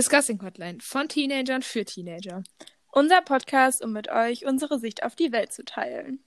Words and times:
Discussing 0.00 0.40
Hotline 0.42 0.78
von 0.80 1.08
Teenagern 1.10 1.60
für 1.60 1.84
Teenager. 1.84 2.42
Unser 2.90 3.20
Podcast, 3.20 3.84
um 3.84 3.92
mit 3.92 4.08
euch 4.08 4.46
unsere 4.46 4.78
Sicht 4.78 5.02
auf 5.02 5.14
die 5.14 5.30
Welt 5.30 5.52
zu 5.52 5.62
teilen. 5.62 6.24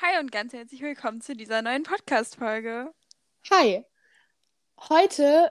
Hi 0.00 0.20
und 0.20 0.30
ganz 0.30 0.52
herzlich 0.52 0.80
willkommen 0.80 1.20
zu 1.22 1.34
dieser 1.34 1.60
neuen 1.60 1.82
Podcast-Folge. 1.82 2.92
Hi. 3.50 3.84
Heute 4.88 5.50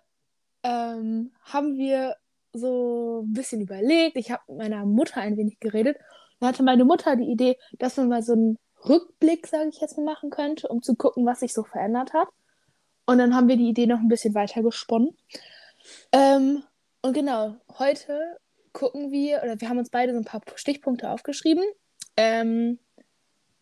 ähm, 0.64 1.34
haben 1.42 1.78
wir 1.78 2.16
so 2.54 3.26
ein 3.26 3.34
bisschen 3.34 3.60
überlegt. 3.60 4.16
Ich 4.16 4.32
habe 4.32 4.42
mit 4.48 4.58
meiner 4.60 4.86
Mutter 4.86 5.20
ein 5.20 5.36
wenig 5.36 5.60
geredet. 5.60 5.98
Da 6.40 6.48
hatte 6.48 6.64
meine 6.64 6.86
Mutter 6.86 7.18
die 7.18 7.30
Idee, 7.30 7.58
dass 7.74 7.98
man 7.98 8.08
mal 8.08 8.24
so 8.24 8.32
einen 8.32 8.58
Rückblick, 8.88 9.48
sage 9.48 9.68
ich 9.68 9.82
jetzt 9.82 9.98
mal, 9.98 10.06
machen 10.06 10.30
könnte, 10.30 10.70
um 10.70 10.82
zu 10.82 10.96
gucken, 10.96 11.26
was 11.26 11.42
sich 11.42 11.54
so 11.54 11.66
verändert 11.66 12.14
hat. 12.14 12.30
Und 13.06 13.18
dann 13.20 13.36
haben 13.36 13.48
wir 13.48 13.58
die 13.58 13.70
Idee 13.70 13.86
noch 13.86 14.00
ein 14.00 14.08
bisschen 14.08 14.34
weiter 14.34 14.64
gesponnen. 14.64 15.16
Ähm, 16.12 16.64
und 17.02 17.14
genau, 17.14 17.56
heute 17.78 18.38
gucken 18.74 19.12
wir, 19.12 19.42
oder 19.44 19.60
wir 19.60 19.70
haben 19.70 19.78
uns 19.78 19.90
beide 19.90 20.12
so 20.12 20.20
ein 20.20 20.26
paar 20.26 20.42
Stichpunkte 20.56 21.10
aufgeschrieben, 21.10 21.64
ähm, 22.18 22.80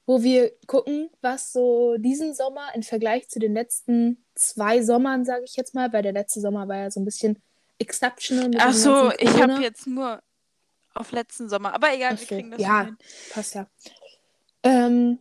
wo 0.06 0.24
wir 0.24 0.52
gucken, 0.68 1.10
was 1.22 1.54
so 1.54 1.98
diesen 1.98 2.34
Sommer 2.34 2.70
im 2.74 2.84
Vergleich 2.84 3.30
zu 3.30 3.40
den 3.40 3.54
letzten 3.54 4.24
zwei 4.36 4.82
Sommern, 4.82 5.26
sage 5.26 5.44
ich 5.46 5.56
jetzt 5.56 5.76
mal, 5.76 5.94
weil 5.94 6.04
der 6.04 6.14
letzte 6.14 6.42
Sommer 6.42 6.68
war 6.68 6.78
ja 6.78 6.92
so 6.92 7.00
ein 7.00 7.06
bisschen 7.06 7.42
exceptional. 7.80 8.52
Ach 8.58 8.74
so, 8.74 9.12
ich 9.18 9.42
habe 9.42 9.62
jetzt 9.62 9.88
nur 9.88 10.22
auf 10.94 11.12
letzten 11.12 11.50
Sommer. 11.50 11.74
Aber 11.74 11.94
egal, 11.94 12.14
Ach 12.16 12.20
wir 12.20 12.28
kriegen 12.28 12.52
das 12.52 12.62
ja. 12.62 12.86
hin. 12.86 12.98
Passt 13.32 13.56
ja. 13.56 13.68
Ähm, 14.64 15.20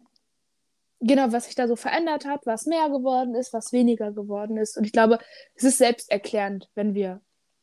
genau, 1.03 1.33
was 1.33 1.47
sich 1.47 1.55
da 1.55 1.69
so 1.69 1.77
verändert 1.77 2.25
hat, 2.25 2.47
was 2.47 2.67
mehr 2.67 2.89
geworden 2.89 3.35
ist, 3.35 3.53
was 3.53 3.73
weniger 3.73 4.13
geworden 4.13 4.57
ist. 4.57 4.77
Und 4.77 4.85
ich 4.85 4.93
glaube, 4.93 5.19
es 5.55 5.65
ist 5.65 5.79
selbsterklärend, 5.79 6.71
wenn 6.75 6.95
wir 6.95 7.21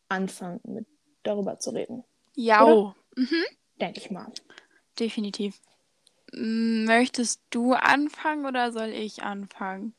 anfangen, 0.10 0.60
mit, 0.64 0.86
darüber 1.24 1.60
zu 1.60 1.72
reden. 1.72 2.04
Ja, 2.36 2.94
mhm, 3.16 3.46
Denke 3.80 4.00
ich 4.00 4.12
mal. 4.12 4.32
definitiv. 5.00 5.60
Möchtest 6.32 7.42
du 7.50 7.74
anfangen 7.74 8.46
oder 8.46 8.72
soll 8.72 8.90
ich 8.90 9.24
anfangen? 9.24 9.96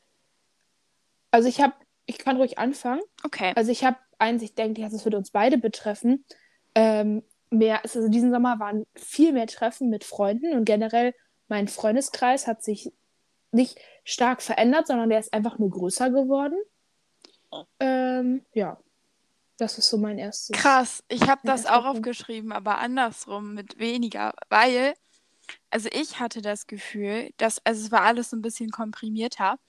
Also 1.31 1.49
ich 1.49 1.59
habe, 1.61 1.73
ich 2.05 2.17
kann 2.19 2.37
ruhig 2.37 2.57
anfangen. 2.57 3.01
Okay. 3.23 3.51
Also 3.55 3.71
ich 3.71 3.83
habe 3.83 3.97
eins, 4.17 4.41
ich 4.41 4.55
denke, 4.55 4.81
das 4.81 5.03
würde 5.05 5.17
uns 5.17 5.31
beide 5.31 5.57
betreffen. 5.57 6.25
Ähm, 6.73 7.23
mehr, 7.49 7.83
also 7.83 8.07
diesen 8.07 8.31
Sommer 8.31 8.59
waren 8.59 8.85
viel 8.95 9.33
mehr 9.33 9.47
Treffen 9.47 9.89
mit 9.89 10.03
Freunden 10.03 10.53
und 10.53 10.65
generell 10.65 11.13
mein 11.49 11.67
Freundeskreis 11.67 12.47
hat 12.47 12.63
sich 12.63 12.93
nicht 13.51 13.79
stark 14.03 14.41
verändert, 14.41 14.87
sondern 14.87 15.09
der 15.09 15.19
ist 15.19 15.33
einfach 15.33 15.59
nur 15.59 15.69
größer 15.69 16.09
geworden. 16.09 16.57
Ähm, 17.79 18.45
ja, 18.53 18.77
das 19.57 19.77
ist 19.77 19.89
so 19.89 19.97
mein 19.97 20.17
erstes. 20.17 20.55
Krass, 20.57 21.03
ich 21.09 21.21
habe 21.29 21.41
das 21.45 21.65
auch 21.65 21.83
Punkt. 21.83 21.99
aufgeschrieben, 21.99 22.51
aber 22.51 22.77
andersrum 22.79 23.53
mit 23.53 23.79
weniger, 23.79 24.33
weil, 24.49 24.93
also 25.69 25.89
ich 25.91 26.19
hatte 26.19 26.41
das 26.41 26.67
Gefühl, 26.67 27.31
dass, 27.37 27.59
also 27.65 27.85
es 27.85 27.91
war 27.91 28.01
alles 28.01 28.29
so 28.29 28.37
ein 28.37 28.41
bisschen 28.41 28.71
komprimierter 28.71 29.59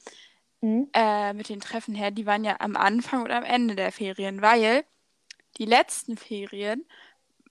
Mhm. 0.63 0.89
äh, 0.95 1.33
mit 1.33 1.49
den 1.49 1.61
Treffen 1.61 1.95
her, 1.95 2.11
die 2.11 2.27
waren 2.27 2.45
ja 2.45 2.57
am 2.61 2.77
Anfang 2.77 3.23
oder 3.23 3.37
am 3.37 3.45
Ende 3.45 3.75
der 3.77 3.93
Ferien, 3.93 4.43
weil 4.43 4.85
die 5.59 5.65
letzten 5.67 6.17
Ferien 6.17 6.87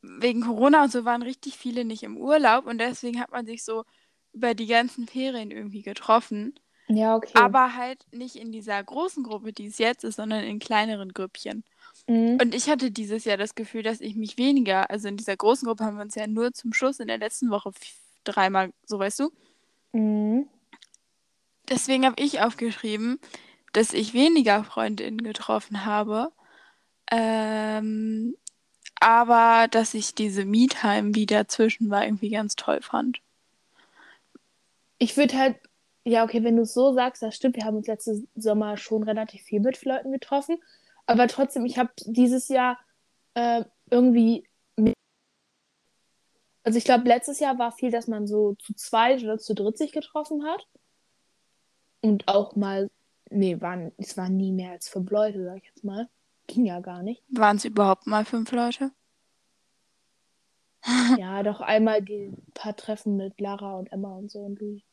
wegen 0.01 0.41
Corona 0.41 0.83
und 0.83 0.91
so 0.91 1.05
waren 1.05 1.23
richtig 1.23 1.57
viele 1.57 1.85
nicht 1.85 2.03
im 2.03 2.17
Urlaub 2.17 2.65
und 2.67 2.79
deswegen 2.79 3.21
hat 3.21 3.31
man 3.31 3.45
sich 3.45 3.63
so 3.63 3.85
über 4.33 4.53
die 4.53 4.67
ganzen 4.67 5.07
Ferien 5.07 5.51
irgendwie 5.51 5.81
getroffen, 5.81 6.55
Ja, 6.87 7.15
okay. 7.15 7.31
aber 7.35 7.75
halt 7.75 8.05
nicht 8.11 8.35
in 8.35 8.51
dieser 8.51 8.81
großen 8.83 9.23
Gruppe, 9.23 9.53
die 9.53 9.67
es 9.67 9.77
jetzt 9.77 10.03
ist, 10.03 10.15
sondern 10.17 10.43
in 10.43 10.59
kleineren 10.59 11.13
Grüppchen. 11.13 11.63
Mhm. 12.07 12.37
Und 12.41 12.55
ich 12.55 12.69
hatte 12.69 12.91
dieses 12.91 13.25
Jahr 13.25 13.37
das 13.37 13.55
Gefühl, 13.55 13.83
dass 13.83 14.01
ich 14.01 14.15
mich 14.15 14.37
weniger, 14.37 14.89
also 14.89 15.07
in 15.07 15.17
dieser 15.17 15.37
großen 15.37 15.67
Gruppe 15.67 15.83
haben 15.85 15.97
wir 15.97 16.03
uns 16.03 16.15
ja 16.15 16.27
nur 16.27 16.53
zum 16.53 16.73
Schluss 16.73 16.99
in 16.99 17.07
der 17.07 17.17
letzten 17.17 17.49
Woche 17.49 17.71
dreimal, 18.23 18.71
so 18.85 18.99
weißt 18.99 19.19
du. 19.21 19.31
Mhm. 19.93 20.47
Deswegen 21.69 22.05
habe 22.05 22.21
ich 22.21 22.41
aufgeschrieben, 22.41 23.19
dass 23.73 23.93
ich 23.93 24.13
weniger 24.13 24.63
Freundinnen 24.63 25.23
getroffen 25.23 25.85
habe, 25.85 26.31
ähm, 27.09 28.35
aber 28.99 29.67
dass 29.69 29.93
ich 29.93 30.13
diese 30.15 30.45
Me-Time, 30.45 31.11
die 31.11 31.25
dazwischen 31.25 31.89
war, 31.89 32.03
irgendwie 32.05 32.29
ganz 32.29 32.55
toll 32.55 32.81
fand. 32.81 33.21
Ich 35.01 35.17
würde 35.17 35.35
halt, 35.35 35.57
ja, 36.03 36.23
okay, 36.23 36.43
wenn 36.43 36.57
du 36.57 36.61
es 36.61 36.75
so 36.75 36.93
sagst, 36.93 37.23
das 37.23 37.35
stimmt, 37.35 37.55
wir 37.55 37.65
haben 37.65 37.77
uns 37.77 37.87
letzten 37.87 38.29
Sommer 38.35 38.77
schon 38.77 39.01
relativ 39.01 39.41
viel 39.41 39.59
mit 39.59 39.83
Leuten 39.83 40.11
getroffen, 40.11 40.61
aber 41.07 41.27
trotzdem, 41.27 41.65
ich 41.65 41.79
habe 41.79 41.89
dieses 42.05 42.49
Jahr 42.49 42.77
äh, 43.33 43.63
irgendwie, 43.89 44.47
also 46.63 46.77
ich 46.77 46.83
glaube, 46.83 47.07
letztes 47.07 47.39
Jahr 47.39 47.57
war 47.57 47.71
viel, 47.71 47.89
dass 47.89 48.07
man 48.07 48.27
so 48.27 48.53
zu 48.59 48.75
zweit 48.75 49.23
oder 49.23 49.39
zu 49.39 49.55
dritt 49.55 49.75
sich 49.75 49.91
getroffen 49.91 50.45
hat 50.45 50.67
und 52.01 52.27
auch 52.27 52.55
mal, 52.55 52.91
nee, 53.31 53.59
waren, 53.59 53.93
es 53.97 54.15
waren 54.17 54.37
nie 54.37 54.51
mehr 54.51 54.69
als 54.69 54.87
fünf 54.87 55.09
Leute, 55.09 55.43
sag 55.43 55.57
ich 55.57 55.65
jetzt 55.65 55.83
mal. 55.83 56.09
Ging 56.45 56.67
ja 56.67 56.79
gar 56.79 57.01
nicht. 57.01 57.23
Waren 57.29 57.57
es 57.57 57.65
überhaupt 57.65 58.05
mal 58.05 58.23
fünf 58.23 58.51
Leute? 58.51 58.91
Ja, 61.17 61.41
doch 61.43 61.61
einmal 61.61 62.03
die 62.03 62.33
paar 62.53 62.75
Treffen 62.75 63.17
mit 63.17 63.39
Lara 63.39 63.77
und 63.77 63.91
Emma 63.91 64.15
und 64.15 64.29
so 64.29 64.39
und 64.39 64.59
Louis. 64.59 64.83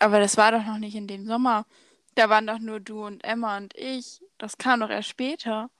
Aber 0.00 0.18
das 0.18 0.36
war 0.36 0.50
doch 0.50 0.64
noch 0.64 0.78
nicht 0.78 0.96
in 0.96 1.06
dem 1.06 1.26
Sommer. 1.26 1.64
Da 2.16 2.28
waren 2.28 2.46
doch 2.46 2.58
nur 2.58 2.80
du 2.80 3.04
und 3.06 3.22
Emma 3.22 3.56
und 3.56 3.74
ich. 3.76 4.20
Das 4.38 4.58
kam 4.58 4.80
doch 4.80 4.90
erst 4.90 5.08
später. 5.08 5.70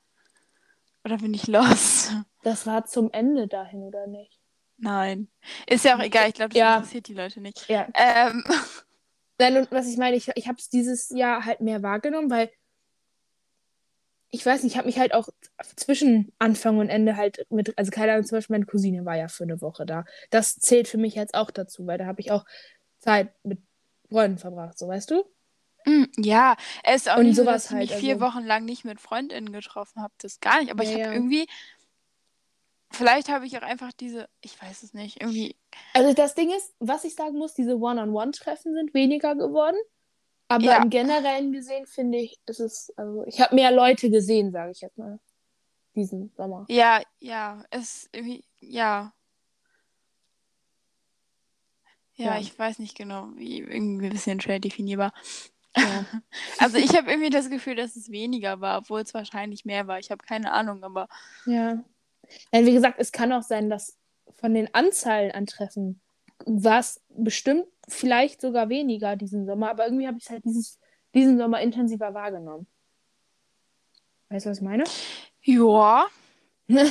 Oder 1.04 1.18
bin 1.18 1.34
ich 1.34 1.46
lost? 1.46 2.12
Das 2.42 2.66
war 2.66 2.86
zum 2.86 3.10
Ende 3.12 3.48
dahin, 3.48 3.82
oder 3.82 4.06
nicht? 4.06 4.40
Nein. 4.78 5.28
Ist 5.66 5.84
ja 5.84 5.96
auch 5.96 6.00
egal, 6.02 6.28
ich 6.28 6.34
glaube, 6.34 6.54
das 6.54 6.58
Ja. 6.58 6.76
interessiert 6.76 7.08
die 7.08 7.14
Leute 7.14 7.40
nicht. 7.40 7.68
Ja, 7.68 7.86
Ähm, 7.94 8.44
Nein, 9.38 9.56
und 9.58 9.70
was 9.72 9.88
ich 9.88 9.96
meine, 9.98 10.16
ich, 10.16 10.28
ich 10.34 10.48
habe 10.48 10.58
es 10.58 10.68
dieses 10.70 11.10
Jahr 11.10 11.44
halt 11.44 11.60
mehr 11.60 11.82
wahrgenommen, 11.82 12.30
weil 12.30 12.50
ich 14.32 14.46
weiß 14.46 14.62
nicht, 14.62 14.72
ich 14.74 14.78
habe 14.78 14.86
mich 14.86 14.98
halt 14.98 15.12
auch 15.12 15.28
zwischen 15.76 16.32
Anfang 16.38 16.78
und 16.78 16.88
Ende 16.88 17.16
halt 17.16 17.46
mit, 17.50 17.76
also 17.76 17.90
keine 17.90 18.12
Ahnung, 18.12 18.24
zum 18.24 18.36
Beispiel 18.38 18.54
meine 18.54 18.66
Cousine 18.66 19.04
war 19.04 19.16
ja 19.16 19.26
für 19.28 19.42
eine 19.44 19.60
Woche 19.60 19.86
da. 19.86 20.04
Das 20.30 20.56
zählt 20.56 20.86
für 20.86 20.98
mich 20.98 21.16
jetzt 21.16 21.34
auch 21.34 21.50
dazu, 21.50 21.86
weil 21.86 21.98
da 21.98 22.06
habe 22.06 22.20
ich 22.20 22.30
auch 22.30 22.44
Zeit 22.98 23.32
mit 23.44 23.60
Freunden 24.10 24.38
verbracht, 24.38 24.78
so 24.78 24.88
weißt 24.88 25.10
du? 25.12 25.24
mm, 25.86 26.04
ja, 26.18 26.56
es 26.84 27.02
ist 27.06 27.10
auch 27.10 27.16
Und 27.18 27.24
nicht 27.26 27.36
so, 27.36 27.44
dass 27.44 27.66
ich 27.66 27.70
mich 27.70 27.90
halt, 27.90 28.00
vier 28.00 28.14
also- 28.20 28.26
Wochen 28.26 28.44
lang 28.44 28.64
nicht 28.66 28.84
mit 28.84 29.00
FreundInnen 29.00 29.52
getroffen 29.52 30.02
habe. 30.02 30.12
Das 30.18 30.40
gar 30.40 30.60
nicht. 30.60 30.70
Aber 30.70 30.82
ich 30.82 30.90
Ja, 30.90 30.94
habe 30.96 31.04
ja. 31.06 31.12
irgendwie, 31.14 31.48
vielleicht 32.92 33.28
habe 33.28 33.46
ich 33.46 33.56
auch 33.56 33.62
einfach 33.62 33.92
diese, 33.92 34.28
ich 34.40 34.60
weiß 34.60 34.82
es 34.82 34.92
nicht, 34.94 35.20
irgendwie, 35.20 35.56
Also 35.94 36.12
das 36.12 36.34
Ding 36.34 36.50
ist, 36.50 36.74
was 36.78 37.04
ich 37.04 37.14
sagen 37.14 37.38
muss, 37.38 37.54
diese 37.54 37.78
One-on-One-Treffen 37.78 38.74
sind 38.74 38.94
weniger 38.94 39.34
geworden. 39.34 39.76
Aber 40.48 40.64
Ja. 40.64 40.82
im 40.82 40.90
Generellen 40.90 41.52
gesehen 41.52 41.86
finde 41.86 42.18
ich, 42.18 42.38
ist 42.46 42.58
es, 42.60 42.92
also 42.96 43.24
ich 43.26 43.40
habe 43.40 43.54
mehr 43.54 43.70
Leute 43.70 44.10
gesehen, 44.10 44.50
sage 44.50 44.72
ich 44.72 44.80
jetzt 44.80 44.98
mal, 44.98 45.20
diesen 45.94 46.32
Sommer. 46.36 46.64
ja, 46.68 47.00
ja, 47.20 47.64
es 47.70 48.08
irgendwie, 48.12 48.44
ja. 48.58 49.12
Ja, 52.20 52.34
Ja. 52.34 52.40
ich 52.40 52.56
weiß 52.58 52.78
nicht 52.78 52.96
genau, 52.96 53.28
wie 53.36 53.58
irgendwie 53.60 54.06
ein 54.06 54.12
bisschen 54.12 54.40
schwer 54.40 54.60
definierbar. 54.60 55.12
Ja. 55.76 56.04
Also 56.58 56.76
ich 56.76 56.94
habe 56.96 57.10
irgendwie 57.10 57.30
das 57.30 57.48
Gefühl, 57.48 57.74
dass 57.76 57.96
es 57.96 58.10
weniger 58.10 58.60
war, 58.60 58.78
obwohl 58.78 59.00
es 59.00 59.14
wahrscheinlich 59.14 59.64
mehr 59.64 59.86
war. 59.86 59.98
Ich 59.98 60.10
habe 60.10 60.24
keine 60.24 60.52
Ahnung, 60.52 60.84
aber 60.84 61.08
Ja. 61.46 61.82
Ja, 62.52 62.64
wie 62.66 62.72
gesagt, 62.72 62.96
es 63.00 63.10
kann 63.12 63.32
auch 63.32 63.42
sein, 63.42 63.70
dass 63.70 63.96
von 64.36 64.54
den 64.54 64.72
Anzahlen 64.74 65.32
an 65.32 65.46
Treffen 65.46 66.00
war 66.46 66.78
es 66.80 67.00
bestimmt 67.08 67.66
vielleicht 67.88 68.40
sogar 68.40 68.68
weniger 68.68 69.16
diesen 69.16 69.46
Sommer, 69.46 69.70
aber 69.70 69.84
irgendwie 69.86 70.06
habe 70.06 70.18
ich 70.18 70.24
es 70.24 70.30
halt 70.30 70.44
dieses, 70.44 70.78
diesen 71.14 71.38
Sommer 71.38 71.60
intensiver 71.60 72.14
wahrgenommen. 72.14 72.66
Weißt 74.28 74.46
du, 74.46 74.50
was 74.50 74.58
ich 74.58 74.64
meine? 74.64 74.84
ja. 75.42 76.06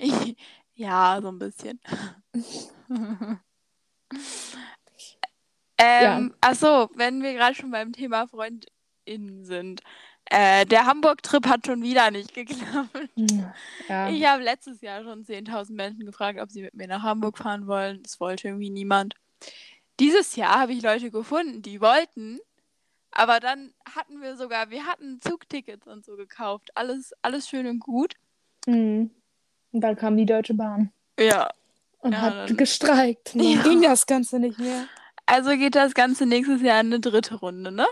Ich, 0.00 0.36
ja, 0.74 1.18
so 1.20 1.28
ein 1.28 1.38
bisschen. 1.40 1.80
ähm, 5.78 6.34
ach 6.40 6.54
so, 6.54 6.90
wenn 6.94 7.22
wir 7.22 7.34
gerade 7.34 7.54
schon 7.54 7.70
beim 7.70 7.92
Thema 7.92 8.26
FreundInnen 8.26 9.44
sind. 9.44 9.82
Äh, 10.30 10.66
der 10.66 10.84
Hamburg-Trip 10.84 11.46
hat 11.46 11.66
schon 11.66 11.82
wieder 11.82 12.10
nicht 12.10 12.34
geklappt. 12.34 12.90
Ja. 13.88 14.10
Ich 14.10 14.26
habe 14.26 14.42
letztes 14.42 14.82
Jahr 14.82 15.02
schon 15.02 15.24
10.000 15.24 15.72
Menschen 15.72 16.04
gefragt, 16.04 16.38
ob 16.38 16.50
sie 16.50 16.62
mit 16.62 16.74
mir 16.74 16.86
nach 16.86 17.02
Hamburg 17.02 17.38
fahren 17.38 17.66
wollen. 17.66 18.02
Das 18.02 18.20
wollte 18.20 18.48
irgendwie 18.48 18.68
niemand. 18.68 19.14
Dieses 20.00 20.36
Jahr 20.36 20.60
habe 20.60 20.72
ich 20.72 20.82
Leute 20.82 21.10
gefunden, 21.10 21.62
die 21.62 21.80
wollten. 21.80 22.40
Aber 23.10 23.40
dann 23.40 23.72
hatten 23.96 24.20
wir 24.20 24.36
sogar, 24.36 24.70
wir 24.70 24.84
hatten 24.84 25.20
Zugtickets 25.20 25.86
und 25.86 26.04
so 26.04 26.16
gekauft. 26.16 26.70
Alles, 26.74 27.12
alles 27.22 27.48
schön 27.48 27.66
und 27.66 27.80
gut. 27.80 28.14
Mhm. 28.66 29.10
Und 29.72 29.80
dann 29.80 29.96
kam 29.96 30.16
die 30.16 30.26
Deutsche 30.26 30.54
Bahn 30.54 30.92
Ja. 31.18 31.50
Und 31.98 32.12
Ja, 32.12 32.20
hat 32.20 32.50
dann- 32.50 32.56
gestreikt. 32.56 33.34
Und 33.34 33.42
dann 33.44 33.52
Ja. 33.52 33.62
ging 33.62 33.82
das 33.82 34.06
Ganze 34.06 34.38
nicht 34.38 34.58
mehr. 34.58 34.86
Also 35.26 35.50
geht 35.50 35.74
das 35.74 35.92
Ganze 35.94 36.24
nächstes 36.26 36.62
Jahr 36.62 36.80
in 36.80 36.86
eine 36.86 37.00
dritte 37.00 37.34
Runde, 37.34 37.70
ne? 37.70 37.86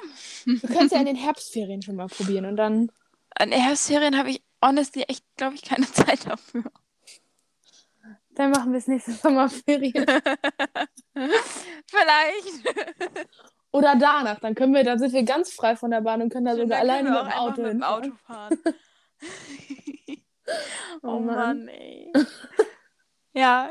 Du 0.47 0.58
kannst 0.69 0.94
ja 0.94 1.00
in 1.00 1.06
den 1.06 1.17
Herbstferien 1.17 1.82
schon 1.82 1.97
mal 1.97 2.06
probieren 2.06 2.47
und 2.47 2.56
dann. 2.56 2.91
An 3.38 3.53
Herbstferien 3.53 4.17
habe 4.17 4.31
ich 4.31 4.43
honestly 4.64 5.03
echt, 5.03 5.23
glaube 5.37 5.55
ich, 5.55 5.62
keine 5.62 5.87
Zeit 5.93 6.26
dafür. 6.26 6.64
Dann 8.31 8.50
machen 8.50 8.73
wir 8.73 8.79
es 8.79 8.87
nächste 8.87 9.12
Sommerferien. 9.12 10.06
Vielleicht. 11.87 12.69
Oder 13.73 13.94
danach. 13.97 14.41
Dann 14.41 14.55
können 14.55 14.75
wir, 14.75 14.85
dann 14.85 14.99
sind 14.99 15.12
wir 15.12 15.23
ganz 15.23 15.52
frei 15.52 15.76
von 15.76 15.91
der 15.91 16.00
Bahn 16.00 16.23
und 16.23 16.31
können 16.31 16.47
da 16.47 16.52
sogar 16.52 16.81
Dann 16.81 16.91
alleine 16.91 17.11
mit 17.11 17.19
dem 17.20 17.32
Auto 17.32 17.62
mit 17.62 17.73
dem. 17.73 17.82
Auto 17.82 18.11
fahren. 18.26 18.59
Oh 21.02 21.09
oh 21.09 21.20
Mann. 21.20 21.64
Mann, 21.64 21.69
ey. 21.69 22.12
Ja, 23.37 23.71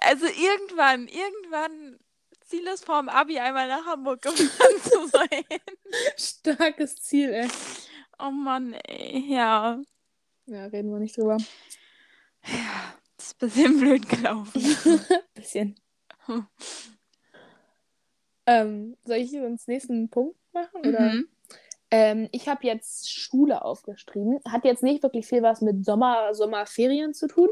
also 0.00 0.26
irgendwann, 0.26 1.08
irgendwann 1.08 1.98
Ziel 2.42 2.64
ist 2.68 2.84
vorm 2.84 3.08
Abi 3.08 3.40
einmal 3.40 3.66
nach 3.66 3.84
Hamburg 3.84 4.22
gefahren 4.22 4.82
zu 4.82 5.06
sein. 5.08 5.44
Starkes 6.16 7.02
Ziel, 7.02 7.30
ey. 7.32 7.48
Oh 8.20 8.30
Mann, 8.30 8.74
ey. 8.74 9.24
Ja. 9.28 9.82
Ja, 10.46 10.66
reden 10.66 10.92
wir 10.92 11.00
nicht 11.00 11.16
drüber. 11.16 11.38
Ja, 12.46 12.94
das 13.16 13.26
ist 13.26 13.34
ein 13.34 13.48
bisschen 13.48 13.80
blöd 13.80 14.08
gelaufen. 14.08 14.76
Bisschen. 15.34 15.74
Ähm, 18.46 18.96
soll 19.04 19.18
ich 19.18 19.32
uns 19.34 19.68
nächsten 19.68 20.08
Punkt 20.08 20.36
machen? 20.52 20.80
Oder? 20.84 21.12
Mhm. 21.12 21.28
Ähm, 21.92 22.28
ich 22.30 22.48
habe 22.48 22.64
jetzt 22.64 23.10
Schule 23.10 23.64
aufgeschrieben. 23.64 24.38
Hat 24.48 24.64
jetzt 24.64 24.82
nicht 24.82 25.02
wirklich 25.02 25.26
viel 25.26 25.42
was 25.42 25.60
mit 25.60 25.84
Sommer, 25.84 26.34
Sommerferien 26.34 27.14
zu 27.14 27.26
tun. 27.26 27.48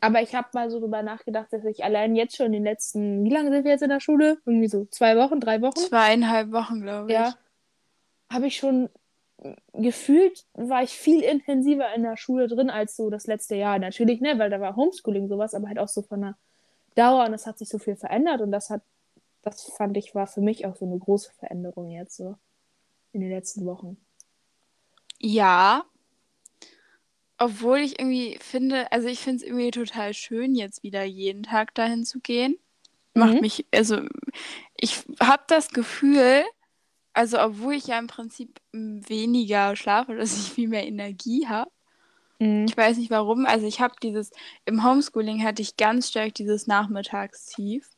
Aber 0.00 0.20
ich 0.20 0.34
habe 0.34 0.48
mal 0.52 0.70
so 0.70 0.80
drüber 0.80 1.02
nachgedacht, 1.02 1.48
dass 1.50 1.64
ich 1.64 1.82
allein 1.82 2.14
jetzt 2.14 2.36
schon 2.36 2.46
in 2.46 2.52
den 2.52 2.64
letzten, 2.64 3.24
wie 3.24 3.30
lange 3.30 3.50
sind 3.50 3.64
wir 3.64 3.70
jetzt 3.70 3.82
in 3.82 3.88
der 3.88 4.00
Schule? 4.00 4.38
Irgendwie 4.44 4.68
so 4.68 4.84
zwei 4.86 5.16
Wochen, 5.16 5.40
drei 5.40 5.62
Wochen? 5.62 5.76
Zweieinhalb 5.76 6.52
Wochen, 6.52 6.82
glaube 6.82 7.08
ich. 7.08 7.14
Ja. 7.14 7.34
Habe 8.30 8.48
ich 8.48 8.56
schon 8.56 8.90
äh, 9.38 9.54
gefühlt, 9.72 10.44
war 10.52 10.82
ich 10.82 10.90
viel 10.90 11.22
intensiver 11.22 11.94
in 11.94 12.02
der 12.02 12.18
Schule 12.18 12.48
drin 12.48 12.68
als 12.68 12.96
so 12.96 13.08
das 13.08 13.26
letzte 13.26 13.56
Jahr. 13.56 13.78
Natürlich, 13.78 14.20
ne, 14.20 14.38
weil 14.38 14.50
da 14.50 14.60
war 14.60 14.76
Homeschooling 14.76 15.28
sowas, 15.28 15.54
aber 15.54 15.68
halt 15.68 15.78
auch 15.78 15.88
so 15.88 16.02
von 16.02 16.20
der 16.20 16.36
Dauer 16.96 17.24
und 17.24 17.32
es 17.32 17.46
hat 17.46 17.58
sich 17.58 17.68
so 17.68 17.78
viel 17.78 17.96
verändert 17.96 18.42
und 18.42 18.52
das 18.52 18.68
hat, 18.68 18.82
das 19.42 19.62
fand 19.62 19.96
ich, 19.96 20.14
war 20.14 20.26
für 20.26 20.42
mich 20.42 20.66
auch 20.66 20.76
so 20.76 20.84
eine 20.84 20.98
große 20.98 21.32
Veränderung 21.32 21.88
jetzt 21.88 22.16
so 22.16 22.36
in 23.12 23.20
den 23.20 23.30
letzten 23.30 23.64
Wochen. 23.66 23.96
Ja. 25.18 25.84
Obwohl 27.38 27.78
ich 27.78 27.98
irgendwie 27.98 28.38
finde, 28.40 28.90
also 28.92 29.08
ich 29.08 29.20
finde 29.20 29.38
es 29.38 29.42
irgendwie 29.42 29.70
total 29.70 30.12
schön, 30.14 30.54
jetzt 30.54 30.82
wieder 30.82 31.04
jeden 31.04 31.42
Tag 31.42 31.74
dahin 31.74 32.04
zu 32.04 32.20
gehen. 32.20 32.58
Macht 33.14 33.34
Mhm. 33.34 33.40
mich, 33.40 33.66
also 33.74 34.02
ich 34.76 35.04
habe 35.20 35.42
das 35.48 35.70
Gefühl, 35.70 36.44
also 37.12 37.40
obwohl 37.40 37.74
ich 37.74 37.86
ja 37.86 37.98
im 37.98 38.06
Prinzip 38.06 38.60
weniger 38.72 39.74
schlafe, 39.74 40.14
dass 40.16 40.38
ich 40.38 40.52
viel 40.52 40.68
mehr 40.68 40.86
Energie 40.86 41.46
habe. 41.48 41.70
Mhm. 42.38 42.66
Ich 42.68 42.76
weiß 42.76 42.98
nicht 42.98 43.10
warum. 43.10 43.46
Also 43.46 43.66
ich 43.66 43.80
habe 43.80 43.94
dieses, 44.02 44.30
im 44.64 44.84
Homeschooling 44.84 45.42
hatte 45.42 45.62
ich 45.62 45.76
ganz 45.76 46.08
stark 46.08 46.34
dieses 46.34 46.66
Nachmittagstief. 46.66 47.88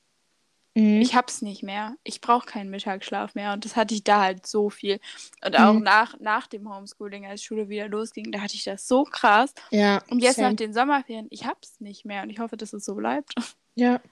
Mhm. 0.75 1.01
Ich 1.03 1.15
hab's 1.15 1.43
nicht 1.43 1.63
mehr. 1.63 1.97
Ich 2.03 2.21
brauche 2.21 2.47
keinen 2.47 2.71
Mittagsschlaf 2.71 3.35
mehr. 3.35 3.53
Und 3.53 3.65
das 3.65 3.77
hatte 3.77 3.95
ich 3.95 4.05
da 4.05 4.23
halt 4.23 4.47
so 4.47 4.71
viel. 4.71 5.01
Und 5.45 5.59
auch 5.59 5.75
Mhm. 5.75 5.83
nach, 5.83 6.19
nach 6.21 6.47
dem 6.47 6.75
Homeschooling, 6.75 7.27
als 7.27 7.43
Schule 7.43 7.69
wieder 7.69 7.89
losging, 7.89 8.33
da 8.33 8.41
hatte 8.41 8.55
ich 8.55 8.65
das 8.65 8.89
so 8.89 9.05
krass. 9.05 9.53
Ja, 9.71 10.03
Und 10.11 10.21
jetzt 10.23 10.37
same. 10.37 10.49
nach 10.51 10.57
den 10.57 10.73
Sommerferien, 10.73 11.27
ich 11.31 11.45
hab's 11.47 11.81
nicht 11.81 12.05
mehr. 12.05 12.23
Und 12.23 12.31
ich 12.31 12.39
hoffe, 12.39 12.57
dass 12.57 12.73
es 12.73 12.85
so 12.85 12.95
bleibt. 12.95 13.35
Ja. 13.75 14.03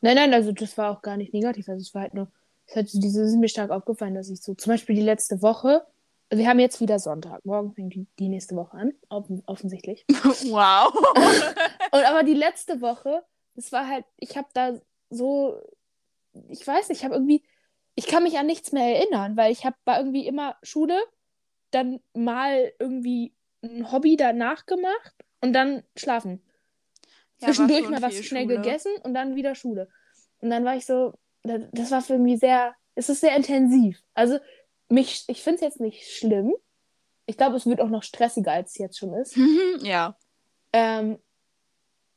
Nein, 0.00 0.14
nein, 0.16 0.32
also 0.32 0.50
das 0.50 0.78
war 0.78 0.90
auch 0.90 1.02
gar 1.02 1.18
nicht 1.18 1.34
negativ. 1.34 1.68
Also 1.68 1.82
es 1.82 1.92
war 1.94 2.00
halt 2.00 2.14
nur, 2.14 2.28
es 2.64 2.74
hat 2.74 2.86
diese, 2.90 3.20
es 3.22 3.32
ist 3.32 3.36
mir 3.36 3.50
stark 3.50 3.70
aufgefallen, 3.70 4.14
dass 4.14 4.30
ich 4.30 4.40
so, 4.40 4.54
zum 4.54 4.72
Beispiel 4.72 4.94
die 4.96 5.02
letzte 5.02 5.42
Woche, 5.42 5.84
wir 6.30 6.48
haben 6.48 6.58
jetzt 6.58 6.80
wieder 6.80 6.98
Sonntag, 6.98 7.44
morgen 7.44 7.74
fängt 7.74 7.92
die, 7.94 8.06
die 8.18 8.30
nächste 8.30 8.56
Woche 8.56 8.78
an, 8.78 8.94
offen, 9.10 9.42
offensichtlich. 9.44 10.06
wow. 10.08 10.90
Und 11.92 12.02
aber 12.06 12.22
die 12.22 12.32
letzte 12.32 12.80
Woche, 12.80 13.22
das 13.56 13.70
war 13.72 13.86
halt, 13.86 14.06
ich 14.16 14.38
habe 14.38 14.48
da 14.54 14.72
so, 15.10 15.60
ich 16.48 16.66
weiß 16.66 16.88
nicht, 16.88 16.98
ich 16.98 17.04
habe 17.04 17.14
irgendwie, 17.14 17.42
ich 17.94 18.06
kann 18.06 18.22
mich 18.22 18.38
an 18.38 18.46
nichts 18.46 18.72
mehr 18.72 18.96
erinnern, 18.96 19.36
weil 19.36 19.52
ich 19.52 19.64
habe 19.64 19.76
war 19.84 19.98
irgendwie 19.98 20.26
immer 20.26 20.56
Schule, 20.62 20.98
dann 21.70 22.00
mal 22.14 22.72
irgendwie 22.78 23.34
ein 23.62 23.90
Hobby 23.92 24.16
danach 24.16 24.66
gemacht 24.66 25.14
und 25.40 25.52
dann 25.52 25.82
schlafen. 25.96 26.42
Ja, 27.40 27.48
Zwischendurch 27.48 27.88
mal 27.88 28.02
was 28.02 28.14
schnell 28.24 28.44
Schule. 28.44 28.56
gegessen 28.56 28.92
und 29.02 29.14
dann 29.14 29.34
wieder 29.36 29.54
Schule. 29.54 29.88
Und 30.40 30.50
dann 30.50 30.64
war 30.64 30.76
ich 30.76 30.86
so, 30.86 31.14
da- 31.42 31.58
das 31.72 31.90
war 31.90 32.02
für 32.02 32.18
mich 32.18 32.40
sehr, 32.40 32.74
es 32.94 33.08
ist 33.08 33.20
sehr 33.20 33.36
intensiv. 33.36 34.02
Also 34.14 34.38
mich, 34.88 35.24
ich 35.28 35.42
finde 35.42 35.56
es 35.56 35.60
jetzt 35.62 35.80
nicht 35.80 36.08
schlimm. 36.08 36.54
Ich 37.26 37.36
glaube, 37.36 37.56
es 37.56 37.66
wird 37.66 37.80
auch 37.80 37.88
noch 37.88 38.02
stressiger, 38.02 38.52
als 38.52 38.70
es 38.72 38.78
jetzt 38.78 38.98
schon 38.98 39.14
ist. 39.14 39.36
ja. 39.82 40.16
Ähm, 40.72 41.18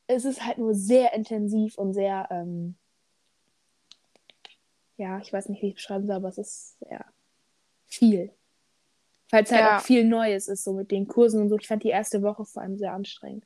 es 0.08 0.26
ist 0.26 0.46
halt 0.46 0.58
nur 0.58 0.74
sehr 0.74 1.14
intensiv 1.14 1.78
und 1.78 1.94
sehr, 1.94 2.28
ähm, 2.32 2.76
ja, 4.98 5.20
ich 5.20 5.32
weiß 5.34 5.50
nicht, 5.50 5.62
wie 5.62 5.68
ich 5.68 5.74
es 5.74 5.78
beschreiben 5.78 6.08
soll, 6.08 6.16
aber 6.16 6.30
es 6.30 6.38
ist 6.38 6.80
sehr 6.80 7.06
viel. 7.88 8.32
Weil 9.32 9.44
es 9.44 9.52
halt 9.52 9.62
Ja. 9.62 9.78
auch 9.78 9.82
viel 9.82 10.04
Neues 10.06 10.48
ist, 10.48 10.64
so 10.64 10.74
mit 10.74 10.92
den 10.92 11.08
Kursen 11.08 11.42
und 11.42 11.50
so. 11.50 11.58
Ich 11.58 11.68
fand 11.68 11.84
die 11.84 11.90
erste 11.90 12.22
Woche 12.22 12.46
vor 12.46 12.62
allem 12.62 12.78
sehr 12.78 12.94
anstrengend. 12.94 13.46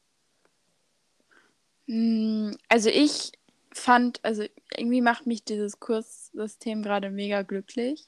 Mm, 1.87 2.51
Also 2.69 2.89
ich 2.89 3.31
fand, 3.71 4.19
also 4.23 4.43
irgendwie 4.75 5.01
macht 5.01 5.25
mich 5.27 5.43
dieses 5.43 5.79
Kurssystem 5.79 6.83
gerade 6.83 7.09
mega 7.09 7.43
glücklich. 7.43 8.07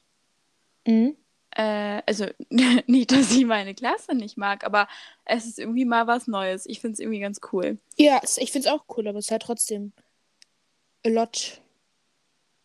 Mhm. 0.85 1.15
Äh, 1.51 2.01
also 2.05 2.25
nicht, 2.87 3.11
dass 3.11 3.31
ich 3.31 3.45
meine 3.45 3.73
Klasse 3.75 4.13
nicht 4.15 4.37
mag, 4.37 4.65
aber 4.65 4.87
es 5.25 5.45
ist 5.45 5.59
irgendwie 5.59 5.85
mal 5.85 6.07
was 6.07 6.27
Neues. 6.27 6.65
Ich 6.65 6.81
finde 6.81 6.93
es 6.93 6.99
irgendwie 6.99 7.19
ganz 7.21 7.39
cool. 7.53 7.77
Ja, 7.97 8.19
ich 8.23 8.51
finde 8.51 8.67
es 8.67 8.73
auch 8.73 8.83
cool, 8.97 9.07
aber 9.07 9.19
es 9.19 9.25
ist 9.27 9.31
halt 9.31 9.43
trotzdem 9.43 9.93
a 11.05 11.09
lot. 11.09 11.61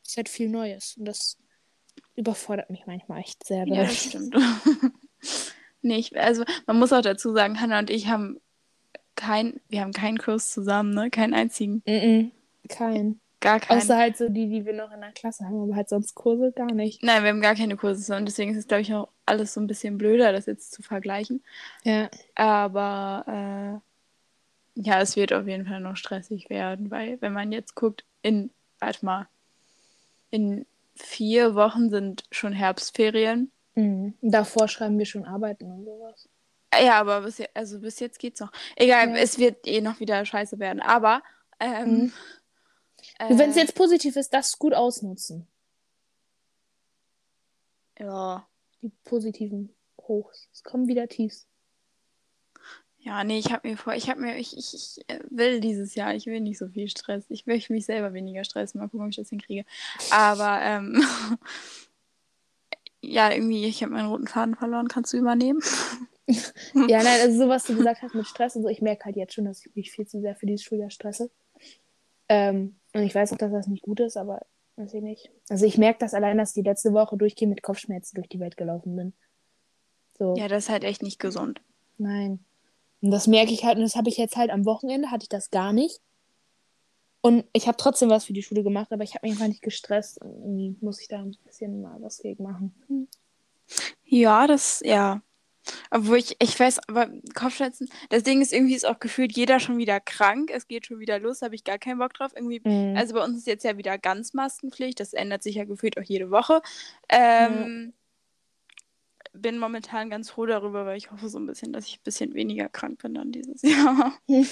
Es 0.04 0.10
ist 0.10 0.16
halt 0.16 0.28
viel 0.28 0.48
Neues. 0.48 0.96
Und 0.98 1.06
das 1.06 1.38
überfordert 2.14 2.70
mich 2.70 2.86
manchmal 2.86 3.20
echt 3.20 3.46
sehr. 3.46 3.66
Ja, 3.66 3.82
das 3.82 4.04
stimmt. 4.04 4.36
nee, 5.82 5.96
ich, 5.96 6.18
also 6.18 6.44
man 6.66 6.78
muss 6.78 6.92
auch 6.92 7.02
dazu 7.02 7.32
sagen, 7.32 7.60
Hannah 7.60 7.80
und 7.80 7.90
ich 7.90 8.08
haben 8.08 8.40
kein, 9.16 9.60
wir 9.68 9.80
haben 9.80 9.92
keinen 9.92 10.18
Kurs 10.18 10.50
zusammen, 10.50 10.94
ne? 10.94 11.10
Keinen 11.10 11.34
einzigen. 11.34 11.82
Mhm. 11.86 12.32
Kein. 12.68 13.20
Gar 13.40 13.60
keinen. 13.60 13.78
Außer 13.78 13.96
halt 13.96 14.16
so 14.16 14.28
die, 14.28 14.48
die 14.48 14.64
wir 14.64 14.72
noch 14.72 14.90
in 14.90 15.00
der 15.00 15.12
Klasse 15.12 15.44
haben, 15.44 15.62
aber 15.62 15.76
halt 15.76 15.88
sonst 15.88 16.14
Kurse 16.14 16.52
gar 16.52 16.72
nicht. 16.72 17.02
Nein, 17.02 17.22
wir 17.22 17.30
haben 17.30 17.42
gar 17.42 17.54
keine 17.54 17.76
Kurse 17.76 18.00
zusammen. 18.00 18.26
Deswegen 18.26 18.52
ist 18.52 18.56
es, 18.56 18.66
glaube 18.66 18.80
ich, 18.80 18.94
auch 18.94 19.08
alles 19.26 19.54
so 19.54 19.60
ein 19.60 19.66
bisschen 19.66 19.98
blöder, 19.98 20.32
das 20.32 20.46
jetzt 20.46 20.72
zu 20.72 20.82
vergleichen. 20.82 21.42
Ja. 21.84 22.08
Aber 22.34 23.82
äh, 24.76 24.80
ja, 24.80 25.00
es 25.00 25.16
wird 25.16 25.32
auf 25.32 25.46
jeden 25.46 25.66
Fall 25.66 25.80
noch 25.80 25.96
stressig 25.96 26.48
werden, 26.48 26.90
weil 26.90 27.20
wenn 27.20 27.32
man 27.32 27.52
jetzt 27.52 27.74
guckt, 27.74 28.04
in, 28.22 28.50
warte 28.80 29.04
mal, 29.04 29.28
in 30.34 30.66
vier 30.96 31.54
Wochen 31.54 31.90
sind 31.90 32.24
schon 32.30 32.52
Herbstferien. 32.52 33.50
Mhm. 33.76 34.14
Davor 34.20 34.68
schreiben 34.68 34.98
wir 34.98 35.06
schon 35.06 35.24
Arbeiten 35.24 35.64
und 35.70 35.84
sowas. 35.84 36.28
Ja, 36.72 36.98
aber 37.00 37.20
bis, 37.22 37.38
je- 37.38 37.48
also 37.54 37.78
bis 37.80 38.00
jetzt 38.00 38.18
geht's 38.18 38.40
noch. 38.40 38.50
Egal, 38.76 39.10
Ja. 39.10 39.16
es 39.16 39.38
wird 39.38 39.66
eh 39.66 39.80
noch 39.80 40.00
wieder 40.00 40.24
scheiße 40.24 40.58
werden. 40.58 40.80
Aber 40.80 41.22
ähm, 41.60 42.12
Mhm. 43.18 43.38
Wenn 43.38 43.50
es 43.50 43.56
äh, 43.56 43.60
jetzt 43.60 43.74
positiv 43.76 44.16
ist, 44.16 44.32
das 44.34 44.58
gut 44.58 44.74
ausnutzen. 44.74 45.46
ja. 47.98 48.46
Die 48.82 48.90
positiven 49.04 49.74
Hochs. 50.00 50.48
Es 50.52 50.62
kommen 50.62 50.88
wieder 50.88 51.06
Tiefs. 51.08 51.46
Ja, 53.04 53.22
nee, 53.22 53.38
ich 53.38 53.52
habe 53.52 53.68
mir 53.68 53.76
vor, 53.76 53.94
ich 53.94 54.08
habe 54.08 54.20
mir, 54.20 54.38
ich, 54.38 54.56
ich, 54.56 54.72
ich 54.72 55.04
äh, 55.08 55.20
will 55.28 55.60
dieses 55.60 55.94
Jahr, 55.94 56.14
ich 56.14 56.24
will 56.24 56.40
nicht 56.40 56.58
so 56.58 56.68
viel 56.68 56.88
Stress. 56.88 57.26
Ich 57.28 57.44
möchte 57.44 57.70
mich 57.74 57.84
selber 57.84 58.14
weniger 58.14 58.44
stressen. 58.44 58.80
Mal 58.80 58.88
gucken, 58.88 59.02
ob 59.02 59.10
ich 59.10 59.16
das 59.16 59.28
hinkriege. 59.28 59.66
Aber, 60.10 60.60
ähm, 60.62 61.04
ja, 63.02 63.30
irgendwie, 63.30 63.66
ich 63.66 63.82
habe 63.82 63.92
meinen 63.92 64.08
roten 64.08 64.26
Faden 64.26 64.54
verloren. 64.54 64.88
Kannst 64.88 65.12
du 65.12 65.18
übernehmen? 65.18 65.60
Ja, 66.88 67.02
nein, 67.02 67.20
also 67.20 67.36
so 67.36 67.48
was 67.50 67.64
du 67.64 67.76
gesagt 67.76 68.00
hast 68.00 68.14
mit 68.14 68.26
Stress 68.26 68.56
und 68.56 68.62
so, 68.62 68.70
ich 68.70 68.80
merke 68.80 69.04
halt 69.04 69.16
jetzt 69.16 69.34
schon, 69.34 69.44
dass 69.44 69.66
ich 69.66 69.76
mich 69.76 69.90
viel 69.90 70.06
zu 70.06 70.22
sehr 70.22 70.34
für 70.34 70.46
dieses 70.46 70.64
Schuljahr 70.64 70.88
stresse. 70.88 71.30
Ähm, 72.30 72.76
und 72.94 73.02
ich 73.02 73.14
weiß 73.14 73.34
auch, 73.34 73.36
dass 73.36 73.52
das 73.52 73.66
nicht 73.66 73.82
gut 73.82 74.00
ist, 74.00 74.16
aber 74.16 74.40
weiß 74.76 74.94
ich 74.94 75.02
nicht. 75.02 75.30
Also 75.50 75.66
ich 75.66 75.76
merke 75.76 75.98
das 75.98 76.14
allein, 76.14 76.38
dass 76.38 76.50
ich 76.56 76.62
die 76.62 76.66
letzte 76.66 76.94
Woche 76.94 77.18
durchgehend 77.18 77.50
mit 77.54 77.62
Kopfschmerzen 77.62 78.14
durch 78.14 78.30
die 78.30 78.40
Welt 78.40 78.56
gelaufen 78.56 78.96
bin. 78.96 79.12
So, 80.16 80.34
Ja, 80.38 80.48
das 80.48 80.64
ist 80.64 80.70
halt 80.70 80.84
echt 80.84 81.02
nicht 81.02 81.18
gesund. 81.18 81.60
nein. 81.98 82.42
Und 83.04 83.10
das 83.10 83.26
merke 83.26 83.52
ich 83.52 83.64
halt, 83.64 83.76
und 83.76 83.82
das 83.82 83.96
habe 83.96 84.08
ich 84.08 84.16
jetzt 84.16 84.34
halt 84.36 84.50
am 84.50 84.64
Wochenende, 84.64 85.10
hatte 85.10 85.24
ich 85.24 85.28
das 85.28 85.50
gar 85.50 85.74
nicht. 85.74 86.00
Und 87.20 87.44
ich 87.52 87.66
habe 87.66 87.76
trotzdem 87.76 88.08
was 88.08 88.24
für 88.24 88.32
die 88.32 88.42
Schule 88.42 88.62
gemacht, 88.62 88.90
aber 88.92 89.04
ich 89.04 89.14
habe 89.14 89.26
mich 89.26 89.32
einfach 89.32 89.46
nicht 89.46 89.60
gestresst. 89.60 90.22
Und 90.22 90.30
irgendwie 90.30 90.76
muss 90.80 91.02
ich 91.02 91.08
da 91.08 91.18
ein 91.18 91.36
bisschen 91.44 91.82
mal 91.82 92.00
was 92.00 92.16
gegen 92.22 92.44
machen. 92.44 92.74
Ja, 94.04 94.46
das, 94.46 94.80
ja. 94.82 95.20
Obwohl 95.90 96.16
ich, 96.16 96.36
ich 96.38 96.58
weiß, 96.58 96.80
aber 96.88 97.10
Kopfschmerzen, 97.34 97.90
das 98.08 98.22
Ding 98.22 98.40
ist, 98.40 98.54
irgendwie 98.54 98.74
ist 98.74 98.86
auch 98.86 98.98
gefühlt 99.00 99.36
jeder 99.36 99.60
schon 99.60 99.76
wieder 99.76 100.00
krank. 100.00 100.50
Es 100.50 100.66
geht 100.66 100.86
schon 100.86 100.98
wieder 100.98 101.18
los, 101.18 101.42
habe 101.42 101.54
ich 101.54 101.64
gar 101.64 101.78
keinen 101.78 101.98
Bock 101.98 102.14
drauf. 102.14 102.32
Irgendwie, 102.34 102.62
Mhm. 102.64 102.96
also 102.96 103.12
bei 103.12 103.22
uns 103.22 103.36
ist 103.36 103.46
jetzt 103.46 103.64
ja 103.64 103.76
wieder 103.76 103.98
ganz 103.98 104.32
Maskenpflicht. 104.32 104.98
Das 104.98 105.12
ändert 105.12 105.42
sich 105.42 105.56
ja 105.56 105.64
gefühlt 105.64 105.98
auch 105.98 106.04
jede 106.04 106.30
Woche. 106.30 106.62
Ähm, 107.10 107.92
Bin 109.36 109.58
momentan 109.58 110.10
ganz 110.10 110.30
froh 110.30 110.46
darüber, 110.46 110.86
weil 110.86 110.96
ich 110.96 111.10
hoffe 111.10 111.28
so 111.28 111.38
ein 111.38 111.46
bisschen, 111.46 111.72
dass 111.72 111.86
ich 111.86 111.98
ein 111.98 112.04
bisschen 112.04 112.34
weniger 112.34 112.68
krank 112.68 113.02
bin 113.02 113.14
dann 113.14 113.32
dieses 113.32 113.62
Jahr. 113.62 114.12
Hm. 114.28 114.46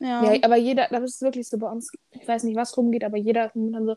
Ja. 0.00 0.32
Ja, 0.32 0.42
aber 0.44 0.56
jeder, 0.56 0.86
das 0.90 1.02
ist 1.02 1.22
wirklich 1.22 1.48
so 1.48 1.58
bei 1.58 1.68
uns, 1.68 1.90
ich 2.10 2.26
weiß 2.26 2.44
nicht, 2.44 2.56
was 2.56 2.76
rumgeht, 2.76 3.02
aber 3.02 3.16
jeder 3.16 3.46
ist 3.46 3.56
momentan 3.56 3.84
so, 3.84 3.96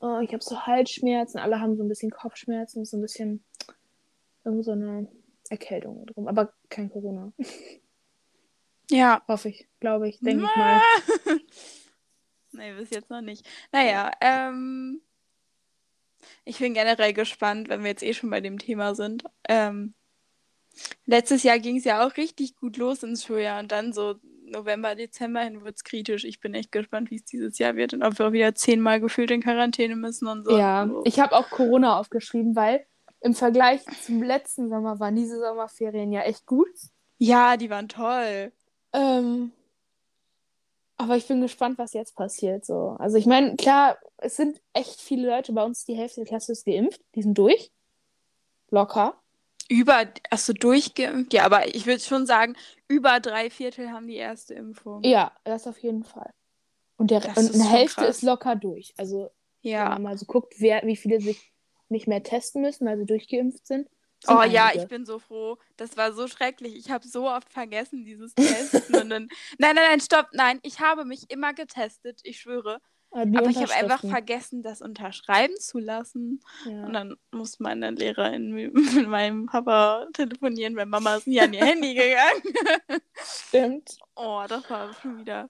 oh, 0.00 0.18
ich 0.20 0.32
habe 0.32 0.42
so 0.42 0.66
Halsschmerzen, 0.66 1.38
alle 1.38 1.60
haben 1.60 1.76
so 1.76 1.84
ein 1.84 1.88
bisschen 1.88 2.10
Kopfschmerzen, 2.10 2.84
so 2.84 2.96
ein 2.96 3.02
bisschen 3.02 3.44
irgend 4.44 4.64
so 4.64 4.72
eine 4.72 5.06
Erkältung 5.48 6.06
drum, 6.06 6.26
aber 6.26 6.52
kein 6.68 6.90
Corona. 6.90 7.32
ja. 8.90 9.22
Hoffe 9.28 9.50
ich, 9.50 9.68
glaube 9.78 10.08
ich, 10.08 10.18
denke 10.18 10.44
ich 10.44 10.56
mal. 10.56 10.80
nee, 12.52 12.72
bis 12.74 12.90
jetzt 12.90 13.10
noch 13.10 13.20
nicht. 13.20 13.46
Naja, 13.70 14.10
ähm, 14.20 15.00
ich 16.44 16.58
bin 16.58 16.74
generell 16.74 17.12
gespannt, 17.12 17.68
wenn 17.68 17.82
wir 17.82 17.90
jetzt 17.90 18.02
eh 18.02 18.14
schon 18.14 18.30
bei 18.30 18.40
dem 18.40 18.58
Thema 18.58 18.94
sind. 18.94 19.24
Ähm, 19.48 19.94
letztes 21.06 21.42
Jahr 21.42 21.58
ging 21.58 21.76
es 21.78 21.84
ja 21.84 22.06
auch 22.06 22.16
richtig 22.16 22.56
gut 22.56 22.76
los 22.76 23.02
ins 23.02 23.24
Schuljahr 23.24 23.60
und 23.60 23.72
dann 23.72 23.92
so 23.92 24.16
November, 24.50 24.94
Dezember 24.94 25.40
hin 25.40 25.62
wird 25.62 25.76
es 25.76 25.84
kritisch. 25.84 26.24
Ich 26.24 26.40
bin 26.40 26.54
echt 26.54 26.72
gespannt, 26.72 27.10
wie 27.10 27.16
es 27.16 27.24
dieses 27.24 27.58
Jahr 27.58 27.76
wird 27.76 27.92
und 27.92 28.02
ob 28.02 28.18
wir 28.18 28.28
auch 28.28 28.32
wieder 28.32 28.54
zehnmal 28.54 29.00
gefühlt 29.00 29.30
in 29.30 29.42
Quarantäne 29.42 29.94
müssen 29.96 30.26
und 30.26 30.44
so. 30.44 30.56
Ja, 30.56 30.86
So. 30.88 31.02
ich 31.04 31.20
habe 31.20 31.36
auch 31.36 31.50
Corona 31.50 31.98
aufgeschrieben, 31.98 32.56
weil 32.56 32.86
im 33.20 33.34
Vergleich 33.34 33.82
zum 34.04 34.22
letzten 34.22 34.70
Sommer 34.70 35.00
waren 35.00 35.16
diese 35.16 35.38
Sommerferien 35.38 36.12
ja 36.12 36.22
echt 36.22 36.46
gut. 36.46 36.68
ja, 37.18 37.56
die 37.56 37.68
waren 37.68 37.88
toll. 37.88 38.52
Ähm, 38.92 39.52
aber 40.98 41.16
ich 41.16 41.26
bin 41.26 41.40
gespannt, 41.40 41.78
was 41.78 41.92
jetzt 41.94 42.14
passiert. 42.16 42.64
So. 42.66 42.96
Also 42.98 43.16
ich 43.16 43.26
meine, 43.26 43.56
klar, 43.56 43.96
es 44.18 44.36
sind 44.36 44.60
echt 44.72 45.00
viele 45.00 45.28
Leute 45.28 45.52
bei 45.52 45.64
uns, 45.64 45.84
die 45.84 45.94
Hälfte 45.94 46.20
der 46.20 46.26
Klasse 46.28 46.52
ist 46.52 46.66
geimpft, 46.66 47.00
die 47.14 47.22
sind 47.22 47.38
durch. 47.38 47.70
Locker. 48.70 49.14
Über, 49.70 50.06
hast 50.30 50.48
du 50.48 50.54
durchgeimpft? 50.54 51.32
Ja, 51.32 51.44
aber 51.44 51.74
ich 51.74 51.86
würde 51.86 52.00
schon 52.00 52.26
sagen, 52.26 52.56
über 52.88 53.20
drei 53.20 53.50
Viertel 53.50 53.90
haben 53.90 54.06
die 54.06 54.16
erste 54.16 54.54
Impfung. 54.54 55.02
Ja, 55.04 55.32
das 55.44 55.66
auf 55.66 55.78
jeden 55.78 56.04
Fall. 56.04 56.32
Und, 56.96 57.10
der, 57.10 57.22
und 57.36 57.54
eine 57.54 57.70
Hälfte 57.70 58.02
krass. 58.02 58.16
ist 58.18 58.22
locker 58.22 58.56
durch. 58.56 58.92
Also 58.96 59.30
wenn 59.62 59.72
Ja. 59.72 59.88
man 59.90 60.02
mal 60.02 60.18
so 60.18 60.26
guckt, 60.26 60.54
wer, 60.58 60.82
wie 60.84 60.96
viele 60.96 61.20
sich 61.20 61.52
nicht 61.88 62.06
mehr 62.08 62.22
testen 62.22 62.62
müssen, 62.62 62.86
weil 62.86 62.98
sie 62.98 63.06
durchgeimpft 63.06 63.66
sind. 63.66 63.88
Oh 64.26 64.42
ja, 64.42 64.66
einige. 64.66 64.82
ich 64.82 64.88
bin 64.88 65.06
so 65.06 65.18
froh. 65.18 65.58
Das 65.76 65.96
war 65.96 66.12
so 66.12 66.26
schrecklich. 66.26 66.74
Ich 66.76 66.90
habe 66.90 67.06
so 67.06 67.28
oft 67.30 67.52
vergessen, 67.52 68.04
dieses 68.04 68.34
Testen. 68.34 68.96
und 68.96 69.10
dann, 69.10 69.28
nein, 69.58 69.76
nein, 69.76 69.84
nein, 69.90 70.00
stopp. 70.00 70.28
Nein, 70.32 70.58
ich 70.62 70.80
habe 70.80 71.04
mich 71.04 71.30
immer 71.30 71.54
getestet, 71.54 72.20
ich 72.24 72.40
schwöre. 72.40 72.80
Aber, 73.10 73.24
die 73.24 73.38
Aber 73.38 73.48
ich 73.48 73.56
habe 73.56 73.72
einfach 73.72 74.00
vergessen, 74.00 74.62
das 74.62 74.82
unterschreiben 74.82 75.56
zu 75.58 75.78
lassen. 75.78 76.42
Ja. 76.66 76.84
Und 76.84 76.92
dann 76.92 77.16
musste 77.30 77.62
meine 77.62 77.90
Lehrerin 77.90 78.50
mit 78.52 78.74
mit 78.94 79.08
meinem 79.08 79.46
Papa 79.46 80.06
telefonieren, 80.12 80.76
weil 80.76 80.84
Mama 80.86 81.16
ist 81.16 81.26
nie 81.26 81.40
an 81.40 81.54
ihr 81.54 81.64
Handy 81.64 81.94
gegangen. 81.94 82.42
Stimmt. 83.24 83.96
Oh, 84.14 84.42
das 84.48 84.68
war 84.68 84.92
schon 84.94 85.20
wieder. 85.20 85.48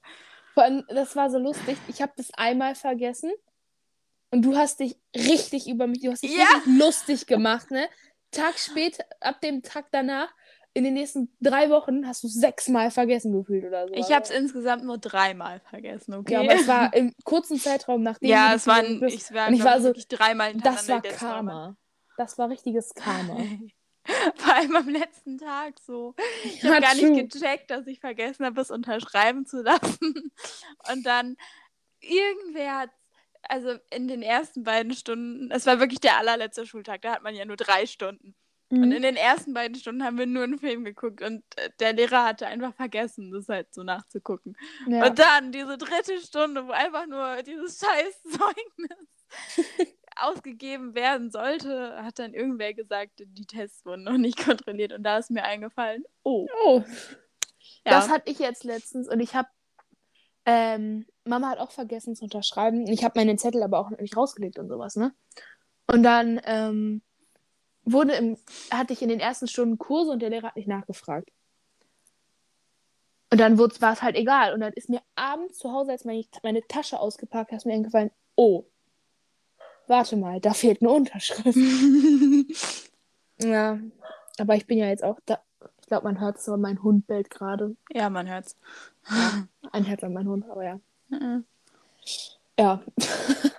Vor 0.54 0.62
allem, 0.64 0.84
das 0.88 1.16
war 1.16 1.30
so 1.30 1.38
lustig. 1.38 1.76
Ich 1.88 2.00
habe 2.02 2.12
das 2.16 2.30
einmal 2.34 2.74
vergessen 2.76 3.32
und 4.30 4.42
du 4.42 4.56
hast 4.56 4.78
dich 4.80 4.96
richtig 5.16 5.68
über 5.68 5.86
mich, 5.86 6.02
du 6.02 6.12
hast 6.12 6.22
dich 6.22 6.36
Ja. 6.36 6.44
richtig 6.44 6.78
lustig 6.78 7.26
gemacht, 7.26 7.70
ne? 7.70 7.88
Tag 8.30 8.58
später, 8.58 9.04
ab 9.20 9.40
dem 9.40 9.62
Tag 9.62 9.86
danach, 9.90 10.28
in 10.74 10.84
den 10.84 10.94
nächsten 10.94 11.34
drei 11.40 11.70
Wochen 11.70 12.06
hast 12.06 12.22
du 12.22 12.28
sechsmal 12.28 12.90
vergessen 12.90 13.32
gefühlt 13.32 13.64
oder 13.64 13.88
so. 13.88 13.94
Ich 13.94 14.12
habe 14.12 14.22
es 14.22 14.30
insgesamt 14.30 14.84
nur 14.84 14.98
dreimal 14.98 15.60
vergessen, 15.60 16.14
okay? 16.14 16.34
Ja, 16.34 16.40
aber 16.40 16.52
es 16.54 16.68
war 16.68 16.94
im 16.94 17.14
kurzen 17.24 17.58
Zeitraum, 17.58 18.02
nachdem 18.02 18.30
Ja, 18.30 18.54
es 18.54 18.66
waren, 18.66 19.00
bist. 19.00 19.16
ich 19.16 19.34
war, 19.34 19.50
ich 19.50 19.64
war 19.64 19.78
so, 19.78 19.86
wirklich 19.86 20.08
dreimal 20.08 20.54
das 20.54 20.88
war. 20.88 21.02
Karma. 21.02 21.76
Das 22.16 22.38
war 22.38 22.48
richtiges 22.50 22.94
Karma. 22.94 23.44
Vor 24.36 24.54
allem 24.54 24.76
am 24.76 24.88
letzten 24.88 25.38
Tag 25.38 25.74
so. 25.80 26.14
Ich 26.44 26.62
Ja, 26.62 26.70
habe 26.70 26.80
gar 26.82 26.94
true. 26.94 27.10
nicht 27.10 27.32
gecheckt, 27.32 27.70
dass 27.70 27.86
ich 27.86 28.00
vergessen 28.00 28.46
habe, 28.46 28.60
es 28.60 28.70
unterschreiben 28.70 29.46
zu 29.46 29.62
lassen. 29.62 30.32
Und 30.92 31.04
dann 31.04 31.36
irgendwer 32.00 32.78
hat, 32.78 32.90
also 33.42 33.76
in 33.90 34.08
den 34.08 34.22
ersten 34.22 34.62
beiden 34.64 34.92
Stunden, 34.94 35.50
es 35.50 35.66
war 35.66 35.78
wirklich 35.80 36.00
der 36.00 36.18
allerletzte 36.18 36.66
Schultag, 36.66 37.02
da 37.02 37.12
hat 37.12 37.22
man 37.22 37.34
ja 37.34 37.44
nur 37.44 37.56
drei 37.56 37.86
Stunden. 37.86 38.34
Und 38.70 38.80
Mhm. 38.80 38.92
in 38.92 39.02
den 39.02 39.16
ersten 39.16 39.54
beiden 39.54 39.76
Stunden 39.78 40.04
haben 40.04 40.18
wir 40.18 40.26
nur 40.26 40.44
einen 40.44 40.58
Film 40.58 40.84
geguckt 40.84 41.22
und 41.22 41.42
äh, 41.56 41.70
der 41.80 41.94
Lehrer 41.94 42.24
hatte 42.24 42.46
einfach 42.46 42.74
vergessen, 42.74 43.30
das 43.30 43.48
halt 43.48 43.72
so 43.72 43.82
nachzugucken. 43.82 44.56
Ja. 44.86 45.06
Und 45.06 45.18
dann 45.18 45.52
diese 45.52 45.78
dritte 45.78 46.20
Stunde, 46.20 46.66
wo 46.66 46.72
einfach 46.72 47.06
nur 47.06 47.42
dieses 47.42 47.80
scheiß 47.80 48.22
Zeugnis 48.38 49.08
ausgegeben 50.16 50.94
werden 50.94 51.30
sollte, 51.30 52.02
hat 52.02 52.18
dann 52.18 52.34
irgendwer 52.34 52.74
gesagt, 52.74 53.22
die 53.24 53.46
Tests 53.46 53.86
wurden 53.86 54.02
noch 54.04 54.18
nicht 54.18 54.36
kontrolliert. 54.44 54.92
Und 54.92 55.02
da 55.02 55.16
ist 55.18 55.30
mir 55.30 55.44
eingefallen, 55.44 56.04
oh, 56.22 56.46
Oh, 56.64 56.84
ja. 57.84 57.92
das 57.92 58.10
hatte 58.10 58.30
ich 58.30 58.38
jetzt 58.38 58.64
letztens 58.64 59.08
und 59.08 59.20
ich 59.20 59.34
habe, 59.34 59.48
ähm, 60.44 61.06
Mama 61.28 61.50
hat 61.50 61.58
auch 61.58 61.70
vergessen 61.70 62.16
zu 62.16 62.24
unterschreiben. 62.24 62.86
Ich 62.86 63.04
habe 63.04 63.18
meine 63.18 63.36
Zettel 63.36 63.62
aber 63.62 63.78
auch 63.78 63.90
nicht 63.90 64.16
rausgelegt 64.16 64.58
und 64.58 64.68
sowas, 64.68 64.96
ne? 64.96 65.12
Und 65.86 66.02
dann 66.02 66.40
ähm, 66.44 67.02
wurde 67.84 68.14
im, 68.14 68.36
hatte 68.70 68.92
ich 68.92 69.02
in 69.02 69.08
den 69.08 69.20
ersten 69.20 69.48
Stunden 69.48 69.78
Kurse 69.78 70.10
und 70.12 70.20
der 70.20 70.30
Lehrer 70.30 70.48
hat 70.48 70.56
nicht 70.56 70.68
nachgefragt. 70.68 71.30
Und 73.30 73.38
dann 73.38 73.58
war 73.58 73.92
es 73.92 74.02
halt 74.02 74.16
egal. 74.16 74.54
Und 74.54 74.60
dann 74.60 74.72
ist 74.72 74.88
mir 74.88 75.02
abends 75.14 75.58
zu 75.58 75.72
Hause, 75.72 75.92
als 75.92 76.04
meine, 76.04 76.24
meine 76.42 76.66
Tasche 76.66 76.98
ausgepackt 76.98 77.52
ist 77.52 77.66
mir 77.66 77.74
eingefallen, 77.74 78.10
oh, 78.36 78.64
warte 79.86 80.16
mal, 80.16 80.40
da 80.40 80.54
fehlt 80.54 80.82
eine 80.82 80.90
Unterschrift. 80.90 81.58
Ja, 83.40 83.78
aber 84.38 84.56
ich 84.56 84.66
bin 84.66 84.78
ja 84.78 84.86
jetzt 84.86 85.04
auch 85.04 85.20
da. 85.24 85.38
Ich 85.80 85.86
glaube, 85.86 86.04
man 86.04 86.20
hört 86.20 86.38
es, 86.38 86.48
aber 86.48 86.58
mein 86.58 86.82
Hund 86.82 87.06
bellt 87.06 87.30
gerade. 87.30 87.76
ja, 87.92 88.10
man 88.10 88.28
hört's. 88.28 88.56
Ein 89.72 89.84
Herz 89.84 90.02
an 90.04 90.12
meinen 90.12 90.28
Hund, 90.28 90.48
aber 90.50 90.64
ja. 90.64 90.80
Mhm. 91.08 91.44
Ja. 92.58 92.82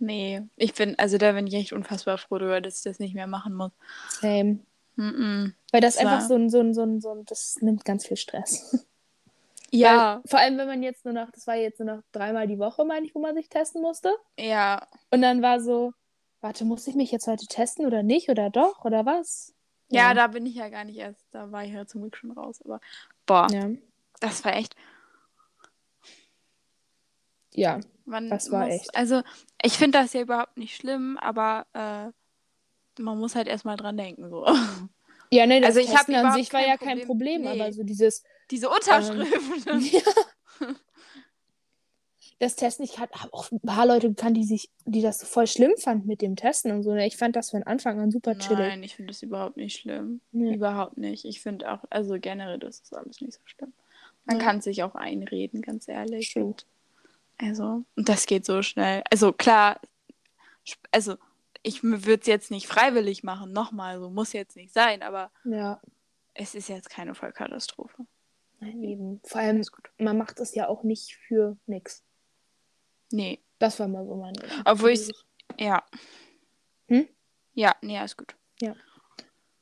Nee, 0.00 0.42
ich 0.56 0.74
bin, 0.74 0.96
also 0.96 1.18
da 1.18 1.32
bin 1.32 1.48
ich 1.48 1.54
echt 1.54 1.72
unfassbar 1.72 2.18
froh 2.18 2.38
darüber, 2.38 2.60
dass 2.60 2.76
ich 2.78 2.82
das 2.84 3.00
nicht 3.00 3.14
mehr 3.14 3.26
machen 3.26 3.54
muss. 3.54 3.72
Same. 4.20 4.60
Mhm. 4.94 5.54
Weil 5.72 5.80
das 5.80 5.96
Das 5.96 6.04
war- 6.04 6.12
einfach 6.12 6.28
so 6.28 6.34
ein, 6.36 6.50
so 6.50 6.60
ein, 6.60 6.72
so 6.72 6.82
ein, 6.82 7.00
so 7.00 7.10
ein, 7.10 7.24
das 7.24 7.56
nimmt 7.62 7.84
ganz 7.84 8.06
viel 8.06 8.16
Stress. 8.16 8.86
Ja, 9.72 10.20
Weil, 10.22 10.30
vor 10.30 10.38
allem, 10.38 10.56
wenn 10.56 10.68
man 10.68 10.82
jetzt 10.84 11.04
nur 11.04 11.14
noch, 11.14 11.30
das 11.32 11.46
war 11.48 11.56
jetzt 11.56 11.80
nur 11.80 11.96
noch 11.96 12.02
dreimal 12.12 12.46
die 12.46 12.60
Woche, 12.60 12.84
meine 12.84 13.06
ich, 13.06 13.14
wo 13.14 13.18
man 13.18 13.34
sich 13.34 13.48
testen 13.48 13.82
musste. 13.82 14.14
ja. 14.38 14.86
Und 15.10 15.20
dann 15.20 15.42
war 15.42 15.60
so, 15.60 15.92
warte, 16.40 16.64
muss 16.64 16.86
ich 16.86 16.94
mich 16.94 17.10
jetzt 17.10 17.26
heute 17.26 17.46
testen 17.46 17.84
oder 17.84 18.02
nicht? 18.04 18.28
Oder 18.30 18.50
doch? 18.50 18.84
Oder 18.84 19.04
was? 19.04 19.52
Ja, 19.88 20.14
da 20.14 20.28
bin 20.28 20.46
ich 20.46 20.54
ja 20.54 20.68
gar 20.68 20.84
nicht 20.84 20.96
erst, 20.98 21.26
da 21.32 21.50
war 21.50 21.64
ich 21.64 21.72
ja 21.72 21.86
zum 21.86 22.02
Glück 22.02 22.16
schon 22.16 22.30
raus, 22.30 22.60
aber 22.64 22.80
boah, 23.26 23.48
Ja. 23.50 23.68
das 24.20 24.44
war 24.44 24.54
echt, 24.54 24.76
Ja. 27.58 27.80
man 28.04 28.28
Das 28.30 28.50
war 28.50 28.66
muss, 28.66 28.74
echt. 28.74 28.96
Also, 28.96 29.22
ich 29.62 29.74
finde 29.74 29.98
das 29.98 30.12
ja 30.12 30.20
überhaupt 30.22 30.56
nicht 30.56 30.76
schlimm, 30.76 31.18
aber 31.18 31.66
äh, 31.74 33.02
man 33.02 33.18
muss 33.18 33.34
halt 33.34 33.48
erstmal 33.48 33.76
dran 33.76 33.96
denken, 33.96 34.28
so. 34.30 34.46
Ja, 35.30 35.46
nee, 35.46 35.60
das 35.60 35.76
Also 35.76 35.80
ich 35.80 35.90
Testen 35.94 36.14
an 36.14 36.32
sich 36.32 36.50
war 36.54 36.66
ja 36.66 36.78
kein 36.78 37.02
Problem. 37.02 37.42
Nee. 37.42 37.48
aber 37.60 37.70
so 37.70 37.82
dieses, 37.82 38.24
Diese 38.50 38.70
Unterschrift. 38.70 39.30
ja. 39.92 40.00
Das 42.38 42.54
Testen, 42.54 42.84
ich 42.84 42.98
habe 42.98 43.12
auch 43.32 43.50
ein 43.50 43.60
paar 43.60 43.84
Leute 43.84 44.08
gekannt, 44.08 44.36
die 44.36 44.44
sich, 44.44 44.70
die 44.86 45.02
das 45.02 45.18
so 45.18 45.26
voll 45.26 45.46
schlimm 45.48 45.72
fanden 45.76 46.06
mit 46.06 46.22
dem 46.22 46.36
Testen 46.36 46.70
und 46.70 46.82
so. 46.84 46.94
ne? 46.94 47.06
Ich 47.06 47.16
fand 47.16 47.34
das 47.34 47.50
von 47.50 47.64
Anfang 47.64 47.98
an 48.00 48.10
super 48.12 48.38
chillig. 48.38 48.58
Nein, 48.68 48.82
ich 48.84 48.94
finde 48.94 49.12
das 49.12 49.22
überhaupt 49.22 49.56
nicht 49.56 49.80
schlimm. 49.80 50.20
Nee. 50.30 50.54
Überhaupt 50.54 50.96
nicht. 50.98 51.24
Ich 51.24 51.40
finde 51.42 51.70
auch, 51.72 51.84
also 51.90 52.16
generell, 52.20 52.58
das 52.58 52.78
ist 52.80 52.94
alles 52.96 53.20
nicht 53.20 53.34
so 53.34 53.40
schlimm. 53.44 53.72
Man 54.24 54.38
Ja. 54.38 54.44
kann 54.44 54.60
sich 54.60 54.82
auch 54.84 54.94
einreden, 54.94 55.62
ganz 55.62 55.88
ehrlich. 55.88 56.32
True. 56.32 56.54
Also, 57.38 57.84
und 57.96 58.08
das 58.08 58.26
geht 58.26 58.44
so 58.44 58.62
schnell. 58.62 59.02
Also 59.10 59.32
klar, 59.32 59.80
also 60.90 61.16
ich 61.62 61.82
würde 61.82 62.14
es 62.20 62.26
jetzt 62.26 62.50
nicht 62.50 62.66
freiwillig 62.66 63.22
machen, 63.22 63.52
nochmal, 63.52 64.00
so 64.00 64.10
muss 64.10 64.32
jetzt 64.32 64.56
nicht 64.56 64.72
sein, 64.72 65.02
aber 65.02 65.30
Ja. 65.44 65.80
es 66.34 66.54
ist 66.54 66.68
jetzt 66.68 66.90
keine 66.90 67.14
Vollkatastrophe. 67.14 68.06
Nein, 68.60 68.82
eben. 68.82 69.20
Vor 69.24 69.40
allem, 69.40 69.62
gut. 69.62 69.90
man 69.98 70.18
macht 70.18 70.40
es 70.40 70.54
ja 70.54 70.68
auch 70.68 70.82
nicht 70.82 71.14
für 71.28 71.56
nix. 71.66 72.04
Nee, 73.12 73.40
Das 73.60 73.78
war 73.80 73.88
mal 73.88 74.04
so 74.06 74.16
mein. 74.16 74.34
Obwohl 74.64 74.90
ich's- 74.90 75.10
ja. 75.58 75.84
Hm? 76.88 77.08
Ja, 77.54 77.74
nee, 77.82 77.98
alles 77.98 78.16
gut. 78.16 78.34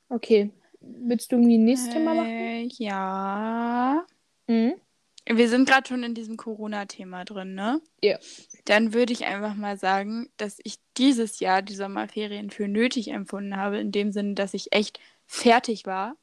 Okay. 0.08 0.50
Willst 0.80 1.32
du 1.32 1.36
irgendwie 1.36 1.58
ein 1.58 1.64
nächstes 1.64 1.92
Thema 1.92 2.14
machen? 2.14 2.28
Äh, 2.30 2.68
ja. 2.78 4.06
Mhm. 4.46 4.80
Wir 5.28 5.48
sind 5.48 5.68
gerade 5.68 5.88
schon 5.88 6.04
in 6.04 6.14
diesem 6.14 6.36
Corona-Thema 6.36 7.24
drin, 7.24 7.54
ne? 7.54 7.80
Ja. 8.02 8.18
Dann 8.66 8.94
würde 8.94 9.12
ich 9.12 9.24
einfach 9.24 9.54
mal 9.54 9.76
sagen, 9.76 10.30
dass 10.36 10.58
ich 10.62 10.76
dieses 10.96 11.40
Jahr 11.40 11.62
die 11.62 11.74
Sommerferien 11.74 12.50
für 12.50 12.68
nötig 12.68 13.08
empfunden 13.08 13.56
habe, 13.56 13.78
in 13.78 13.90
dem 13.90 14.12
Sinne, 14.12 14.34
dass 14.34 14.54
ich 14.54 14.72
echt 14.72 15.00
fertig 15.26 15.84
war 15.86 16.16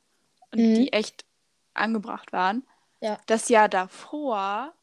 und 0.51 0.59
Mhm. 0.59 0.75
die 0.75 0.93
echt 0.93 1.25
angebracht 1.73 2.31
waren. 2.31 2.63
Ja. 3.01 3.19
Das 3.25 3.49
Jahr 3.49 3.67
davor 3.67 4.73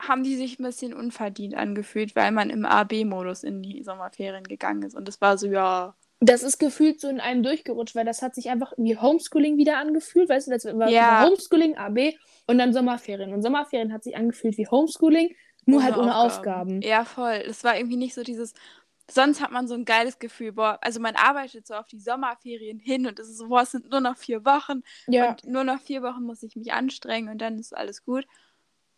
haben 0.00 0.22
die 0.22 0.36
sich 0.36 0.60
ein 0.60 0.62
bisschen 0.62 0.94
unverdient 0.94 1.56
angefühlt, 1.56 2.14
weil 2.14 2.30
man 2.30 2.50
im 2.50 2.64
AB-Modus 2.64 3.42
in 3.42 3.62
die 3.62 3.82
Sommerferien 3.82 4.44
gegangen 4.44 4.82
ist. 4.82 4.94
Und 4.94 5.08
das 5.08 5.20
war 5.20 5.36
so, 5.36 5.48
ja, 5.48 5.96
Das 6.20 6.42
ist 6.42 6.58
gefühlt 6.58 7.00
so 7.00 7.08
in 7.08 7.20
einem 7.20 7.42
durchgerutscht, 7.44 7.94
weil 7.94 8.04
das 8.04 8.22
hat 8.22 8.34
sich 8.34 8.50
einfach 8.50 8.72
wie 8.76 8.96
Homeschooling 8.96 9.56
wieder 9.56 9.78
angefühlt. 9.78 10.28
Weißt 10.28 10.48
du, 10.48 10.50
das 10.50 10.64
war 10.64 10.88
Ja. 10.88 11.24
Homeschooling, 11.24 11.76
AB 11.76 12.16
und 12.46 12.58
dann 12.58 12.72
Sommerferien. 12.72 13.32
Und 13.32 13.42
Sommerferien 13.42 13.92
hat 13.92 14.02
sich 14.02 14.16
angefühlt 14.16 14.58
wie 14.58 14.66
Homeschooling, 14.66 15.34
nur 15.66 15.82
halt 15.82 15.96
ohne 15.96 16.16
Aufgaben. 16.16 16.82
Ja, 16.82 17.04
voll. 17.04 17.42
Es 17.46 17.62
war 17.62 17.76
irgendwie 17.76 17.96
nicht 17.96 18.14
so 18.14 18.22
dieses. 18.24 18.54
Sonst 19.10 19.40
hat 19.40 19.52
man 19.52 19.66
so 19.68 19.74
ein 19.74 19.86
geiles 19.86 20.18
Gefühl, 20.18 20.52
boah, 20.52 20.78
also 20.82 21.00
man 21.00 21.14
arbeitet 21.16 21.66
so 21.66 21.74
auf 21.74 21.86
die 21.86 21.98
Sommerferien 22.00 22.78
hin 22.78 23.06
und 23.06 23.18
es 23.18 23.28
ist 23.30 23.38
so, 23.38 23.48
boah, 23.48 23.62
es 23.62 23.70
sind 23.70 23.88
nur 23.90 24.00
noch 24.00 24.18
vier 24.18 24.44
Wochen 24.44 24.82
Ja. 25.06 25.30
und 25.30 25.44
nur 25.46 25.64
noch 25.64 25.80
vier 25.80 26.02
Wochen 26.02 26.24
muss 26.24 26.42
ich 26.42 26.56
mich 26.56 26.72
anstrengen 26.74 27.30
und 27.30 27.38
dann 27.38 27.58
ist 27.58 27.74
alles 27.74 28.04
gut. 28.04 28.26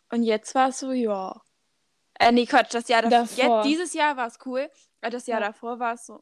Und 0.09 0.23
jetzt 0.23 0.53
war 0.53 0.67
es 0.69 0.79
so, 0.79 0.91
ja. 0.91 1.39
Äh, 2.19 2.33
nee, 2.33 2.45
Quatsch, 2.45 2.73
das 2.73 2.89
Jahr 2.89 3.03
davor. 3.03 3.19
Davor. 3.37 3.57
Jetzt, 3.63 3.69
dieses 3.69 3.93
Jahr 3.93 4.17
war 4.17 4.27
es 4.27 4.37
cool, 4.45 4.69
aber 5.01 5.11
das 5.11 5.27
Jahr 5.27 5.39
Ja. 5.39 5.47
davor 5.47 5.79
war 5.79 5.93
es 5.93 6.05
so, 6.05 6.21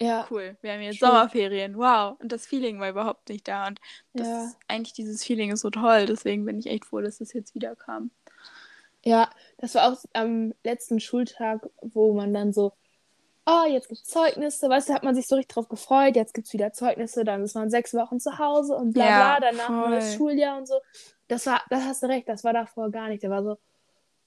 ja. 0.00 0.30
cool, 0.30 0.56
wir 0.62 0.72
haben 0.72 0.80
jetzt 0.82 1.00
True. 1.00 1.10
Sommerferien, 1.12 1.76
wow. 1.76 2.18
Und 2.20 2.32
das 2.32 2.46
Feeling 2.46 2.80
war 2.80 2.90
überhaupt 2.90 3.28
nicht 3.28 3.46
da 3.48 3.66
und 3.68 3.80
das 4.16 4.28
Ja. 4.28 4.36
ist, 4.36 4.58
eigentlich 4.68 4.92
dieses 4.94 5.24
Feeling 5.24 5.52
ist 5.52 5.60
so 5.60 5.70
toll, 5.70 6.06
deswegen 6.06 6.44
bin 6.44 6.58
ich 6.58 6.66
echt 6.66 6.84
froh, 6.86 7.00
dass 7.00 7.18
das 7.18 7.32
jetzt 7.32 7.54
wieder 7.54 7.76
kam. 7.76 8.10
Ja, 9.04 9.30
das 9.58 9.74
war 9.74 9.92
auch 9.92 9.98
am 10.14 10.54
letzten 10.64 10.98
Schultag, 11.00 11.68
wo 11.82 12.14
man 12.14 12.32
dann 12.32 12.52
so, 12.52 12.72
oh, 13.46 13.64
jetzt 13.68 13.88
gibt's 13.88 14.04
Zeugnisse, 14.08 14.68
weißt 14.70 14.88
du, 14.90 14.94
hat 14.94 15.04
man 15.04 15.14
sich 15.14 15.26
so 15.28 15.36
richtig 15.36 15.54
drauf 15.54 15.68
gefreut, 15.68 16.16
jetzt 16.16 16.34
gibt's 16.34 16.52
wieder 16.54 16.72
Zeugnisse, 16.72 17.24
dann 17.24 17.42
ist 17.44 17.54
man 17.54 17.70
sechs 17.70 17.94
Wochen 17.94 18.20
zu 18.20 18.38
Hause 18.38 18.74
und 18.76 18.92
bla 18.94 19.10
Ja, 19.10 19.38
bla, 19.38 19.40
danach 19.40 19.66
voll. 19.66 19.90
neues 19.90 20.14
Schuljahr 20.14 20.58
und 20.58 20.66
so. 20.68 20.80
Das 21.28 21.46
war, 21.46 21.62
das 21.70 21.84
hast 21.84 22.02
du 22.02 22.08
recht, 22.08 22.28
das 22.28 22.44
war 22.44 22.52
davor 22.54 22.90
gar 22.90 23.08
nicht. 23.08 23.24
Da 23.24 23.30
war 23.30 23.42
so, 23.44 23.58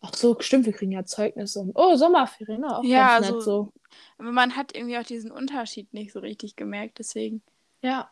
ach 0.02 0.14
so, 0.14 0.36
stimmt, 0.40 0.66
wir 0.66 0.74
kriegen 0.74 0.92
ja 0.92 1.04
Zeugnisse 1.06 1.60
und 1.60 1.72
oh, 1.76 1.96
Sommerferien, 1.96 2.64
auch 2.66 2.84
Ja, 2.84 3.18
ganz 3.18 3.28
nett 3.28 3.36
also- 3.36 3.42
so. 3.42 3.74
Aber 4.18 4.32
man 4.32 4.56
hat 4.56 4.76
irgendwie 4.76 4.98
auch 4.98 5.04
diesen 5.04 5.32
Unterschied 5.32 5.94
nicht 5.94 6.12
so 6.14 6.20
richtig 6.20 6.56
gemerkt, 6.56 7.00
deswegen 7.00 7.42
Ja, 7.82 8.10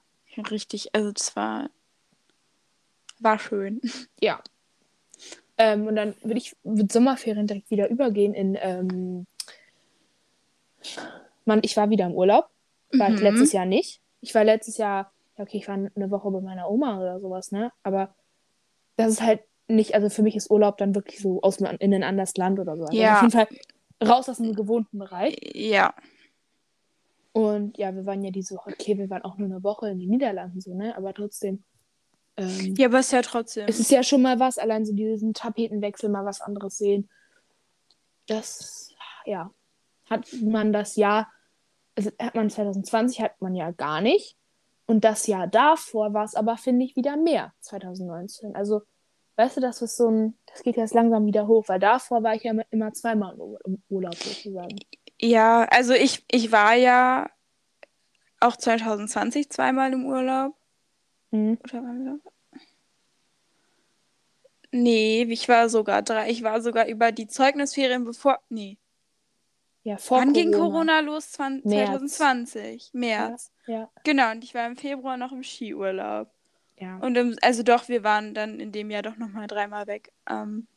richtig, 0.50 0.94
also 0.96 1.12
das 1.12 1.36
war, 1.36 1.70
war 3.20 3.40
schön. 3.40 3.82
ja. 4.20 4.42
Ähm, 5.58 5.88
und 5.88 5.96
dann 5.96 6.16
würde 6.22 6.38
ich 6.38 6.56
mit 6.64 6.92
Sommerferien 6.92 7.48
direkt 7.48 7.72
wieder 7.72 7.90
übergehen 7.90 8.34
in, 8.34 8.58
ähm, 8.60 9.26
Mann, 11.46 11.60
ich 11.64 11.78
war 11.78 11.90
wieder 11.90 12.06
im 12.06 12.14
Urlaub. 12.14 12.50
War 12.92 13.10
ich 13.10 13.18
Mhm. 13.18 13.24
letztes 13.24 13.52
Jahr 13.54 13.66
nicht. 13.66 14.02
Ich 14.22 14.34
war 14.36 14.44
letztes 14.44 14.78
Jahr, 14.78 15.12
ja, 15.38 15.44
okay, 15.44 15.58
ich 15.58 15.68
war 15.68 15.76
eine 15.76 16.12
Woche 16.12 16.30
bei 16.32 16.42
meiner 16.42 16.70
Oma 16.70 17.00
oder 17.00 17.20
sowas, 17.20 17.52
ne? 17.52 17.72
Aber 17.84 18.14
das 18.98 19.12
ist 19.14 19.22
halt 19.22 19.42
nicht, 19.68 19.96
also 19.96 20.10
für 20.10 20.22
mich 20.22 20.36
ist 20.36 20.52
Urlaub 20.52 20.78
dann 20.78 20.96
wirklich 20.96 21.20
so 21.20 21.42
aus 21.42 21.58
in 21.58 21.94
ein 21.94 22.04
anderes 22.04 22.36
Land 22.38 22.60
oder 22.60 22.76
so. 22.78 22.84
Also 22.84 22.98
Ja. 22.98 23.16
auf 23.16 23.22
jeden 23.22 23.32
Fall 23.32 23.48
raus 24.04 24.30
aus 24.30 24.38
dem 24.38 24.54
gewohnten 24.54 25.00
Bereich. 25.00 25.36
Ja, 25.54 25.94
Und 27.34 27.78
ja, 27.78 27.94
wir 27.94 28.06
waren 28.06 28.24
ja 28.24 28.32
diese 28.32 28.56
Woche, 28.56 28.70
okay, 28.72 28.98
wir 28.98 29.10
waren 29.10 29.24
auch 29.24 29.38
nur 29.38 29.48
eine 29.50 29.62
Woche 29.62 29.90
in 29.90 30.00
den 30.00 30.10
Niederlanden 30.10 30.62
so, 30.62 30.74
ne? 30.74 30.96
Aber 30.96 31.14
trotzdem. 31.14 31.64
Ähm, 32.38 32.76
ja, 32.78 32.88
aber 32.88 33.00
ist 33.00 33.12
ja 33.12 33.22
trotzdem. 33.22 33.66
Es 33.68 33.80
ist 33.80 33.92
ja 33.92 34.04
schon 34.04 34.22
mal 34.22 34.40
was, 34.40 34.58
allein 34.58 34.86
so 34.86 34.94
diesen 34.94 35.34
Tapetenwechsel, 35.34 36.10
mal 36.10 36.24
was 36.26 36.40
anderes 36.40 36.78
sehen. 36.78 37.10
Das, 38.28 38.94
ja, 39.26 39.52
hat 40.10 40.28
man 40.42 40.72
das 40.72 40.96
Jahr, 40.96 41.30
also 41.96 42.10
hat 42.20 42.36
man 42.36 42.50
2020 42.50 43.22
hat 43.22 43.42
man 43.42 43.54
ja 43.56 43.72
gar 43.72 44.00
nicht. 44.02 44.38
Und 44.86 45.04
das 45.04 45.28
Jahr 45.28 45.48
davor 45.48 46.14
war 46.14 46.24
es 46.24 46.36
aber, 46.36 46.58
finde 46.58 46.86
ich, 46.86 46.96
wieder 46.96 47.18
mehr, 47.18 47.54
2019. 47.60 48.56
Also, 48.56 48.82
weißt 49.38 49.58
du, 49.58 49.62
das 49.62 49.82
ist 49.82 49.98
so 49.98 50.10
ein, 50.10 50.38
das 50.48 50.64
geht 50.64 50.78
jetzt 50.78 50.94
langsam 50.94 51.26
wieder 51.26 51.48
hoch, 51.48 51.66
weil 51.68 51.80
davor 51.80 52.24
war 52.24 52.36
ich 52.36 52.44
ja 52.44 52.54
immer- 52.72 52.94
zweimal 52.94 53.34
im 53.36 53.42
Ur- 53.42 53.60
im 53.66 53.82
Urlaub 53.90 54.16
sozusagen. 54.16 54.76
Ja, 55.20 55.64
also 55.72 55.94
ich, 55.94 56.24
ich 56.32 56.52
war 56.52 56.74
ja 56.76 57.30
auch 58.40 58.56
2020 58.58 59.50
zweimal 59.50 59.94
im 59.94 60.06
Urlaub. 60.06 60.56
Mhm. 61.32 61.58
Oder 61.64 61.84
waren 61.84 62.06
wir? 62.06 62.20
Nee, 64.72 65.24
ich 65.24 65.48
war 65.48 65.70
sogar 65.70 66.02
drei. 66.02 66.30
Ich 66.30 66.44
war 66.44 66.62
sogar 66.62 66.88
über 66.88 67.12
die 67.12 67.28
Zeugnisferien 67.28 68.04
bevor. 68.04 68.40
Nee. 68.50 68.78
Ja, 69.84 69.98
vor 69.98 70.18
Wann 70.20 70.34
ging 70.34 70.52
Corona. 70.52 70.98
Corona 70.98 71.00
los? 71.02 71.32
20, 71.32 71.66
März. 71.66 72.18
2020. 72.18 72.90
März. 72.94 73.52
Ja, 73.68 73.90
Genau, 74.04 74.32
und 74.32 74.44
ich 74.44 74.54
war 74.54 74.66
im 74.68 74.76
Februar 74.76 75.16
noch 75.16 75.32
im 75.32 75.44
Skiurlaub. 75.44 76.30
Ja. 76.80 76.98
Und 76.98 77.16
im, 77.18 77.36
also 77.42 77.64
doch, 77.64 77.88
wir 77.88 78.04
waren 78.04 78.34
dann 78.34 78.60
in 78.60 78.72
dem 78.72 78.90
Jahr 78.92 79.02
doch 79.02 79.18
nochmal 79.18 79.48
dreimal 79.48 79.88
weg. 79.88 80.12
Ähm, 80.30 80.68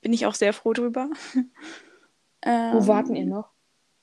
bin 0.00 0.12
ich 0.12 0.26
auch 0.26 0.34
sehr 0.34 0.52
froh 0.52 0.72
drüber. 0.72 1.10
ähm, 2.42 2.74
Wo 2.74 2.86
warten 2.86 3.16
ihr 3.16 3.26
noch? 3.26 3.50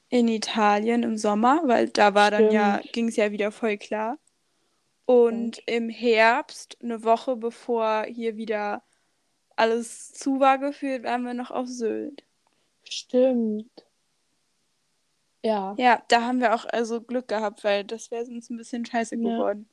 In 0.10 0.28
Italien 0.28 1.04
im 1.04 1.18
Sommer, 1.18 1.62
weil 1.66 1.90
da 1.90 2.14
war 2.14 2.32
dann 2.32 2.52
ja, 2.52 2.78
Stimmt. 2.80 2.94
ging 2.94 3.08
es 3.10 3.16
ja 3.18 3.32
wieder 3.32 3.52
voll 3.52 3.78
klar. 3.78 4.18
Und 5.06 5.60
im 5.68 5.90
Herbst, 5.90 6.78
eine 6.82 7.04
Woche 7.04 7.36
bevor 7.38 8.04
hier 8.04 8.36
wieder 8.38 8.84
alles 9.56 10.14
zu 10.14 10.40
war 10.40 10.60
gefühlt, 10.60 11.04
waren 11.04 11.24
wir 11.24 11.34
noch 11.34 11.52
auf 11.52 11.68
Sylt. 11.68 12.24
Stimmt. 12.84 13.86
Ja. 15.44 15.76
Ja, 15.78 16.04
da 16.10 16.22
haben 16.24 16.40
wir 16.42 16.54
auch 16.56 16.66
also 16.66 17.02
Glück 17.02 17.28
gehabt, 17.28 17.64
weil 17.64 17.84
das 17.84 18.12
wäre 18.12 18.26
sonst 18.26 18.50
ein 18.50 18.58
bisschen 18.58 18.86
scheiße 18.86 19.16
Ja. 19.16 19.22
geworden. 19.22 19.70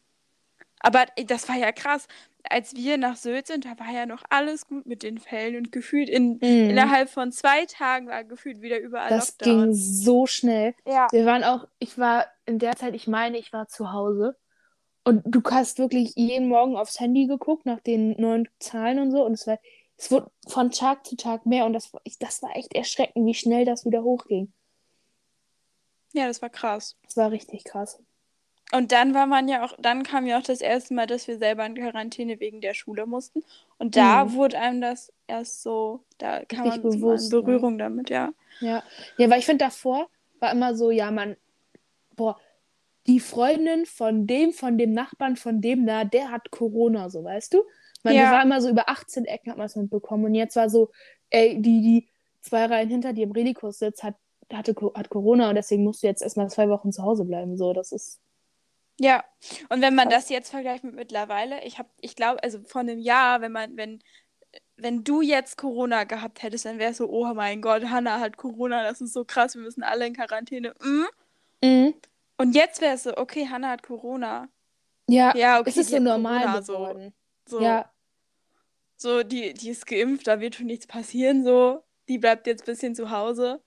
Aber 0.84 1.06
ey, 1.16 1.24
das 1.24 1.48
war 1.48 1.56
ja 1.56 1.72
krass. 1.72 2.06
Als 2.50 2.74
wir 2.76 2.98
nach 2.98 3.16
Sylt 3.16 3.46
sind, 3.46 3.64
da 3.64 3.78
war 3.78 3.90
ja 3.90 4.04
noch 4.04 4.22
alles 4.28 4.66
gut 4.66 4.84
mit 4.84 5.02
den 5.02 5.16
Fällen 5.18 5.56
und 5.56 5.72
gefühlt 5.72 6.10
in, 6.10 6.34
Mhm. 6.34 6.70
innerhalb 6.70 7.08
von 7.08 7.32
zwei 7.32 7.64
Tagen 7.64 8.06
war 8.08 8.22
gefühlt 8.22 8.60
wieder 8.60 8.78
überall 8.78 9.08
Das 9.08 9.30
Lockdown. 9.40 9.64
ging 9.64 9.74
so 9.74 10.26
schnell. 10.26 10.74
Ja. 10.86 11.08
Wir 11.10 11.24
waren 11.24 11.42
auch, 11.42 11.66
ich 11.78 11.96
war 11.96 12.26
in 12.44 12.58
der 12.58 12.76
Zeit, 12.76 12.94
ich 12.94 13.06
meine, 13.06 13.38
ich 13.38 13.52
war 13.54 13.66
zu 13.68 13.92
Hause. 13.92 14.36
Und 15.04 15.22
du 15.24 15.40
hast 15.50 15.78
wirklich 15.78 16.12
jeden 16.16 16.48
Morgen 16.48 16.76
aufs 16.76 17.00
Handy 17.00 17.26
geguckt 17.26 17.64
nach 17.66 17.80
den 17.80 18.12
neuen 18.20 18.46
Zahlen 18.58 18.98
und 18.98 19.10
so. 19.10 19.24
Und 19.24 19.32
es 19.32 19.46
war, 19.46 19.58
es 19.96 20.10
wurde 20.10 20.30
von 20.46 20.70
Tag 20.70 21.06
zu 21.06 21.16
Tag 21.16 21.46
mehr. 21.46 21.64
Und 21.64 21.72
das, 21.72 21.92
das 22.20 22.42
war 22.42 22.54
echt 22.56 22.74
erschreckend, 22.74 23.24
wie 23.26 23.34
schnell 23.34 23.64
das 23.64 23.86
wieder 23.86 24.02
hochging. 24.02 24.52
ja, 26.12 26.26
das 26.26 26.42
war 26.42 26.50
krass. 26.50 26.96
Das 27.04 27.16
war 27.16 27.30
richtig 27.30 27.64
krass. 27.64 27.98
Und 28.72 28.92
dann 28.92 29.14
war 29.14 29.26
man 29.26 29.48
ja 29.48 29.64
auch, 29.64 29.74
dann 29.78 30.02
kam 30.02 30.26
ja 30.26 30.38
auch 30.38 30.42
das 30.42 30.60
erste 30.60 30.94
Mal, 30.94 31.06
dass 31.06 31.28
wir 31.28 31.38
selber 31.38 31.64
in 31.66 31.74
Quarantäne 31.74 32.40
wegen 32.40 32.60
der 32.60 32.74
Schule 32.74 33.06
mussten. 33.06 33.44
Und 33.78 33.96
da 33.96 34.26
Mhm. 34.26 34.32
wurde 34.34 34.58
einem 34.58 34.80
das 34.80 35.12
erst 35.26 35.62
so, 35.62 36.04
da 36.18 36.44
kam 36.44 36.66
Richtig 36.66 36.82
man 36.82 36.82
bewusst, 36.82 37.32
in 37.32 37.40
ne? 37.40 37.42
Berührung 37.42 37.78
damit, 37.78 38.10
ja. 38.10 38.32
Ja. 38.60 38.82
Ja, 39.16 39.30
weil 39.30 39.38
ich 39.38 39.46
finde, 39.46 39.64
davor 39.64 40.08
war 40.40 40.50
immer 40.52 40.74
so, 40.74 40.90
ja, 40.90 41.10
man, 41.10 41.36
boah, 42.16 42.38
die 43.06 43.20
Freundin 43.20 43.86
von 43.86 44.26
dem, 44.26 44.52
von 44.52 44.78
dem 44.78 44.92
Nachbarn, 44.92 45.36
von 45.36 45.60
dem 45.60 45.86
da, 45.86 46.04
der 46.04 46.30
hat 46.30 46.50
Corona, 46.50 47.10
so, 47.10 47.24
weißt 47.24 47.54
du? 47.54 47.64
Man 48.02 48.16
Ja. 48.16 48.30
war 48.30 48.42
immer 48.42 48.60
so 48.62 48.68
über 48.70 48.88
18 48.88 49.24
Ecken 49.26 49.50
hat 49.50 49.58
man 49.58 49.66
es 49.66 49.76
mitbekommen. 49.76 50.24
Und 50.26 50.34
jetzt 50.34 50.56
war 50.56 50.70
so, 50.70 50.90
ey, 51.30 51.60
die, 51.60 51.80
die 51.82 52.08
zwei 52.42 52.66
Reihen 52.66 52.88
hinter 52.90 53.12
dir 53.12 53.24
im 53.24 53.32
Redikus 53.32 53.78
sitzt, 53.78 54.02
hat, 54.02 54.16
hatte, 54.52 54.74
hat 54.94 55.08
Corona 55.10 55.48
und 55.50 55.54
deswegen 55.56 55.84
musst 55.84 56.02
du 56.02 56.06
jetzt 56.06 56.22
erstmal 56.22 56.50
zwei 56.50 56.68
Wochen 56.68 56.92
zu 56.92 57.02
Hause 57.02 57.24
bleiben. 57.24 57.56
So, 57.56 57.72
das 57.72 57.92
ist. 57.92 58.20
Ja, 59.00 59.24
und 59.70 59.80
wenn 59.82 59.94
man 59.94 60.08
das 60.08 60.28
jetzt 60.28 60.50
vergleicht 60.50 60.84
mit 60.84 60.94
mittlerweile, 60.94 61.64
ich 61.64 61.78
habe, 61.78 61.88
ich 62.00 62.14
glaube, 62.14 62.42
also 62.42 62.60
vor 62.62 62.82
einem 62.82 62.98
Jahr, 62.98 63.40
wenn 63.40 63.50
man, 63.50 63.76
wenn, 63.76 64.02
wenn 64.76 65.02
du 65.02 65.20
jetzt 65.20 65.56
Corona 65.56 66.04
gehabt 66.04 66.42
hättest, 66.42 66.64
dann 66.64 66.78
wäre 66.78 66.92
es 66.92 66.98
so, 66.98 67.08
oh 67.10 67.34
mein 67.34 67.60
Gott, 67.60 67.84
Hannah 67.86 68.20
hat 68.20 68.36
Corona, 68.36 68.84
das 68.84 69.00
ist 69.00 69.12
so 69.12 69.24
krass, 69.24 69.54
wir 69.56 69.62
müssen 69.62 69.82
alle 69.82 70.06
in 70.06 70.14
Quarantäne. 70.14 70.74
Mm. 70.80 71.66
Mhm. 71.66 71.94
Und 72.36 72.54
jetzt 72.54 72.80
wäre 72.80 72.94
es 72.94 73.02
so, 73.02 73.16
okay, 73.16 73.48
Hannah 73.48 73.70
hat 73.70 73.82
Corona. 73.82 74.48
Ja, 75.08 75.36
Ja, 75.36 75.60
okay, 75.60 75.70
es 75.70 75.76
ist 75.76 75.90
so 75.90 75.98
normal 75.98 76.44
Corona, 76.44 76.62
so. 76.62 77.12
So, 77.46 77.60
Ja, 77.60 77.90
so 78.96 79.22
die, 79.22 79.54
die 79.54 79.70
ist 79.70 79.86
geimpft, 79.86 80.26
da 80.26 80.40
wird 80.40 80.54
schon 80.54 80.66
nichts 80.66 80.86
passieren, 80.86 81.44
so. 81.44 81.82
Die 82.08 82.18
bleibt 82.18 82.46
jetzt 82.46 82.62
ein 82.62 82.66
bisschen 82.66 82.94
zu 82.94 83.10
Hause. 83.10 83.60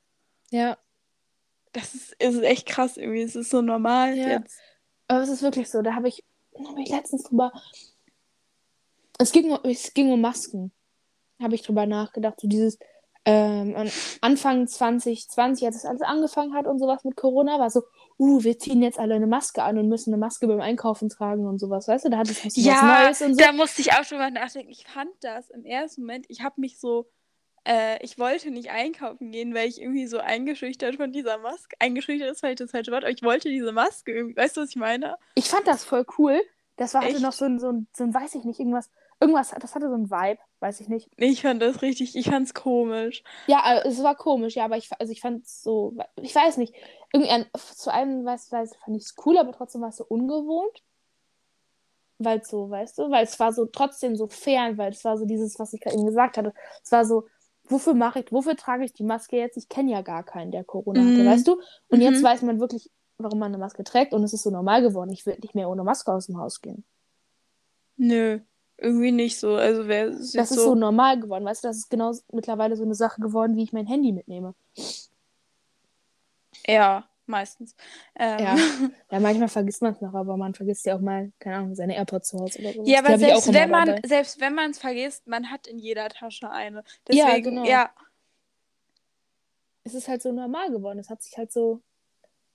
ja. 0.52 0.78
Das 1.74 1.94
ist, 1.94 2.14
ist 2.14 2.42
echt 2.42 2.66
krass 2.66 2.98
irgendwie. 2.98 3.22
Es 3.22 3.36
ist 3.36 3.52
so 3.52 3.62
normal 3.62 4.16
Ja. 4.18 4.30
jetzt. 4.30 4.60
Aber 5.08 5.22
es 5.22 5.30
ist 5.30 5.42
wirklich 5.42 5.70
so, 5.70 5.82
da 5.82 5.94
habe 5.96 6.08
ich, 6.08 6.24
hab 6.56 6.78
ich 6.78 6.90
letztens 6.90 7.24
drüber. 7.24 7.52
Es 9.20 9.32
ging, 9.32 9.52
um- 9.52 9.60
es 9.64 9.94
ging 9.94 10.12
um 10.12 10.22
Masken. 10.22 10.72
Habe 11.42 11.56
ich 11.56 11.62
drüber 11.62 11.86
nachgedacht. 11.86 12.40
So 12.42 12.48
dieses, 12.48 12.78
Ähm, 13.30 13.76
Anfang 14.22 14.70
2020, 14.70 15.66
als 15.66 15.76
es 15.76 15.84
alles 15.84 16.02
angefangen 16.02 16.54
hat 16.54 16.66
und 16.66 16.80
sowas 16.80 17.04
mit 17.04 17.18
Corona, 17.18 17.60
war 17.60 17.70
so, 17.70 17.82
uh, 18.18 18.42
wir 18.42 18.58
ziehen 18.58 18.82
jetzt 18.82 18.98
alle 18.98 19.16
eine 19.16 19.28
Maske 19.28 19.64
an 19.64 19.78
und 19.78 19.90
müssen 19.90 20.14
eine 20.14 20.18
Maske 20.18 20.48
beim 20.48 20.62
Einkaufen 20.62 21.10
tragen 21.10 21.46
und 21.46 21.60
sowas, 21.60 21.90
weißt 21.90 22.06
du? 22.06 22.10
Da 22.10 22.20
hat 22.20 22.30
es 22.30 22.46
was 22.46 22.56
Ja, 22.56 23.04
Neues 23.04 23.22
und 23.22 23.34
so. 23.34 23.44
da 23.44 23.52
musste 23.52 23.82
ich 23.82 23.92
auch 23.92 24.06
schon 24.06 24.18
mal 24.20 24.32
nachdenken. 24.32 24.72
Ich 24.72 24.86
fand 24.88 25.10
das 25.20 25.50
im 25.50 25.66
ersten 25.66 26.04
Moment, 26.04 26.26
ich 26.30 26.42
habe 26.42 26.62
mich 26.62 26.80
so, 26.80 27.10
äh, 27.68 28.04
ich 28.04 28.18
wollte 28.18 28.50
nicht 28.50 28.72
einkaufen 28.72 29.32
gehen, 29.32 29.54
weil 29.54 29.68
ich 29.68 29.82
irgendwie 29.82 30.08
so 30.08 30.20
eingeschüchtert 30.20 30.96
von 30.96 31.12
dieser 31.12 31.38
Maske, 31.38 31.76
eingeschüchtert 31.80 32.32
ist 32.32 32.40
vielleicht 32.40 32.62
das 32.62 32.72
falsche 32.72 32.92
Wort, 32.92 33.04
aber 33.04 33.12
ich 33.12 33.24
wollte 33.24 33.50
diese 33.50 33.74
Maske 33.74 34.14
irgendwie, 34.14 34.38
weißt 34.38 34.56
du, 34.56 34.62
was 34.62 34.70
ich 34.70 34.78
meine? 34.78 35.18
Ich 35.36 35.50
fand 35.50 35.68
das 35.68 35.84
voll 35.84 36.06
cool. 36.18 36.42
Das 36.78 36.94
war 36.94 37.02
hatte 37.02 37.14
Echt? 37.14 37.22
noch 37.22 37.34
so 37.34 37.46
ein, 37.46 37.60
so 37.60 37.72
ein, 37.72 37.88
so 37.94 38.04
ein, 38.06 38.14
weiß 38.14 38.36
ich 38.36 38.46
nicht, 38.46 38.60
irgendwas, 38.60 38.90
irgendwas, 39.20 39.54
das 39.60 39.76
hatte 39.76 39.90
so 39.90 39.96
ein 39.96 40.10
Vibe, 40.10 40.40
weiß 40.60 40.80
ich 40.80 40.88
nicht. 40.88 41.10
Ich 41.18 41.42
fand 41.42 41.62
das 41.62 41.82
richtig, 41.82 42.16
ich 42.16 42.30
fand's 42.30 42.54
komisch. 42.54 43.24
Ja, 43.48 43.80
äh, 43.80 43.88
es 43.88 44.02
war 44.02 44.16
komisch, 44.16 44.56
ja, 44.56 44.66
aber 44.66 44.78
ich, 44.78 44.90
also 44.98 45.12
ich 45.12 45.20
fand 45.20 45.44
es 45.44 45.62
so, 45.62 45.94
ich 46.22 46.34
weiß 46.34 46.58
nicht, 46.58 46.74
irgendwie 47.12 47.46
zu 47.54 47.92
einem, 47.92 48.24
weiß, 48.24 48.52
weiß, 48.52 48.76
fand 48.78 48.96
ich 48.96 49.04
es 49.04 49.16
cool, 49.26 49.38
aber 49.38 49.52
trotzdem 49.52 49.82
war 49.82 49.90
es 49.90 49.98
so 49.98 50.06
ungewohnt. 50.06 50.84
Weil 52.20 52.40
es 52.40 52.48
so, 52.48 52.68
weißt 52.68 52.98
du, 52.98 53.12
weil 53.12 53.26
es 53.26 53.40
war 53.40 53.54
so 53.54 53.68
trotzdem 53.68 54.16
so 54.16 54.28
fern, 54.28 54.78
weil 54.80 54.92
es 54.92 55.06
war 55.06 55.18
so 55.18 55.26
dieses, 55.26 55.60
was 55.60 55.74
ich 55.74 55.82
gerade 55.82 55.96
eben 55.96 56.08
gesagt 56.08 56.38
hatte. 56.38 56.52
Es 56.84 56.92
war 56.92 57.06
so, 57.06 57.28
wofür 57.70 57.94
mache 57.94 58.20
ich, 58.20 58.32
wofür 58.32 58.56
trage 58.56 58.84
ich 58.86 58.94
die 58.94 59.04
Maske 59.04 59.38
jetzt? 59.38 59.58
Ich 59.58 59.70
kenne 59.70 59.92
ja 59.92 60.02
gar 60.02 60.24
keinen, 60.24 60.52
der 60.52 60.64
Corona 60.64 61.02
hatte, 61.02 61.22
Mhm. 61.24 61.26
weißt 61.26 61.48
du? 61.48 61.62
Und 61.90 62.02
jetzt 62.02 62.22
Mhm. 62.22 62.26
weiß 62.26 62.42
man 62.44 62.60
wirklich, 62.60 62.90
warum 63.18 63.40
man 63.40 63.48
eine 63.54 63.58
Maske 63.58 63.84
trägt 63.84 64.14
und 64.14 64.24
es 64.24 64.34
ist 64.34 64.44
so 64.44 64.50
normal 64.52 64.82
geworden. 64.82 65.12
Ich 65.12 65.26
will 65.26 65.38
nicht 65.42 65.56
mehr 65.56 65.70
ohne 65.70 65.84
Maske 65.84 66.12
aus 66.14 66.28
dem 66.28 66.38
Haus 66.38 66.62
gehen. 66.62 66.84
Nö, 67.98 68.40
irgendwie 68.78 69.12
nicht 69.12 69.40
so. 69.40 69.56
Also 69.56 69.88
wer 69.88 70.08
ist 70.08 70.36
Das 70.36 70.50
jetzt 70.50 70.58
ist 70.58 70.64
so 70.64 70.76
normal 70.76 71.20
geworden, 71.20 71.46
weißt 71.46 71.64
du? 71.64 71.68
Das 71.68 71.78
ist 71.78 71.90
genau 71.90 72.14
mittlerweile 72.32 72.76
so 72.76 72.84
eine 72.84 72.94
Sache 72.96 73.22
geworden, 73.22 73.56
wie 73.56 73.64
ich 73.64 73.74
mein 73.74 73.88
Handy 73.88 74.12
mitnehme. 74.12 74.54
Ja, 76.68 77.08
meistens. 77.28 77.76
Ähm, 78.16 78.40
Ja. 78.40 78.56
Ja, 79.12 79.20
manchmal 79.20 79.48
vergisst 79.48 79.82
man 79.82 79.94
es 79.94 80.02
noch, 80.02 80.14
aber 80.14 80.38
man 80.38 80.54
vergisst 80.54 80.86
ja 80.86 80.96
auch 80.96 81.02
mal, 81.02 81.32
keine 81.40 81.58
Ahnung, 81.58 81.76
seine 81.76 81.96
AirPods 81.96 82.30
zu 82.30 82.40
Hause 82.40 82.60
oder 82.60 82.74
so. 82.74 82.84
Ja, 82.86 83.00
aber 83.00 83.18
selbst 83.18 83.54
wenn 83.54 83.70
man 83.70 83.88
dabei. 83.88 84.02
selbst 84.08 84.40
wenn 84.40 84.54
man 84.56 84.72
es 84.72 84.80
vergisst, 84.80 85.28
man 85.28 85.50
hat 85.52 85.68
in 85.68 85.80
jeder 85.80 86.10
Tasche 86.10 86.50
eine. 86.50 86.84
Ja, 87.10 87.28
Deswegen, 87.28 87.50
genau. 87.56 87.66
ja, 87.66 87.90
Es 89.84 89.94
ist 89.94 90.08
halt 90.08 90.22
so 90.22 90.32
normal 90.32 90.70
geworden. 90.72 91.00
Es 91.00 91.10
hat 91.10 91.22
sich 91.24 91.38
halt 91.38 91.52
so 91.52 91.82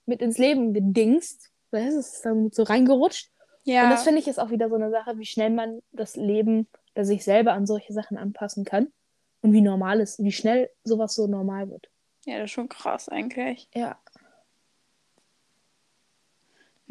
mit 0.06 0.20
ins 0.20 0.38
Leben 0.38 0.74
gedingst. 0.74 1.50
Es 1.70 1.94
ist 1.94 2.24
dann 2.24 2.50
so 2.50 2.64
reingerutscht. 2.64 3.30
ja, 3.64 3.84
Und 3.84 3.90
das 3.90 4.02
finde 4.04 4.20
ich 4.20 4.28
ist 4.28 4.38
auch 4.38 4.50
wieder 4.50 4.68
so 4.68 4.74
eine 4.74 4.90
Sache, 4.90 5.18
wie 5.18 5.24
schnell 5.24 5.48
man 5.50 5.80
das 5.92 6.16
Leben, 6.16 6.68
das 6.94 7.06
sich 7.06 7.24
selber 7.24 7.54
an 7.54 7.66
solche 7.66 7.92
Sachen 7.94 8.18
anpassen 8.18 8.64
kann. 8.66 8.92
Und 9.40 9.52
wie 9.54 9.62
normal 9.62 10.00
ist, 10.00 10.22
wie 10.22 10.32
schnell 10.32 10.70
sowas 10.84 11.14
so 11.14 11.26
normal 11.26 11.70
wird. 11.70 11.88
ja, 12.26 12.36
das 12.38 12.44
ist 12.44 12.50
schon 12.52 12.68
krass 12.68 13.08
eigentlich. 13.08 13.68
Ja. 13.74 13.98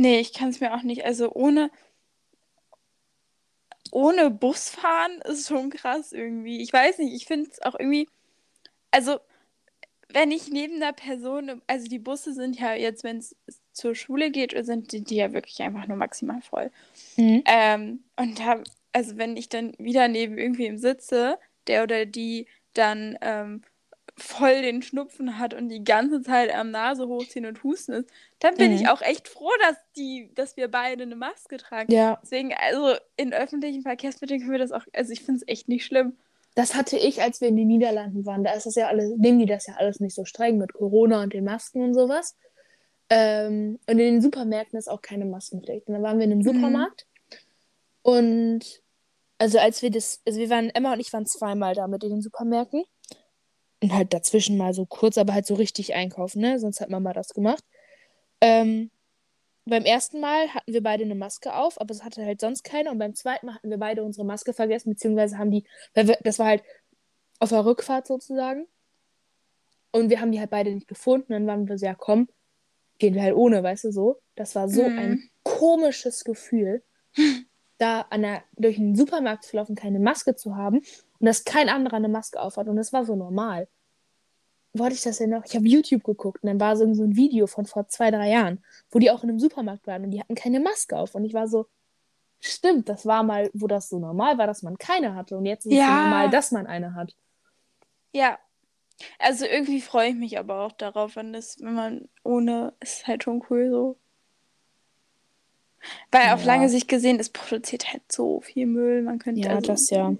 Nee, 0.01 0.19
ich 0.19 0.33
kann 0.33 0.49
es 0.49 0.59
mir 0.59 0.73
auch 0.73 0.81
nicht. 0.81 1.05
Also 1.05 1.31
ohne, 1.31 1.69
ohne 3.91 4.31
Busfahren 4.31 5.21
ist 5.25 5.47
schon 5.47 5.69
krass 5.69 6.11
irgendwie. 6.11 6.59
Ich 6.59 6.73
weiß 6.73 6.97
nicht, 6.97 7.13
ich 7.13 7.27
finde 7.27 7.51
es 7.51 7.61
auch 7.61 7.75
irgendwie. 7.77 8.09
Also, 8.89 9.19
wenn 10.09 10.31
ich 10.31 10.49
neben 10.49 10.77
einer 10.77 10.91
Person, 10.91 11.61
also 11.67 11.87
die 11.87 11.99
Busse 11.99 12.33
sind 12.33 12.59
ja 12.59 12.73
jetzt, 12.73 13.03
wenn 13.03 13.19
es 13.19 13.35
zur 13.73 13.93
Schule 13.93 14.31
geht, 14.31 14.55
sind 14.65 14.91
die, 14.91 15.03
die 15.03 15.17
ja 15.17 15.33
wirklich 15.33 15.61
einfach 15.61 15.85
nur 15.85 15.97
maximal 15.97 16.41
voll. 16.41 16.71
Mhm. 17.17 17.43
Ähm, 17.45 18.03
und 18.15 18.39
da, 18.39 18.63
also 18.93 19.17
wenn 19.17 19.37
ich 19.37 19.49
dann 19.49 19.73
wieder 19.77 20.07
neben 20.07 20.39
irgendwem 20.39 20.79
sitze, 20.79 21.37
der 21.67 21.83
oder 21.83 22.07
die 22.07 22.47
dann 22.73 23.19
ähm, 23.21 23.61
voll 24.17 24.61
den 24.61 24.81
Schnupfen 24.81 25.39
hat 25.39 25.53
und 25.53 25.69
die 25.69 25.83
ganze 25.83 26.21
Zeit 26.21 26.53
am 26.53 26.71
Nase 26.71 27.07
hochziehen 27.07 27.45
und 27.45 27.63
husten 27.63 27.93
ist, 27.93 28.09
dann 28.39 28.55
bin 28.55 28.71
ich 28.71 28.81
Mhm. 28.81 28.87
auch 28.87 29.01
echt 29.01 29.27
froh, 29.27 29.49
dass 29.63 29.77
die, 29.95 30.31
dass 30.35 30.57
wir 30.57 30.67
beide 30.69 31.03
eine 31.03 31.15
Maske 31.15 31.57
tragen. 31.57 31.91
Ja. 31.91 32.19
Deswegen, 32.21 32.53
also 32.53 32.95
in 33.17 33.33
öffentlichen 33.33 33.81
Verkehrsmitteln 33.83 34.39
können 34.41 34.51
wir 34.51 34.59
das 34.59 34.71
auch, 34.71 34.83
also 34.93 35.11
ich 35.11 35.21
finde 35.23 35.41
es 35.41 35.47
echt 35.47 35.67
nicht 35.69 35.85
schlimm. 35.85 36.17
Das 36.55 36.75
hatte 36.75 36.97
ich, 36.97 37.21
als 37.21 37.39
wir 37.39 37.47
in 37.47 37.55
den 37.55 37.67
Niederlanden 37.67 38.25
waren. 38.25 38.43
Da 38.43 38.51
ist 38.53 38.65
das 38.65 38.75
ja 38.75 38.87
alles, 38.87 39.11
nehmen 39.17 39.39
die 39.39 39.45
das 39.45 39.67
ja 39.67 39.75
alles 39.77 39.99
nicht 40.01 40.13
so 40.13 40.25
streng 40.25 40.57
mit 40.57 40.73
Corona 40.73 41.23
und 41.23 41.33
den 41.33 41.45
Masken 41.45 41.81
und 41.81 41.93
sowas. 41.93 42.35
Ähm, 43.09 43.79
und 43.87 43.91
in 43.91 43.97
den 43.97 44.21
Supermärkten 44.21 44.77
ist 44.77 44.89
auch 44.89 45.01
keine 45.01 45.25
Maskenpflicht. 45.25 45.87
Und 45.87 45.93
dann 45.93 46.03
waren 46.03 46.17
wir 46.17 46.25
in 46.25 46.31
einem 46.31 46.39
Mhm. 46.39 46.43
Supermarkt. 46.43 47.05
Und 48.01 48.81
also 49.37 49.59
als 49.59 49.81
wir 49.81 49.91
das, 49.91 50.21
also 50.25 50.39
wir 50.39 50.49
waren, 50.49 50.69
Emma 50.69 50.93
und 50.93 50.99
ich 50.99 51.11
waren 51.13 51.25
zweimal 51.25 51.73
da 51.73 51.87
mit 51.87 52.03
in 52.03 52.11
den 52.11 52.21
Supermärkten. 52.21 52.83
Und 53.81 53.93
halt 53.93 54.13
dazwischen 54.13 54.57
mal 54.57 54.73
so 54.73 54.85
kurz, 54.85 55.17
aber 55.17 55.33
halt 55.33 55.47
so 55.47 55.55
richtig 55.55 55.95
einkaufen, 55.95 56.41
ne? 56.41 56.59
Sonst 56.59 56.81
hat 56.81 56.89
Mama 56.89 57.13
das 57.13 57.29
gemacht. 57.33 57.63
Ähm, 58.39 58.91
beim 59.65 59.85
ersten 59.85 60.19
Mal 60.19 60.53
hatten 60.53 60.73
wir 60.73 60.83
beide 60.83 61.03
eine 61.03 61.15
Maske 61.15 61.53
auf, 61.55 61.79
aber 61.79 61.91
es 61.91 62.03
hatte 62.03 62.25
halt 62.25 62.41
sonst 62.41 62.63
keine. 62.63 62.91
Und 62.91 62.99
beim 62.99 63.15
zweiten 63.15 63.45
Mal 63.47 63.55
hatten 63.55 63.69
wir 63.69 63.77
beide 63.77 64.03
unsere 64.03 64.25
Maske 64.25 64.53
vergessen, 64.53 64.91
beziehungsweise 64.91 65.37
haben 65.37 65.51
die, 65.51 65.65
weil 65.93 66.07
wir, 66.07 66.17
das 66.23 66.39
war 66.39 66.47
halt 66.47 66.63
auf 67.39 67.49
der 67.49 67.65
Rückfahrt 67.65 68.07
sozusagen. 68.07 68.67
Und 69.91 70.09
wir 70.09 70.21
haben 70.21 70.31
die 70.31 70.39
halt 70.39 70.49
beide 70.51 70.71
nicht 70.73 70.87
gefunden. 70.87 71.33
Dann 71.33 71.47
waren 71.47 71.67
wir 71.67 71.77
so, 71.77 71.85
ja 71.85 71.95
komm, 71.95 72.27
gehen 72.99 73.13
wir 73.15 73.23
halt 73.23 73.35
ohne, 73.35 73.63
weißt 73.63 73.85
du 73.85 73.91
so. 73.91 74.21
Das 74.35 74.55
war 74.55 74.69
so 74.69 74.89
Mhm. 74.89 74.97
ein 74.97 75.29
komisches 75.43 76.23
Gefühl, 76.23 76.83
da 77.77 78.01
an 78.09 78.21
der, 78.21 78.43
durch 78.57 78.75
den 78.77 78.95
Supermarkt 78.95 79.43
zu 79.45 79.57
laufen, 79.57 79.75
keine 79.75 79.99
Maske 79.99 80.35
zu 80.35 80.55
haben 80.55 80.81
und 81.21 81.25
dass 81.27 81.43
kein 81.45 81.69
anderer 81.69 81.97
eine 81.97 82.09
Maske 82.09 82.41
aufhat. 82.41 82.67
Und 82.67 82.75
das 82.77 82.91
war 82.91 83.05
so 83.05 83.15
normal. 83.15 83.67
Wo 84.73 84.85
hatte 84.85 84.95
ich 84.95 85.01
das 85.01 85.17
denn 85.17 85.29
noch? 85.29 85.45
Ich 85.45 85.55
habe 85.55 85.67
YouTube 85.67 86.03
geguckt 86.03 86.43
und 86.43 86.47
dann 86.47 86.59
war 86.59 86.75
so 86.75 86.91
so 86.93 87.03
ein 87.03 87.15
Video 87.15 87.45
von 87.45 87.65
vor 87.65 87.87
zwei, 87.87 88.09
drei 88.09 88.29
Jahren, 88.29 88.63
wo 88.89 88.99
die 88.99 89.11
auch 89.11 89.23
in 89.23 89.29
einem 89.29 89.39
Supermarkt 89.39 89.85
waren 89.85 90.03
und 90.03 90.11
die 90.11 90.19
hatten 90.19 90.33
keine 90.35 90.59
Maske 90.59 90.97
auf. 90.97 91.13
Und 91.13 91.25
ich 91.25 91.33
war 91.33 91.47
so, 91.47 91.67
stimmt, 92.39 92.89
das 92.89 93.05
war 93.05 93.21
mal, 93.21 93.51
wo 93.53 93.67
das 93.67 93.89
so 93.89 93.99
normal 93.99 94.37
war, 94.37 94.47
dass 94.47 94.63
man 94.63 94.77
keine 94.77 95.13
hatte. 95.13 95.37
Und 95.37 95.45
jetzt 95.45 95.65
ist 95.65 95.73
es 95.73 95.77
so 95.77 95.83
Ja. 95.85 96.01
normal, 96.03 96.29
dass 96.31 96.51
man 96.51 96.65
eine 96.67 96.95
hat. 96.95 97.15
Ja. 98.13 98.39
Also 99.19 99.45
irgendwie 99.45 99.81
freue 99.81 100.09
ich 100.09 100.15
mich 100.15 100.39
aber 100.39 100.61
auch 100.61 100.71
darauf, 100.71 101.15
wenn 101.17 101.33
das, 101.33 101.57
wenn 101.59 101.73
man 101.73 102.09
ohne, 102.23 102.73
ist 102.79 103.05
halt 103.07 103.23
schon 103.23 103.43
cool 103.49 103.69
so. 103.69 103.97
Weil 106.11 106.33
auf 106.33 106.41
Ja. 106.41 106.45
lange 106.47 106.69
Sicht 106.69 106.87
gesehen, 106.87 107.19
es 107.19 107.29
produziert 107.29 107.91
halt 107.91 108.03
so 108.11 108.41
viel 108.41 108.67
Müll. 108.67 109.01
Man 109.01 109.19
könnte 109.19 109.41
Ja, 109.41 109.49
also, 109.55 109.67
das 109.67 109.89
ja. 109.89 110.13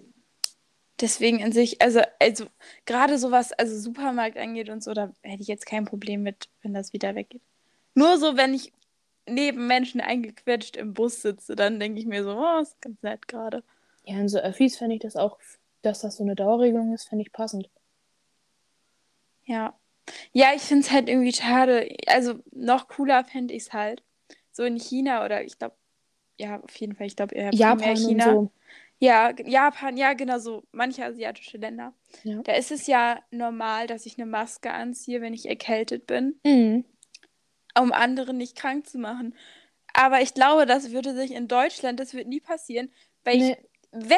Deswegen 1.02 1.40
in 1.40 1.52
sich, 1.52 1.82
also, 1.82 2.02
also 2.20 2.46
gerade 2.86 3.18
sowas, 3.18 3.52
also 3.54 3.78
Supermarkt 3.78 4.38
angeht 4.38 4.70
und 4.70 4.84
so, 4.84 4.94
da 4.94 5.12
hätte 5.24 5.42
ich 5.42 5.48
jetzt 5.48 5.66
kein 5.66 5.86
Problem 5.86 6.22
mit, 6.22 6.48
wenn 6.62 6.74
das 6.74 6.94
wieder 6.94 7.16
weggeht. 7.16 7.42
Nur 7.96 8.18
so, 8.20 8.38
wenn 8.38 8.54
ich 8.54 8.72
neben 9.28 9.66
Menschen 9.66 10.00
eingequetscht 10.00 10.78
im 10.78 10.94
Bus 10.94 11.22
sitze, 11.22 11.56
dann 11.56 11.80
denke 11.80 12.00
ich 12.00 12.06
mir 12.06 12.24
so, 12.24 12.38
oh, 12.38 12.62
ist 12.62 12.80
ganz 12.82 13.02
nett 13.02 13.28
gerade. 13.28 13.64
Ja, 14.06 14.20
in 14.20 14.30
so 14.30 14.40
Öffis 14.40 14.78
fände 14.78 14.96
ich 14.96 15.02
das 15.02 15.16
auch, 15.16 15.40
dass 15.82 16.02
das 16.02 16.18
so 16.18 16.24
eine 16.24 16.36
Dauerregelung 16.36 16.94
ist, 16.94 17.10
fände 17.10 17.24
ich 17.24 17.32
passend. 17.32 17.70
Ja. 19.46 19.74
Ja, 20.34 20.50
ich 20.56 20.62
finde 20.62 20.86
es 20.86 20.92
halt 20.92 21.10
irgendwie 21.10 21.34
schade. 21.34 21.90
Also 22.08 22.36
noch 22.52 22.88
cooler 22.88 23.24
fände 23.26 23.54
ich 23.54 23.64
es 23.64 23.74
halt. 23.74 24.04
So 24.52 24.64
in 24.64 24.78
China 24.78 25.26
oder 25.26 25.44
ich 25.44 25.58
glaube, 25.58 25.76
ja, 26.40 26.60
auf 26.60 26.76
jeden 26.76 26.96
Fall, 26.96 27.08
ich 27.08 27.16
glaube 27.16 27.36
eher 27.36 27.54
Japan 27.54 27.92
und 27.92 27.98
China. 27.98 28.34
so. 28.34 28.52
Ja, 29.04 29.32
g- 29.32 29.50
Japan, 29.50 29.98
ja, 29.98 30.14
genau 30.14 30.38
so. 30.38 30.64
Manche 30.72 31.04
asiatische 31.04 31.58
Länder. 31.58 31.94
Ja. 32.24 32.42
Da 32.44 32.54
ist 32.54 32.72
es 32.72 32.86
ja 32.86 33.20
normal, 33.32 33.88
dass 33.88 34.06
ich 34.06 34.18
eine 34.18 34.28
Maske 34.28 34.72
anziehe, 34.72 35.22
wenn 35.22 35.34
ich 35.34 35.50
erkältet 35.50 36.06
bin, 36.06 36.40
Mhm. 36.46 36.86
um 37.80 37.92
andere 37.94 38.34
nicht 38.36 38.56
krank 38.56 38.88
zu 38.88 39.00
machen. 39.00 39.36
Aber 39.94 40.22
ich 40.22 40.34
glaube, 40.36 40.66
das 40.68 40.92
würde 40.92 41.16
sich 41.16 41.32
in 41.34 41.48
Deutschland, 41.48 42.00
das 42.00 42.14
wird 42.14 42.28
nie 42.28 42.40
passieren, 42.42 42.92
weil 43.24 43.38
Nee. 43.40 43.52
ich, 43.52 43.58
wenn 43.92 44.18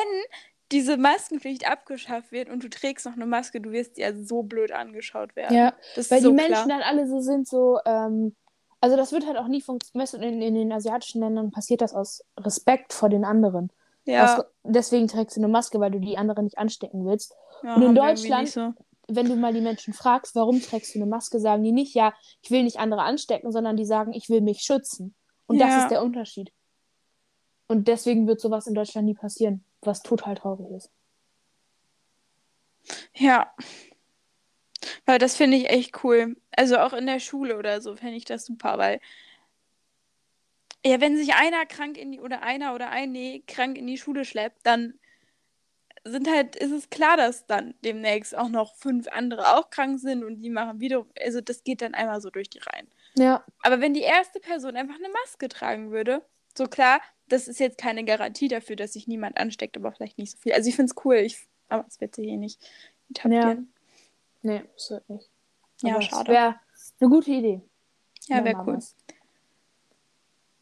diese 0.73 0.97
Maskenpflicht 0.97 1.65
abgeschafft 1.69 2.31
wird 2.33 2.49
und 2.49 2.63
du 2.63 2.69
trägst 2.69 3.05
noch 3.05 3.13
eine 3.13 3.25
Maske, 3.25 3.61
du 3.61 3.71
wirst 3.71 3.97
ja 3.97 4.13
so 4.13 4.43
blöd 4.43 4.71
angeschaut 4.73 5.35
werden. 5.37 5.55
Ja, 5.55 5.73
Das 5.95 6.05
ist 6.05 6.11
weil 6.11 6.21
so 6.21 6.31
die 6.31 6.35
klar. 6.35 6.49
Menschen 6.49 6.69
dann 6.69 6.81
alle 6.81 7.07
so 7.07 7.21
sind, 7.21 7.47
so, 7.47 7.79
ähm, 7.85 8.35
also 8.81 8.97
das 8.97 9.13
wird 9.13 9.25
halt 9.27 9.37
auch 9.37 9.47
nie 9.47 9.61
funktionieren. 9.61 10.21
In, 10.21 10.41
in 10.41 10.55
den 10.55 10.71
asiatischen 10.73 11.21
Ländern 11.21 11.51
passiert 11.51 11.79
das 11.81 11.93
aus 11.93 12.23
Respekt 12.37 12.91
vor 12.91 13.07
den 13.09 13.23
anderen. 13.23 13.71
Ja, 14.05 14.37
Aus, 14.39 14.45
deswegen 14.63 15.07
trägst 15.07 15.37
du 15.37 15.41
eine 15.41 15.47
Maske, 15.47 15.79
weil 15.79 15.91
du 15.91 15.99
die 15.99 16.17
anderen 16.17 16.43
nicht 16.45 16.57
anstecken 16.57 17.05
willst. 17.05 17.33
ja 17.63 17.75
und 17.75 17.81
in 17.83 17.95
Deutschland- 17.95 18.49
so. 18.49 18.73
Wenn 19.09 19.27
du 19.27 19.35
mal 19.35 19.53
die 19.53 19.59
Menschen 19.61 19.93
fragst, 19.93 20.33
warum 20.33 20.61
trägst 20.61 20.95
du 20.95 20.99
eine 20.99 21.05
Maske, 21.05 21.37
sagen 21.39 21.61
die 21.63 21.73
nicht, 21.73 21.93
ja, 21.93 22.13
ich 22.41 22.51
will 22.51 22.63
nicht 22.63 22.79
andere 22.79 23.01
anstecken, 23.01 23.51
sondern 23.51 23.75
die 23.75 23.85
sagen, 23.85 24.13
ich 24.13 24.29
will 24.29 24.39
mich 24.39 24.61
schützen. 24.61 25.13
Und 25.45 25.59
das 25.59 25.69
Ja. 25.69 25.83
ist 25.83 25.89
der 25.91 26.01
Unterschied. 26.01 26.53
Und 27.67 27.89
deswegen 27.89 28.27
wird 28.27 28.39
sowas 28.39 28.65
in 28.65 28.73
Deutschland 28.75 29.05
nie 29.05 29.13
passieren, 29.13 29.65
was 29.81 30.03
total 30.03 30.35
traurig 30.35 30.69
ist. 30.71 30.89
Ja. 33.15 33.51
Weil 35.05 35.19
das 35.19 35.35
finde 35.35 35.57
ich 35.57 35.69
echt 35.69 36.03
cool. 36.03 36.35
Also 36.51 36.77
auch 36.77 36.93
in 36.93 37.05
der 37.05 37.19
Schule 37.19 37.57
oder 37.57 37.81
so 37.81 37.95
fände 37.95 38.15
ich 38.15 38.25
das 38.25 38.45
super, 38.45 38.77
weil 38.77 38.99
ja, 40.85 40.99
wenn 41.01 41.17
sich 41.17 41.33
einer 41.33 41.65
krank 41.65 41.97
in 41.97 42.11
die 42.11 42.19
oder 42.19 42.41
einer 42.43 42.75
oder 42.75 42.89
eine 42.89 43.41
krank 43.47 43.77
in 43.77 43.87
die 43.87 43.97
Schule 43.97 44.25
schleppt, 44.25 44.65
dann 44.65 44.99
sind 46.05 46.29
halt, 46.29 46.55
ist 46.55 46.71
es 46.71 46.89
klar, 46.89 47.15
dass 47.15 47.45
dann 47.45 47.75
demnächst 47.83 48.37
auch 48.37 48.49
noch 48.49 48.75
fünf 48.75 49.07
andere 49.07 49.55
auch 49.55 49.69
krank 49.69 49.99
sind 49.99 50.23
und 50.23 50.41
die 50.41 50.49
machen 50.49 50.81
wieder, 50.81 51.05
also 51.21 51.39
das 51.39 51.63
geht 51.63 51.81
dann 51.81 51.93
einmal 51.93 52.19
so 52.19 52.29
durch 52.29 52.49
die 52.49 52.59
Reihen. 52.59 52.87
Ja. 53.17 53.43
Aber 53.61 53.79
wenn 53.79 53.93
die 53.93 54.01
erste 54.01 54.39
Person 54.39 54.75
einfach 54.75 54.95
eine 54.95 55.09
Maske 55.09 55.47
tragen 55.47 55.91
würde, 55.91 56.21
so 56.57 56.65
klar, 56.65 56.99
das 57.29 57.47
ist 57.47 57.59
jetzt 57.59 57.77
keine 57.77 58.03
Garantie 58.03 58.49
dafür, 58.49 58.75
dass 58.75 58.93
sich 58.93 59.07
niemand 59.07 59.37
ansteckt, 59.37 59.77
aber 59.77 59.93
vielleicht 59.93 60.17
nicht 60.17 60.31
so 60.31 60.37
viel. 60.37 60.51
Also 60.51 60.67
ich 60.67 60.75
finde 60.75 60.91
es 60.95 61.05
cool, 61.05 61.15
ich, 61.15 61.37
aber 61.69 61.85
es 61.87 62.01
wird 62.01 62.15
sich 62.15 62.27
hier 62.27 62.37
nicht 62.37 62.59
etablieren. 63.09 63.71
Nee, 64.41 64.63
das 64.73 64.91
wird 64.91 65.09
nicht. 65.09 65.29
Ja, 65.81 65.93
Aber 65.93 66.01
schade. 66.01 66.31
Wäre 66.31 66.59
eine 66.99 67.09
gute 67.09 67.31
Idee. 67.31 67.61
Ja, 68.27 68.43
wäre 68.43 68.57
cool. 68.65 68.75
was. 68.75 68.95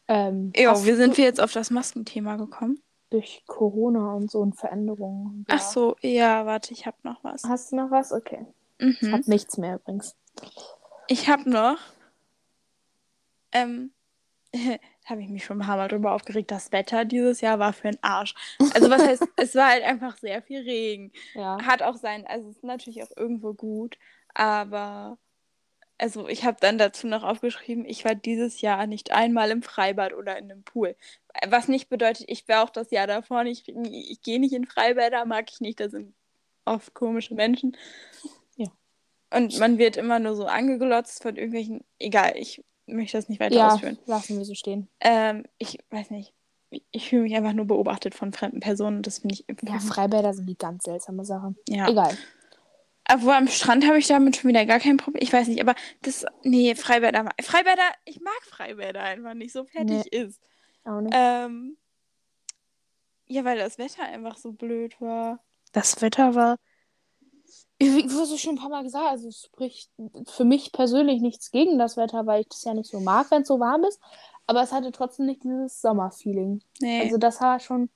Ähm, 0.08 0.52
Ja, 0.56 0.84
wie 0.84 0.92
sind 0.92 1.16
wir 1.16 1.24
jetzt 1.24 1.40
auf 1.40 1.52
das 1.52 1.70
Maskenthema 1.70 2.36
gekommen? 2.36 2.82
durch 3.10 3.44
Corona 3.46 4.14
und 4.14 4.30
so 4.30 4.38
und 4.40 4.54
Veränderungen? 4.56 5.44
Ach 5.50 5.60
so, 5.60 5.96
ja, 6.00 6.46
warte, 6.46 6.72
ich 6.72 6.86
habe 6.86 6.96
noch 7.02 7.22
was. 7.22 7.44
Hast 7.44 7.70
du 7.70 7.76
noch 7.76 7.90
was? 7.90 8.10
Okay. 8.10 8.46
Ich 8.78 9.02
Mhm. 9.02 9.12
habe 9.12 9.22
nichts 9.26 9.58
mehr 9.58 9.74
übrigens. 9.76 10.16
Ich 11.08 11.28
habe 11.28 11.48
noch. 11.50 11.76
Ähm, 13.52 13.92
habe 15.04 15.20
ich 15.22 15.28
mich 15.28 15.44
schon 15.44 15.60
ein 15.60 15.66
paar 15.66 15.76
Mal 15.76 15.88
drüber 15.88 16.12
aufgeregt. 16.12 16.50
Das 16.50 16.72
Wetter 16.72 17.04
dieses 17.04 17.40
Jahr 17.42 17.58
war 17.58 17.72
für 17.74 17.90
den 17.90 18.02
Arsch. 18.02 18.34
Also, 18.74 18.88
was 18.88 19.02
heißt, 19.06 19.22
es 19.36 19.54
war 19.54 19.68
halt 19.68 19.84
einfach 19.84 20.16
sehr 20.16 20.40
viel 20.42 20.60
Regen. 20.62 21.12
Ja. 21.34 21.58
Hat 21.62 21.82
auch 21.82 21.96
sein, 21.96 22.26
also, 22.26 22.48
es 22.48 22.56
ist 22.56 22.64
natürlich 22.64 23.02
auch 23.02 23.14
irgendwo 23.16 23.52
gut, 23.54 23.98
aber. 24.34 25.18
Also, 26.02 26.26
ich 26.26 26.44
habe 26.44 26.56
dann 26.58 26.78
dazu 26.78 27.06
noch 27.06 27.22
aufgeschrieben, 27.22 27.84
ich 27.84 28.04
war 28.04 28.16
dieses 28.16 28.60
Jahr 28.60 28.88
nicht 28.88 29.12
einmal 29.12 29.52
im 29.52 29.62
Freibad 29.62 30.12
oder 30.14 30.36
in 30.36 30.50
einem 30.50 30.64
Pool. 30.64 30.96
Was 31.46 31.68
nicht 31.68 31.88
bedeutet, 31.88 32.24
ich 32.28 32.48
war 32.48 32.64
auch 32.64 32.70
das 32.70 32.90
Jahr 32.90 33.06
davor 33.06 33.44
nicht, 33.44 33.68
ich 33.68 34.20
gehe 34.20 34.40
nicht 34.40 34.52
in 34.52 34.66
Freibäder, 34.66 35.24
mag 35.26 35.48
ich 35.52 35.60
nicht, 35.60 35.78
da 35.78 35.88
sind 35.88 36.12
oft 36.64 36.92
komische 36.92 37.36
Menschen. 37.36 37.76
Ja. 38.56 38.66
Und 39.32 39.56
man 39.60 39.78
wird 39.78 39.96
immer 39.96 40.18
nur 40.18 40.34
so 40.34 40.46
angeglotzt 40.46 41.22
von 41.22 41.36
irgendwelchen, 41.36 41.84
egal, 42.00 42.32
ich 42.34 42.64
möchte 42.86 43.16
das 43.16 43.28
nicht 43.28 43.38
weiter 43.38 43.54
Ja, 43.54 43.72
ausführen. 43.72 43.96
lassen 44.06 44.38
wir 44.38 44.44
so 44.44 44.54
stehen. 44.54 44.88
Ähm, 44.98 45.44
ich 45.58 45.78
weiß 45.90 46.10
nicht, 46.10 46.34
ich, 46.70 46.82
ich 46.90 47.08
fühle 47.10 47.22
mich 47.22 47.36
einfach 47.36 47.52
nur 47.52 47.66
beobachtet 47.66 48.16
von 48.16 48.32
fremden 48.32 48.58
Personen 48.58 48.96
und 48.96 49.06
das 49.06 49.20
finde 49.20 49.36
ich 49.36 49.44
Ja, 49.68 49.78
Freibäder 49.78 50.34
sind 50.34 50.48
die 50.48 50.58
ganz 50.58 50.82
seltsame 50.82 51.24
Sache. 51.24 51.54
ja. 51.68 51.88
Egal. 51.88 52.18
Obwohl 53.10 53.32
am 53.32 53.48
Strand 53.48 53.86
habe 53.86 53.98
ich 53.98 54.06
damit 54.06 54.36
schon 54.36 54.48
wieder 54.48 54.64
gar 54.64 54.78
kein 54.78 54.96
Problem. 54.96 55.22
Ich 55.22 55.32
weiß 55.32 55.48
nicht, 55.48 55.60
aber 55.60 55.74
das. 56.02 56.24
Nee, 56.42 56.74
Freibäder. 56.74 57.28
Freibäder, 57.40 57.90
ich 58.04 58.20
mag 58.20 58.40
Freibäder 58.42 59.02
einfach 59.02 59.34
nicht, 59.34 59.52
so 59.52 59.64
fertig 59.64 60.12
ist. 60.12 60.40
Auch 60.84 61.00
nicht. 61.00 61.14
Ähm, 61.16 61.76
ja, 63.26 63.44
weil 63.44 63.58
das 63.58 63.78
Wetter 63.78 64.04
einfach 64.04 64.36
so 64.36 64.52
blöd 64.52 65.00
war. 65.00 65.40
Das 65.72 66.00
Wetter 66.02 66.34
war. 66.34 66.58
Wie 67.78 68.02
du 68.02 68.20
hast 68.20 68.30
es 68.30 68.40
schon 68.40 68.54
ein 68.54 68.60
paar 68.60 68.68
Mal 68.68 68.84
gesagt, 68.84 69.06
also 69.06 69.28
es 69.28 69.42
spricht 69.42 69.90
für 70.26 70.44
mich 70.44 70.70
persönlich 70.70 71.20
nichts 71.20 71.50
gegen 71.50 71.78
das 71.78 71.96
Wetter, 71.96 72.26
weil 72.26 72.42
ich 72.42 72.48
das 72.48 72.62
ja 72.62 72.74
nicht 72.74 72.90
so 72.90 73.00
mag, 73.00 73.30
wenn 73.30 73.42
es 73.42 73.48
so 73.48 73.58
warm 73.58 73.84
ist. 73.84 74.00
Aber 74.46 74.62
es 74.62 74.72
hatte 74.72 74.92
trotzdem 74.92 75.26
nicht 75.26 75.42
dieses 75.42 75.80
Sommerfeeling. 75.80 76.62
Nee. 76.80 77.02
Also 77.02 77.16
das 77.16 77.40
war 77.40 77.58
schon. 77.58 77.90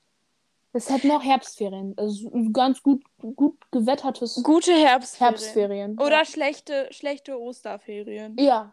Es 0.77 0.91
hätten 0.91 1.11
auch 1.11 1.23
Herbstferien. 1.23 1.95
Also 1.97 2.31
ein 2.35 2.53
ganz 2.53 2.83
gut, 2.83 3.03
gut 3.19 3.57
gewettertes 3.71 4.43
Gute 4.43 4.73
Herbstferien. 4.73 5.31
Herbstferien. 5.33 5.99
Oder 6.01 6.25
schlechte, 6.25 6.89
schlechte 6.91 7.41
Osterferien. 7.41 8.37
Ja, 8.39 8.73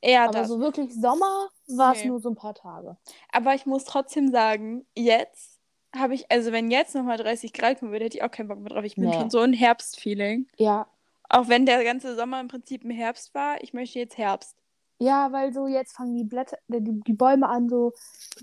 Eher 0.00 0.22
aber 0.24 0.32
das. 0.32 0.48
so 0.48 0.60
wirklich 0.60 0.94
Sommer 0.94 1.48
war 1.68 1.92
es 1.94 2.02
Nee. 2.02 2.08
nur 2.10 2.20
so 2.20 2.28
ein 2.30 2.34
paar 2.36 2.54
Tage. 2.54 2.96
Aber 3.32 3.54
ich 3.54 3.66
muss 3.66 3.84
trotzdem 3.84 4.30
sagen, 4.30 4.84
jetzt 4.96 5.58
habe 5.94 6.14
ich, 6.14 6.30
also 6.30 6.52
wenn 6.52 6.70
jetzt 6.70 6.94
nochmal 6.94 7.18
30 7.18 7.52
Grad 7.52 7.78
kommen 7.80 7.92
würde, 7.92 8.04
hätte 8.06 8.16
ich 8.18 8.22
auch 8.22 8.30
keinen 8.30 8.48
Bock 8.48 8.58
mehr 8.58 8.70
drauf. 8.72 8.84
Ich 8.84 8.94
bin 8.94 9.04
Nee. 9.04 9.14
schon 9.14 9.30
so 9.30 9.40
ein 9.40 9.52
Herbstfeeling. 9.52 10.46
Ja. 10.56 10.86
Auch 11.28 11.48
wenn 11.48 11.66
der 11.66 11.82
ganze 11.84 12.14
Sommer 12.14 12.40
im 12.40 12.48
Prinzip 12.48 12.84
im 12.84 12.90
Herbst 12.90 13.34
war, 13.34 13.62
ich 13.62 13.72
möchte 13.74 13.98
jetzt 13.98 14.16
Herbst. 14.18 14.56
Ja, 14.98 15.32
weil 15.32 15.52
so 15.52 15.66
jetzt 15.66 15.92
fangen 15.96 16.14
die 16.16 16.24
Blätter, 16.24 16.58
die, 16.68 17.00
die 17.06 17.12
Bäume 17.12 17.48
an, 17.48 17.68
so 17.68 17.92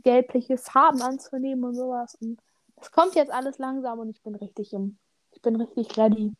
gelbliche 0.04 0.58
Farben 0.58 1.02
anzunehmen 1.02 1.64
und 1.64 1.76
sowas. 1.76 2.16
Und 2.22 2.40
es 2.82 2.92
kommt 2.92 3.16
jetzt 3.16 3.32
alles 3.32 3.58
langsam 3.58 4.00
und 4.00 4.10
ich 4.10 4.22
bin 4.22 4.36
richtig 4.36 4.74
im, 4.74 4.98
ich 5.32 5.42
bin 5.42 5.56
richtig 5.56 5.98
ready. 5.98 6.34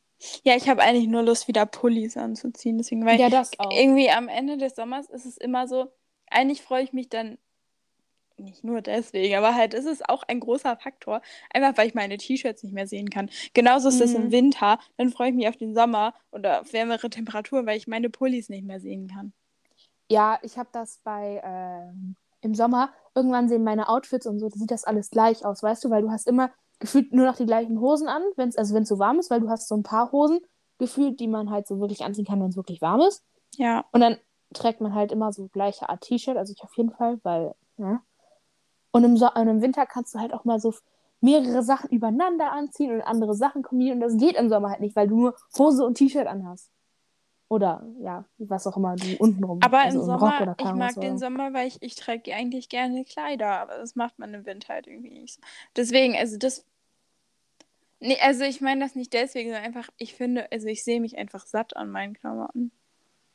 Ja, 0.44 0.56
ich 0.56 0.68
habe 0.68 0.82
eigentlich 0.82 1.08
nur 1.08 1.24
Lust, 1.24 1.48
wieder 1.48 1.66
Pullis 1.66 2.18
anzuziehen. 2.18 2.78
Deswegen, 2.78 3.06
weil 3.06 3.20
ja, 3.20 3.30
das 3.30 3.58
auch. 3.60 3.72
irgendwie 3.78 4.10
am 4.10 4.28
Ende 4.28 4.58
des 4.58 4.76
Sommers 4.76 5.10
ist 5.10 5.26
es 5.26 5.38
immer 5.38 5.68
so, 5.68 5.92
eigentlich 6.30 6.62
freue 6.62 6.84
ich 6.84 6.94
mich 6.94 7.10
dann, 7.10 7.38
nicht 8.38 8.64
nur 8.64 8.82
deswegen, 8.82 9.36
aber 9.36 9.54
halt 9.56 9.74
ist 9.74 9.86
es 9.86 10.02
auch 10.08 10.24
ein 10.24 10.40
großer 10.40 10.78
Faktor, 10.78 11.22
einfach 11.54 11.78
weil 11.78 11.88
ich 11.88 11.94
meine 11.94 12.18
T-Shirts 12.18 12.64
nicht 12.64 12.74
mehr 12.74 12.88
sehen 12.88 13.10
kann. 13.10 13.30
Genauso 13.54 13.90
ist 13.90 14.00
es 14.02 14.14
im 14.16 14.28
Mhm. 14.28 14.32
Winter, 14.32 14.80
dann 14.98 15.10
freue 15.10 15.30
ich 15.30 15.36
mich 15.36 15.48
auf 15.50 15.58
den 15.58 15.74
Sommer 15.76 16.14
oder 16.32 16.62
auf 16.62 16.72
wärmere 16.74 17.10
Temperaturen, 17.10 17.66
weil 17.66 17.78
ich 17.78 17.88
meine 17.88 18.10
Pullis 18.10 18.50
nicht 18.50 18.66
mehr 18.66 18.80
sehen 18.80 19.08
kann. 19.08 19.34
Ja, 20.10 20.40
ich 20.42 20.58
habe 20.58 20.70
das 20.72 20.98
bei 21.04 21.42
ähm, 21.44 22.16
im 22.42 22.56
Sommer. 22.56 22.90
Irgendwann 23.16 23.50
sehen 23.50 23.64
meine 23.64 23.90
Outfits 23.90 24.26
und 24.26 24.40
so, 24.40 24.50
da 24.50 24.56
sieht 24.58 24.72
das 24.72 24.84
alles 24.84 25.10
gleich 25.10 25.46
aus, 25.46 25.64
weißt 25.64 25.84
du, 25.84 25.90
weil 25.90 26.02
du 26.02 26.12
hast 26.12 26.28
immer 26.28 26.52
gefühlt 26.80 27.14
nur 27.14 27.26
noch 27.26 27.36
die 27.36 27.46
gleichen 27.46 27.80
Hosen 27.82 28.08
an, 28.08 28.24
wenn's, 28.38 28.56
also 28.56 28.74
wenn 28.74 28.84
es 28.84 28.90
so 28.90 29.00
warm 29.00 29.20
ist, 29.20 29.30
weil 29.30 29.42
du 29.42 29.50
hast 29.50 29.68
so 29.68 29.76
ein 29.76 29.84
paar 29.84 30.12
Hosen 30.12 30.40
gefühlt, 30.78 31.20
die 31.20 31.28
man 31.28 31.50
halt 31.50 31.68
so 31.68 31.80
wirklich 31.80 32.04
anziehen 32.04 32.26
kann, 32.26 32.40
wenn 32.40 32.50
es 32.50 32.56
wirklich 32.56 32.82
warm 32.82 33.02
ist. 33.02 33.24
Ja, 33.58 33.84
Und 33.92 34.00
dann 34.00 34.18
trägt 34.54 34.80
man 34.82 34.96
halt 34.96 35.12
immer 35.12 35.34
so 35.34 35.48
gleiche 35.50 35.90
Art 35.90 36.02
T-Shirt, 36.02 36.38
also 36.38 36.54
ich 36.56 36.64
auf 36.64 36.76
jeden 36.78 36.92
Fall, 36.92 37.20
weil, 37.24 37.54
ne? 37.78 38.02
Und 38.92 39.04
im, 39.04 39.18
so 39.18 39.30
und 39.32 39.48
im 39.48 39.62
Winter 39.62 39.86
kannst 39.86 40.16
du 40.16 40.20
halt 40.20 40.34
auch 40.34 40.46
mal 40.46 40.60
so 40.60 40.74
mehrere 41.22 41.62
Sachen 41.64 41.90
übereinander 41.90 42.52
anziehen 42.52 42.94
und 42.94 43.02
andere 43.02 43.36
Sachen 43.36 43.62
kombinieren. 43.62 44.02
Und 44.02 44.10
das 44.10 44.18
geht 44.18 44.36
im 44.36 44.50
Sommer 44.50 44.70
halt 44.70 44.80
nicht, 44.80 44.96
weil 44.96 45.08
du 45.08 45.16
nur 45.16 45.36
Hose 45.58 45.86
und 45.86 45.96
T-Shirt 45.96 46.28
anhast. 46.28 46.72
Oder, 47.50 47.84
ja, 48.00 48.26
was 48.38 48.68
auch 48.68 48.78
immer 48.78 48.96
du 48.96 49.16
untenrum. 49.18 49.60
aber 49.64 49.80
also 49.80 50.02
im 50.02 50.06
Sommer, 50.06 50.56
ich 50.60 50.74
mag 50.74 51.02
den 51.02 51.18
Sommer, 51.18 51.52
weil 51.52 51.68
ich, 51.68 51.82
ich 51.82 51.96
trage 51.96 52.34
eigentlich 52.36 52.70
gerne 52.70 53.04
Kleider, 53.04 53.60
aber 53.60 53.78
das 53.78 53.96
macht 53.96 54.20
man 54.20 54.32
im 54.36 54.46
Winter 54.46 54.76
halt 54.76 54.86
irgendwie 54.86 55.10
nicht 55.10 55.34
so. 55.34 55.42
Deswegen, 55.76 56.16
also 56.16 56.38
das. 56.38 56.64
Nee, 58.00 58.20
also 58.22 58.44
ich 58.44 58.62
meine 58.62 58.86
das 58.86 58.94
nicht 58.94 59.14
deswegen, 59.14 59.50
sondern 59.50 59.66
einfach, 59.66 59.90
ich 59.98 60.14
finde, 60.14 60.50
also 60.52 60.68
ich 60.68 60.84
sehe 60.84 61.02
mich 61.02 61.18
einfach 61.18 61.48
satt 61.48 61.76
an 61.76 61.90
meinen 61.90 62.14
Klamotten. 62.14 62.72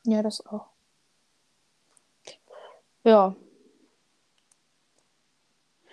Ja, 0.05 0.23
das 0.23 0.45
auch. 0.45 0.67
Ja. 3.03 3.35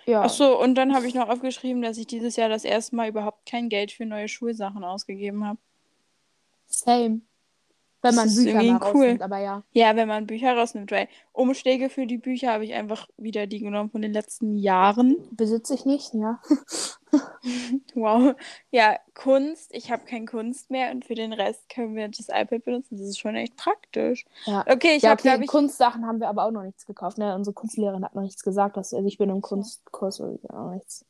Ja. 0.05 0.21
Ach 0.23 0.29
so, 0.29 0.59
und 0.59 0.75
dann 0.75 0.95
habe 0.95 1.07
ich 1.07 1.13
noch 1.13 1.27
aufgeschrieben, 1.27 1.81
dass 1.81 1.97
ich 1.97 2.07
dieses 2.07 2.37
Jahr 2.37 2.47
das 2.47 2.63
erste 2.63 2.95
Mal 2.95 3.09
überhaupt 3.09 3.45
kein 3.45 3.67
Geld 3.67 3.91
für 3.91 4.05
neue 4.05 4.29
Schulsachen 4.29 4.85
ausgegeben 4.85 5.45
habe. 5.45 5.59
Same. 6.67 7.21
Wenn 8.03 8.15
man 8.15 8.35
Bücher 8.35 8.61
mal 8.61 8.65
cool. 8.65 8.77
rausnimmt, 8.77 9.21
aber 9.21 9.37
ja. 9.39 9.63
Ja, 9.71 9.95
wenn 9.95 10.07
man 10.07 10.27
Bücher 10.27 10.55
rausnimmt, 10.55 10.91
weil 10.91 11.07
Umschläge 11.31 11.89
für 11.89 12.05
die 12.05 12.17
Bücher 12.17 12.51
habe 12.51 12.65
ich 12.65 12.73
einfach 12.73 13.07
wieder 13.17 13.47
die 13.47 13.59
genommen 13.59 13.89
von 13.89 14.01
den 14.01 14.13
letzten 14.13 14.57
Jahren. 14.57 15.15
Besitze 15.31 15.73
ich 15.73 15.85
nicht, 15.85 16.13
ja. 16.13 16.39
Wow. 17.93 18.35
Ja, 18.71 18.97
Kunst, 19.13 19.69
ich 19.73 19.91
habe 19.91 20.03
kein 20.05 20.25
Kunst 20.25 20.71
mehr 20.71 20.91
und 20.91 21.05
für 21.05 21.13
den 21.15 21.31
Rest 21.31 21.69
können 21.69 21.95
wir 21.95 22.07
das 22.07 22.29
iPad 22.29 22.63
benutzen. 22.63 22.97
Das 22.97 23.07
ist 23.07 23.19
schon 23.19 23.35
echt 23.35 23.55
praktisch. 23.55 24.25
Ja. 24.45 24.65
Okay, 24.67 24.95
ich 24.95 25.03
ja, 25.03 25.11
habe, 25.11 25.19
okay, 25.19 25.29
glaube 25.29 25.43
ich, 25.43 25.49
Kunstsachen 25.49 26.05
haben 26.07 26.19
wir 26.19 26.27
aber 26.29 26.45
auch 26.45 26.51
noch 26.51 26.63
nichts 26.63 26.85
gekauft. 26.85 27.17
Ne? 27.19 27.35
Unsere 27.35 27.53
Kunstlehrerin 27.53 28.03
hat 28.03 28.15
noch 28.15 28.23
nichts 28.23 28.43
gesagt. 28.43 28.77
Dass, 28.77 28.93
also 28.93 29.07
ich 29.07 29.17
bin 29.17 29.29
im 29.29 29.41
Kunstkurs 29.41 30.19
und 30.19 30.39
ja, 30.43 30.65
auch 30.65 30.71
nichts. 30.71 31.05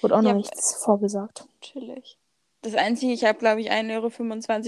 Wurde 0.00 0.16
auch 0.16 0.22
Ja, 0.22 0.30
noch 0.30 0.36
nichts 0.36 0.74
vorgesagt. 0.82 1.46
chillig. 1.60 2.18
Das 2.62 2.74
Einzige, 2.74 3.12
ich 3.12 3.24
habe, 3.24 3.38
glaube 3.38 3.60
ich, 3.60 3.70
1,25 3.70 3.94
Euro 3.94 4.10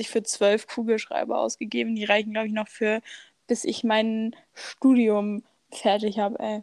für 0.05 0.23
zwölf 0.23 0.67
Kugelschreiber 0.67 1.39
ausgegeben. 1.39 1.95
Die 1.95 2.05
reichen, 2.05 2.33
glaube 2.33 2.47
ich, 2.47 2.53
noch 2.53 2.69
für, 2.69 3.01
bis 3.47 3.65
ich 3.65 3.85
mein 3.85 4.37
Studium 4.55 5.43
fertig 5.71 6.19
habe, 6.19 6.39
ey. 6.39 6.63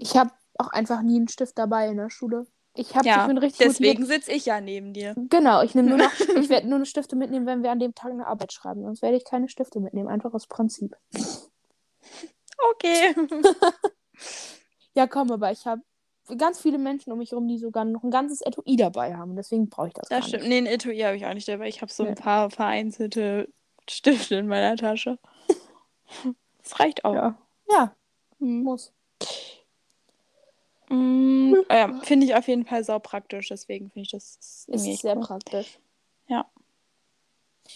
Ich 0.00 0.16
habe 0.16 0.30
auch 0.58 0.68
einfach 0.68 1.02
nie 1.02 1.16
einen 1.16 1.28
Stift 1.28 1.58
dabei 1.58 1.88
in 1.88 1.96
der 1.96 2.10
Schule. 2.10 2.46
Ich, 2.74 2.94
hab, 2.94 3.04
Ja, 3.04 3.28
ich 3.28 3.42
richtig 3.42 3.66
Deswegen 3.66 4.06
sitze 4.06 4.30
ich 4.30 4.46
ja 4.46 4.60
neben 4.60 4.92
dir. 4.92 5.14
Genau, 5.16 5.62
ich 5.62 5.74
nehme 5.74 5.88
nur 5.88 5.98
noch, 5.98 6.12
ich 6.36 6.48
werde 6.48 6.68
nur 6.68 6.76
eine 6.76 6.86
Stifte 6.86 7.16
mitnehmen, 7.16 7.46
wenn 7.46 7.62
wir 7.62 7.72
an 7.72 7.80
dem 7.80 7.94
Tag 7.94 8.12
eine 8.12 8.26
Arbeit 8.26 8.52
schreiben. 8.52 8.82
Sonst 8.82 9.02
werde 9.02 9.16
ich 9.16 9.24
keine 9.24 9.48
Stifte 9.48 9.80
mitnehmen, 9.80 10.08
einfach 10.08 10.32
aus 10.32 10.46
Prinzip. 10.46 10.96
Okay. 12.74 13.14
Ja, 14.94 15.06
komm, 15.06 15.30
aber 15.30 15.52
ich 15.52 15.64
habe 15.64 15.80
ganz 16.36 16.60
viele 16.60 16.78
Menschen 16.78 17.12
um 17.12 17.18
mich 17.18 17.30
herum, 17.30 17.48
die 17.48 17.58
sogar 17.58 17.84
noch 17.84 18.02
ein 18.02 18.10
ganzes 18.10 18.40
Etui 18.42 18.76
dabei 18.76 19.16
haben. 19.16 19.36
Deswegen 19.36 19.68
brauche 19.68 19.88
ich 19.88 19.94
das, 19.94 20.08
Das 20.08 20.26
stimmt. 20.28 20.42
nicht. 20.44 20.48
Nee, 20.50 20.58
ein 20.58 20.66
Etui 20.66 20.98
habe 21.00 21.16
ich 21.16 21.24
auch 21.26 21.34
nicht 21.34 21.48
dabei. 21.48 21.68
Ich 21.68 21.80
habe 21.80 21.92
so 21.92 22.02
ein 22.04 22.10
Nee. 22.10 22.14
paar 22.16 22.50
vereinzelte 22.50 23.48
Stifte 23.88 24.36
in 24.36 24.46
meiner 24.48 24.76
Tasche. 24.76 25.18
Das 26.62 26.80
reicht 26.80 27.04
auch. 27.06 27.14
Ja. 27.14 27.38
ja, 27.70 27.94
Hm. 28.40 28.62
muss. 28.62 28.92
Mm, 30.90 31.54
ja, 31.70 32.00
finde 32.02 32.26
ich 32.26 32.34
auf 32.34 32.46
jeden 32.48 32.64
Fall 32.66 32.84
sau 32.84 32.98
praktisch, 32.98 33.48
deswegen 33.48 33.90
finde 33.90 34.02
ich 34.04 34.10
das 34.10 34.66
Ist 34.68 35.00
sehr 35.00 35.16
praktisch. 35.16 35.78
Ja. 36.26 36.46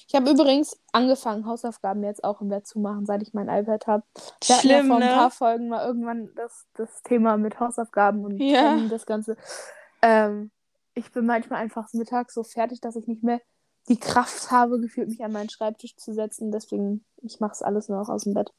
Ich 0.09 0.15
habe 0.15 0.31
übrigens 0.31 0.81
angefangen, 0.93 1.47
Hausaufgaben 1.47 2.03
jetzt 2.05 2.25
auch 2.25 2.41
im 2.41 2.49
Bett 2.49 2.67
zu 2.67 2.79
machen, 2.79 3.07
seit 3.07 3.23
ich 3.23 3.35
mein 3.35 3.49
iPad 3.49 3.87
habe. 3.87 4.05
Wir 4.15 4.57
hatten 4.57 4.69
ja 4.69 4.75
Schlimm, 4.77 4.87
vor 4.89 4.97
ein 4.97 5.09
ne? 5.09 5.15
paar 5.15 5.31
Folgen 5.31 5.69
mal 5.69 5.87
irgendwann 5.87 6.31
das, 6.35 6.67
das 6.75 7.03
Thema 7.03 7.37
mit 7.37 7.61
Hausaufgaben 7.61 8.25
und 8.25 8.39
Ja. 8.39 8.79
Das 8.89 9.07
Ganze. 9.07 9.37
Ähm, 10.03 10.51
ich 10.95 11.13
bin 11.13 11.27
manchmal 11.27 11.61
einfach 11.61 11.93
mittags 11.93 12.35
so 12.35 12.43
fertig, 12.43 12.81
dass 12.81 12.97
ich 12.97 13.07
nicht 13.07 13.23
mehr 13.23 13.41
die 13.89 13.99
Kraft 13.99 14.51
habe, 14.51 14.81
gefühlt 14.81 15.09
mich 15.09 15.25
an 15.25 15.33
meinen 15.33 15.51
Schreibtisch 15.51 15.97
zu 15.97 16.13
setzen. 16.13 16.53
Deswegen, 16.53 17.05
ich 17.23 17.41
mache 17.41 17.53
es 17.53 17.63
alles 17.63 17.89
nur 17.89 17.99
noch 17.99 18.09
aus 18.09 18.25
dem 18.25 18.35
Bett. 18.35 18.53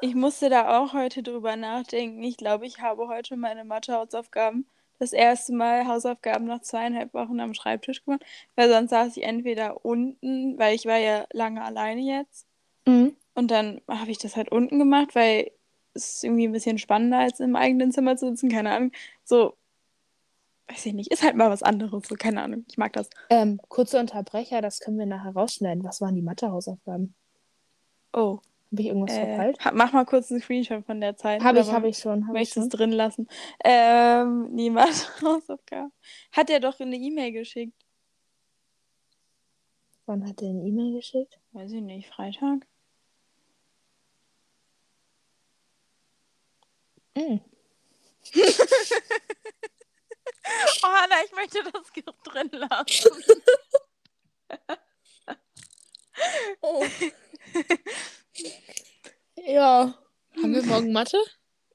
Ich 0.00 0.14
musste 0.14 0.50
da 0.50 0.78
auch 0.78 0.92
heute 0.92 1.22
drüber 1.22 1.56
nachdenken. 1.56 2.22
Ich 2.22 2.36
glaube, 2.36 2.66
ich 2.66 2.80
habe 2.80 3.08
heute 3.08 3.36
meine 3.36 3.64
Mathe-Hausaufgaben 3.64 4.68
das 4.98 5.12
erste 5.12 5.52
Mal 5.52 5.86
Hausaufgaben 5.86 6.46
nach 6.46 6.60
zweieinhalb 6.62 7.12
Wochen 7.14 7.40
am 7.40 7.54
Schreibtisch 7.54 8.04
gemacht, 8.04 8.24
weil 8.54 8.68
sonst 8.68 8.90
saß 8.90 9.16
ich 9.16 9.22
entweder 9.22 9.84
unten, 9.84 10.58
weil 10.58 10.74
ich 10.74 10.86
war 10.86 10.98
ja 10.98 11.26
lange 11.32 11.62
alleine 11.62 12.00
jetzt. 12.00 12.46
Mhm. 12.86 13.16
Und 13.34 13.50
dann 13.50 13.80
habe 13.88 14.10
ich 14.10 14.18
das 14.18 14.36
halt 14.36 14.50
unten 14.50 14.78
gemacht, 14.78 15.14
weil 15.14 15.50
es 15.94 16.16
ist 16.16 16.24
irgendwie 16.24 16.46
ein 16.46 16.52
bisschen 16.52 16.78
spannender, 16.78 17.18
als 17.18 17.40
im 17.40 17.56
eigenen 17.56 17.92
Zimmer 17.92 18.16
zu 18.16 18.28
sitzen. 18.28 18.50
Keine 18.50 18.70
Ahnung. 18.70 18.92
So, 19.24 19.54
weiß 20.68 20.86
ich 20.86 20.94
nicht, 20.94 21.10
ist 21.10 21.22
halt 21.22 21.36
mal 21.36 21.50
was 21.50 21.62
anderes. 21.62 22.06
So, 22.08 22.14
keine 22.14 22.42
Ahnung. 22.42 22.64
Ich 22.68 22.78
mag 22.78 22.92
das. 22.92 23.08
Ähm, 23.30 23.60
kurzer 23.68 24.00
Unterbrecher, 24.00 24.60
das 24.62 24.80
können 24.80 24.98
wir 24.98 25.06
nachher 25.06 25.32
rausschneiden. 25.32 25.84
Was 25.84 26.00
waren 26.00 26.14
die 26.14 26.22
Mathe-Hausaufgaben? 26.22 27.14
Oh. 28.12 28.40
Habe 28.72 28.82
ich 28.82 28.86
irgendwas 28.88 29.16
Äh, 29.16 29.26
verpeilt? 29.26 29.58
mach 29.74 29.92
mal 29.92 30.04
kurz 30.04 30.30
einen 30.30 30.40
Screenshot 30.40 30.84
von 30.84 31.00
der 31.00 31.16
Zeit. 31.16 31.42
Habe 31.42 31.60
ich, 31.60 31.70
habe 31.70 31.88
ich 31.88 31.98
schon. 31.98 32.26
Hab 32.26 32.34
ich 32.34 32.40
Möchtest 32.40 32.72
du 32.72 32.76
drin 32.76 32.92
lassen? 32.92 33.28
Ähm, 33.64 34.48
niemand 34.52 34.88
Hausaufgaben. 35.22 35.92
Hat 36.32 36.50
er 36.50 36.60
doch 36.60 36.78
eine 36.80 36.96
E-Mail 36.96 37.32
geschickt. 37.32 37.74
Wann 40.06 40.28
hat 40.28 40.40
er 40.42 40.50
eine 40.50 40.62
E-Mail 40.62 40.94
geschickt? 40.94 41.38
Weiß 41.52 41.72
ich 41.72 41.80
nicht, 41.82 42.08
Freitag? 42.08 42.66
Mhm. 47.16 47.40
Oh, 50.84 50.86
Hanna, 50.88 51.16
ich 51.24 51.32
möchte 51.32 51.58
das 51.72 51.92
Gift 51.92 52.14
drin 52.24 52.50
lassen. 52.52 53.10
Oh. 56.62 56.82
Ja. 59.56 59.94
Haben 60.36 60.54
wir 60.54 60.62
morgen 60.64 60.92
Mathe? 60.92 61.18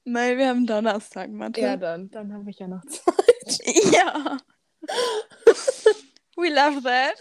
Nein, 0.04 0.38
wir 0.38 0.48
haben 0.48 0.66
Donnerstag, 0.66 1.30
Mathe. 1.30 1.60
Ja, 1.60 1.76
dann. 1.76 2.10
Dann 2.10 2.32
habe 2.32 2.48
ich 2.48 2.58
ja 2.58 2.68
noch 2.68 2.84
Zeit. 2.86 3.92
Ja. 3.92 4.38
We 6.36 6.48
love 6.48 6.82
that. 6.82 7.16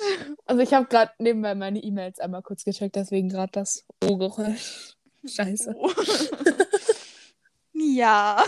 Also 0.45 0.61
ich 0.61 0.73
habe 0.73 0.85
gerade 0.85 1.11
nebenbei 1.17 1.55
meine 1.55 1.79
E-Mails 1.79 2.19
einmal 2.19 2.43
kurz 2.43 2.63
gecheckt, 2.63 2.95
deswegen 2.95 3.29
gerade 3.29 3.51
das 3.51 3.85
O-Geräusch. 4.03 4.95
Scheiße. 5.25 5.75
Oh. 5.75 5.91
ja. 7.73 8.43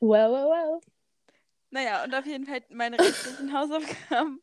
Well, 0.00 0.32
well, 0.32 0.48
well. 0.48 0.80
Naja, 1.70 2.04
und 2.04 2.14
auf 2.14 2.26
jeden 2.26 2.46
Fall 2.46 2.62
meine 2.70 2.98
restlichen 2.98 3.52
Hausaufgaben 3.52 4.40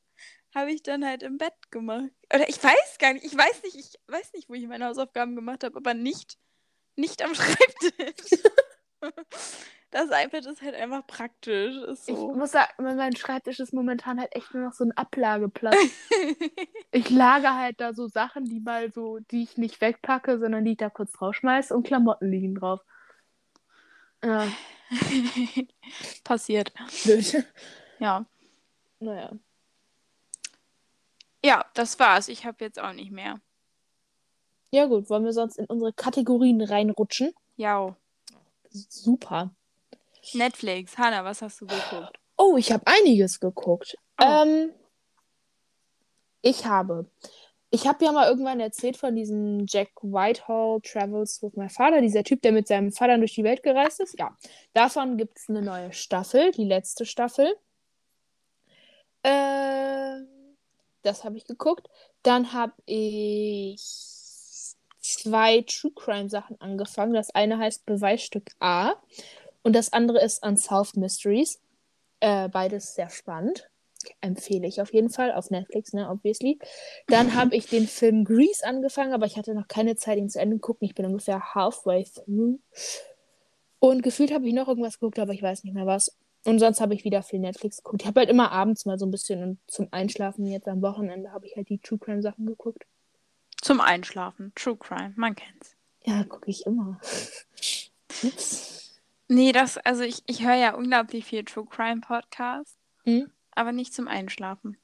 habe 0.56 0.72
ich 0.72 0.84
dann 0.84 1.06
halt 1.06 1.24
im 1.24 1.38
Bett 1.38 1.54
gemacht. 1.72 2.10
Oder 2.34 2.48
ich 2.50 2.64
weiß 2.64 2.98
gar 3.00 3.14
nicht, 3.14 3.26
ich 3.26 3.38
weiß 3.38 3.64
nicht, 3.64 3.76
ich 3.76 3.94
weiß 4.08 4.34
nicht, 4.34 4.50
wo 4.50 4.54
ich 4.54 4.68
meine 4.68 4.86
Hausaufgaben 4.86 5.36
gemacht 5.36 5.64
habe, 5.64 5.76
aber 5.78 5.94
nicht, 5.94 6.38
nicht 6.96 7.24
am 7.24 7.34
Schreibtisch. 7.36 8.40
Das 9.90 10.10
iPad 10.12 10.46
ist 10.48 10.62
halt 10.62 10.76
einfach 10.76 11.08
praktisch. 11.08 11.74
Ist 11.78 12.10
Ich 12.10 12.16
so. 12.16 12.34
muss 12.34 12.52
sagen, 12.52 12.72
mein 12.84 13.16
Schreibtisch 13.16 13.62
ist 13.62 13.74
momentan 13.74 14.20
halt 14.20 14.36
echt 14.36 14.54
nur 14.54 14.66
noch 14.66 14.74
so 14.74 14.84
ein 14.84 14.92
Ablageplatz. 14.92 15.78
ich 16.92 17.10
lage 17.10 17.54
halt 17.56 17.80
da 17.80 17.94
so 17.94 18.08
Sachen, 18.08 18.44
die 18.46 18.60
mal 18.60 18.92
so, 18.92 19.20
die 19.32 19.44
ich 19.44 19.58
nicht 19.58 19.80
wegpacke, 19.80 20.40
sondern 20.40 20.66
die 20.66 20.72
ich 20.72 20.78
da 20.78 20.90
kurz 20.90 21.22
rausschmeiße 21.22 21.74
und 21.74 21.88
Klamotten 21.88 22.30
liegen 22.30 22.56
drauf. 22.56 22.82
Ja, 24.22 24.48
Passiert. 26.24 26.74
blöd. 27.04 27.46
Ja. 28.00 28.26
Naja. 29.00 29.32
Ja, 31.48 31.64
das 31.76 31.98
war's. 31.98 32.28
Ich 32.28 32.46
habe 32.46 32.58
jetzt 32.60 32.78
auch 32.78 32.92
nicht 32.92 33.10
mehr. 33.10 33.40
Ja 34.70 34.86
gut, 34.86 35.10
wollen 35.10 35.24
wir 35.24 35.32
sonst 35.32 35.58
in 35.58 35.66
unsere 35.68 35.94
Kategorien 35.94 36.60
reinrutschen? 36.60 37.34
Ja. 37.56 37.96
Super. 38.70 39.52
Netflix. 40.34 40.98
Hanna, 40.98 41.24
was 41.24 41.42
hast 41.42 41.62
du 41.62 41.68
geguckt? 41.68 42.20
Oh, 42.36 42.58
ich 42.58 42.74
habe 42.74 42.84
einiges 42.86 43.40
geguckt. 43.40 43.96
Oh. 44.20 44.26
Ähm, 44.26 44.74
ich 46.42 46.66
habe. 46.66 47.10
Ich 47.70 47.88
habe 47.88 48.04
ja 48.04 48.12
mal 48.12 48.28
irgendwann 48.28 48.60
erzählt 48.60 48.98
von 48.98 49.16
diesem 49.16 49.68
Jack 49.70 49.92
Whitehall 50.02 50.82
Travels 50.82 51.42
with 51.42 51.56
My 51.56 51.70
Father, 51.70 52.02
dieser 52.02 52.26
Typ, 52.26 52.42
der 52.42 52.52
mit 52.52 52.68
seinem 52.68 52.92
Vater 52.92 53.18
durch 53.20 53.36
die 53.36 53.46
Welt 53.46 53.64
gereist 53.64 54.02
ist. 54.02 54.20
Ja, 54.20 54.36
davon 54.74 55.16
gibt 55.16 55.38
es 55.38 55.48
eine 55.48 55.62
neue 55.62 55.94
Staffel, 55.94 56.52
die 56.52 56.66
letzte 56.66 57.06
Staffel. 57.06 57.56
Ähm, 59.24 60.28
das 61.08 61.24
habe 61.24 61.38
ich 61.38 61.46
geguckt. 61.46 61.90
Dann 62.22 62.54
habe 62.54 62.74
ich 62.86 63.82
zwei 65.00 65.62
True 65.62 65.92
Crime 65.96 66.30
Sachen 66.30 66.60
angefangen. 66.60 67.14
Das 67.14 67.30
eine 67.32 67.58
heißt 67.58 67.86
Beweisstück 67.86 68.52
A 68.60 68.94
und 69.64 69.74
das 69.74 69.94
andere 69.94 70.22
ist 70.22 70.46
Unsolved 70.46 70.98
Mysteries. 70.98 71.60
Äh, 72.20 72.50
beides 72.50 72.96
sehr 72.96 73.10
spannend. 73.10 73.70
Empfehle 74.22 74.68
ich 74.68 74.82
auf 74.82 74.94
jeden 74.94 75.10
Fall 75.10 75.32
auf 75.34 75.50
Netflix, 75.50 75.94
ne, 75.94 76.10
obviously. 76.10 76.60
Dann 77.08 77.36
habe 77.36 77.56
ich 77.56 77.68
den 77.68 77.88
Film 77.88 78.26
Grease 78.26 78.66
angefangen, 78.66 79.14
aber 79.14 79.26
ich 79.26 79.38
hatte 79.38 79.54
noch 79.54 79.68
keine 79.68 79.96
Zeit, 79.96 80.18
ihn 80.18 80.30
zu 80.30 80.40
Ende 80.40 80.60
gucken. 80.60 80.86
Ich 80.86 80.96
bin 80.96 81.06
ungefähr 81.06 81.56
halfway 81.56 82.04
through. 82.04 82.60
Und 83.80 84.04
gefühlt 84.04 84.34
habe 84.34 84.48
ich 84.48 84.54
noch 84.54 84.68
irgendwas 84.68 85.00
geguckt, 85.00 85.20
aber 85.20 85.34
ich 85.34 85.42
weiß 85.42 85.64
nicht 85.64 85.74
mehr 85.74 85.86
was. 85.86 86.16
Und 86.48 86.60
sonst 86.60 86.80
habe 86.80 86.94
ich 86.94 87.04
wieder 87.04 87.24
viel 87.24 87.40
Netflix 87.40 87.84
geguckt. 87.84 88.04
Ich 88.04 88.08
habe 88.08 88.22
halt 88.22 88.30
immer 88.30 88.54
abends 88.54 88.86
mal 88.86 88.98
so 88.98 89.06
ein 89.06 89.12
bisschen 89.12 89.44
und 89.44 89.60
zum 89.68 89.90
Einschlafen 89.92 90.46
jetzt 90.46 90.70
am 90.70 90.82
Wochenende 90.82 91.34
habe 91.34 91.46
ich 91.46 91.58
halt 91.58 91.68
die 91.68 91.80
True 91.80 92.00
Crime 92.00 92.22
Sachen 92.22 92.46
geguckt. 92.46 92.86
Zum 93.60 93.82
Einschlafen. 93.82 94.54
True 94.56 94.78
Crime. 94.78 95.12
Man 95.18 95.36
kennt's. 95.36 95.76
Ja, 96.06 96.24
gucke 96.24 96.50
ich 96.50 96.66
immer. 96.66 97.02
Ups. 98.24 99.02
Nee, 99.28 99.52
das, 99.52 99.78
also 99.80 100.04
ich, 100.04 100.24
ich 100.26 100.46
höre 100.46 100.56
ja 100.56 100.74
unglaublich 100.74 101.26
viel 101.26 101.44
True 101.44 101.66
Crime 101.70 102.00
Podcasts, 102.00 102.78
Hm? 103.04 103.30
aber 103.52 103.74
nicht 103.74 103.94
zum 103.94 104.08
Einschlafen. 104.08 104.78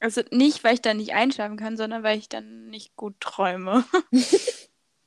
Also 0.00 0.22
nicht, 0.32 0.64
weil 0.64 0.74
ich 0.74 0.82
dann 0.82 0.96
nicht 0.96 1.14
einschlafen 1.14 1.56
kann, 1.56 1.76
sondern 1.76 2.02
weil 2.02 2.18
ich 2.18 2.28
dann 2.28 2.66
nicht 2.66 2.96
gut 2.96 3.14
träume. 3.20 3.84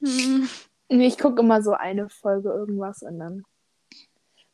Hm. 0.06 0.50
Nee, 0.90 1.08
ich 1.08 1.18
gucke 1.18 1.42
immer 1.42 1.62
so 1.62 1.72
eine 1.72 2.10
Folge 2.10 2.50
irgendwas 2.50 3.04
und 3.04 3.20
dann. 3.20 3.46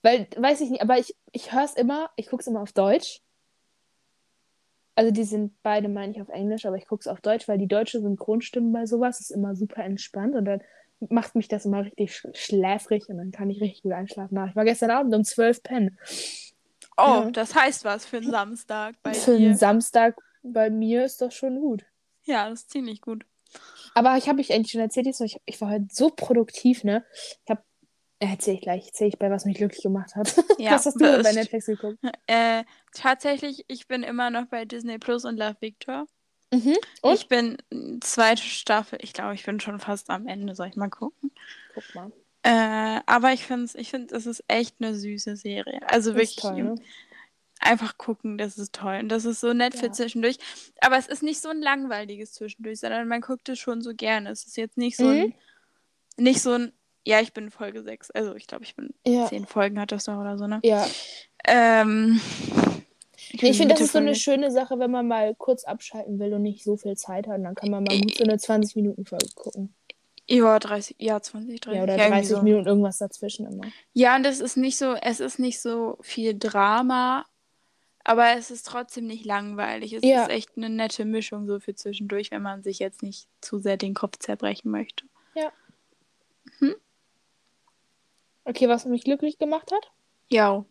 Weil, 0.02 0.28
weiß 0.36 0.62
ich 0.62 0.70
nicht, 0.70 0.82
aber 0.82 0.98
ich, 0.98 1.16
ich 1.32 1.52
höre 1.54 1.66
es 1.66 1.74
immer, 1.74 2.10
ich 2.16 2.28
gucke 2.28 2.42
es 2.42 2.48
immer 2.48 2.62
auf 2.62 2.72
Deutsch. 2.74 3.22
Also 4.96 5.12
die 5.12 5.24
sind 5.24 5.54
beide, 5.64 5.88
meine 5.88 6.12
ich, 6.12 6.22
auf 6.22 6.30
Englisch, 6.30 6.66
aber 6.66 6.76
ich 6.78 6.86
gucke 6.88 7.02
es 7.02 7.08
auf 7.08 7.22
Deutsch, 7.22 7.48
weil 7.48 7.58
die 7.58 7.68
deutsche 7.68 8.02
Synchronstimme 8.02 8.72
bei 8.72 8.86
sowas 8.86 9.20
ist 9.22 9.32
immer 9.32 9.56
super 9.56 9.84
entspannt 9.84 10.36
und 10.36 10.46
dann 10.46 10.62
macht 11.10 11.36
mich 11.36 11.48
das 11.48 11.66
immer 11.66 11.86
richtig 11.86 12.14
sch 12.14 12.28
schläfrig 12.34 13.08
und 13.08 13.18
dann 13.18 13.32
kann 13.32 13.50
ich 13.50 13.62
richtig 13.62 13.84
gut 13.84 13.94
einschlafen. 13.94 14.38
Ich 14.50 14.56
war 14.56 14.66
gestern 14.66 14.92
Abend 14.92 15.16
um 15.16 15.24
12 15.24 15.64
pennen. 15.64 15.98
Oh, 16.98 17.04
Ja. 17.24 17.32
das 17.32 17.56
heißt 17.56 17.86
was 17.86 18.06
für 18.06 18.18
einen 18.18 18.30
Samstag 18.32 18.96
bei 19.02 19.14
Für 19.14 19.38
dir. 19.38 19.48
einen 19.50 19.58
Samstag 19.58 20.18
bei 20.44 20.70
mir 20.70 21.06
ist 21.06 21.22
das 21.22 21.34
schon 21.34 21.60
gut. 21.62 21.86
Ja, 22.26 22.50
das 22.50 22.62
ist 22.64 22.72
ziemlich 22.72 23.00
gut. 23.00 23.26
Aber 23.96 24.18
ich 24.18 24.28
habe 24.28 24.42
ich 24.42 24.54
eigentlich 24.54 24.72
schon 24.72 24.82
erzählt, 24.82 25.08
ich 25.08 25.62
war 25.62 25.72
heute 25.72 25.88
so 25.92 26.10
produktiv, 26.10 26.84
ne? 26.84 27.06
Ich 27.46 27.50
habe, 27.50 27.64
erzähle 28.20 28.56
ich 28.58 28.62
gleich, 28.62 28.88
erzähle 28.88 29.10
ich 29.10 29.18
bei, 29.20 29.30
was 29.32 29.46
mich 29.46 29.58
glücklich 29.58 29.82
gemacht 29.82 30.16
hat. 30.16 30.34
Ja, 30.60 30.72
was 30.72 30.86
hast 30.86 30.96
du 30.96 31.06
bei 31.06 31.18
das- 31.24 31.36
Netflix 31.36 31.66
geguckt? 31.68 31.98
Äh, 32.28 32.64
tatsächlich, 32.94 33.66
ich 33.68 33.88
bin 33.88 34.04
immer 34.04 34.30
noch 34.30 34.46
bei 34.48 34.66
Disney 34.66 34.98
Plus 35.00 35.26
und 35.26 35.38
Love 35.38 35.58
Victor. 35.62 36.06
Mhm. 36.54 36.76
Und? 37.02 37.14
Ich 37.14 37.28
bin 37.28 37.58
mm, 37.72 38.00
zweite 38.02 38.42
Staffel. 38.42 39.00
Ich 39.02 39.14
glaube, 39.14 39.36
ich 39.36 39.46
bin 39.46 39.60
schon 39.60 39.80
fast 39.80 40.10
am 40.10 40.28
Ende. 40.28 40.56
Soll 40.56 40.68
ich 40.68 40.76
mal 40.76 40.90
gucken? 40.90 41.32
Guck 41.74 41.96
mal. 41.96 42.12
Äh, 42.44 43.02
aber 43.06 43.34
ich 43.34 43.46
finde, 43.46 43.70
ich 43.76 43.90
find, 43.90 44.12
es 44.12 44.26
ist 44.26 44.44
echt 44.48 44.76
eine 44.80 44.96
süße 44.96 45.36
Serie. 45.36 45.80
Also 45.88 46.12
Ist 46.12 46.16
wirklich 46.18 46.36
toll, 46.38 46.64
ne? 46.64 46.76
einfach 47.60 47.98
gucken, 47.98 48.38
das 48.38 48.58
ist 48.58 48.74
toll. 48.74 49.00
Und 49.02 49.10
das 49.10 49.26
ist 49.26 49.42
so 49.42 49.54
nett 49.54 49.76
für 49.76 49.88
Ja. 49.88 49.92
zwischendurch. 49.92 50.38
Aber 50.82 50.98
es 50.98 51.08
ist 51.08 51.22
nicht 51.24 51.42
so 51.42 51.50
ein 51.50 51.62
langweiliges 51.62 52.32
Zwischendurch, 52.34 52.80
sondern 52.80 53.08
man 53.08 53.22
guckt 53.22 53.50
es 53.50 53.60
schon 53.60 53.82
so 53.82 53.94
gerne. 53.94 54.30
Es 54.32 54.46
ist 54.46 54.56
jetzt 54.58 54.78
nicht 54.78 54.98
so 54.98 55.06
Mhm. 55.06 55.34
ein, 56.18 56.24
nicht 56.24 56.42
so 56.42 56.54
ein, 56.54 56.72
ja, 57.10 57.20
ich 57.22 57.34
bin 57.34 57.46
in 57.46 57.52
Folge 57.52 57.82
6. 57.82 58.12
Also 58.12 58.36
ich 58.36 58.46
glaube, 58.48 58.64
ich 58.64 58.76
bin 58.76 58.94
Ja. 59.06 59.26
zehn 59.28 59.46
Folgen 59.48 59.80
hat 59.80 59.92
das 59.92 60.06
doch 60.06 60.18
oder 60.20 60.38
so, 60.38 60.46
ne? 60.48 60.60
Ja. 60.64 60.88
Ähm, 61.46 62.22
Nee, 63.32 63.40
bin 63.42 63.52
ich 63.52 63.58
finde, 63.58 63.74
das 63.76 63.82
ist 63.84 63.92
so 63.92 64.00
eine 64.00 64.16
schöne 64.16 64.50
Sache, 64.50 64.80
wenn 64.80 64.90
man 64.92 65.08
mal 65.08 65.36
kurz 65.36 65.64
abschalten 65.64 66.20
will 66.20 66.34
und 66.34 66.42
nicht 66.42 66.64
so 66.64 66.78
viel 66.78 66.96
Zeit 66.98 67.28
hat. 67.28 67.38
Und 67.38 67.44
dann 67.44 67.54
kann 67.56 67.70
man 67.70 67.84
mal 67.84 68.00
gut 68.00 68.16
so 68.18 68.24
eine 68.24 68.36
20-Minuten-Folge 68.38 69.28
gucken. 69.36 69.74
Ja, 70.28 70.58
30, 70.58 70.96
ja, 71.00 71.22
20, 71.22 71.60
30. 71.62 71.78
Ja, 71.78 71.84
oder 71.84 71.94
irgendwie 71.98 72.10
30 72.22 72.30
so. 72.30 72.42
Minuten 72.42 72.68
irgendwas 72.68 72.98
dazwischen 72.98 73.46
immer. 73.46 73.66
Ja, 73.94 74.16
und 74.16 74.24
das 74.24 74.40
ist 74.40 74.58
nicht 74.58 74.78
so, 74.78 74.94
es 74.96 75.20
ist 75.20 75.38
nicht 75.40 75.60
so 75.60 75.98
viel 76.02 76.38
Drama, 76.38 77.26
aber 78.04 78.36
es 78.38 78.50
ist 78.52 78.66
trotzdem 78.66 79.06
nicht 79.06 79.26
langweilig. 79.26 79.94
Es 79.94 80.04
Ja. 80.04 80.24
ist 80.24 80.30
echt 80.30 80.50
eine 80.58 80.70
nette 80.70 81.06
Mischung 81.06 81.46
so 81.46 81.60
für 81.60 81.76
zwischendurch, 81.76 82.32
wenn 82.32 82.42
man 82.42 82.64
sich 82.64 82.80
jetzt 82.80 83.04
nicht 83.04 83.28
zu 83.42 83.60
sehr 83.60 83.78
den 83.78 83.94
Kopf 83.94 84.18
zerbrechen 84.18 84.72
möchte. 84.72 85.06
Okay, 88.46 88.68
was 88.68 88.86
mich 88.86 89.04
glücklich 89.04 89.38
gemacht 89.38 89.72
hat? 89.72 89.92
Ja. 90.30 90.66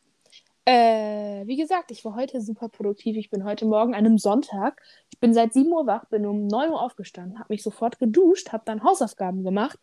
Äh, 0.65 1.47
wie 1.47 1.57
gesagt, 1.57 1.91
ich 1.91 2.05
war 2.05 2.15
heute 2.15 2.41
super 2.41 2.69
produktiv. 2.69 3.17
Ich 3.17 3.31
bin 3.31 3.45
heute 3.45 3.65
Morgen 3.65 3.95
an 3.95 4.05
einem 4.05 4.19
Sonntag. 4.19 4.83
Ich 5.11 5.19
bin 5.19 5.33
seit 5.33 5.55
7 5.55 5.73
Uhr 5.73 5.87
wach, 5.87 6.05
bin 6.07 6.27
um 6.27 6.47
9 6.47 6.71
Uhr 6.71 6.83
aufgestanden, 6.83 7.39
habe 7.39 7.55
mich 7.55 7.63
sofort 7.63 7.99
geduscht, 7.99 8.53
habe 8.53 8.65
dann 8.67 8.83
Hausaufgaben 8.83 9.45
gemacht, 9.45 9.79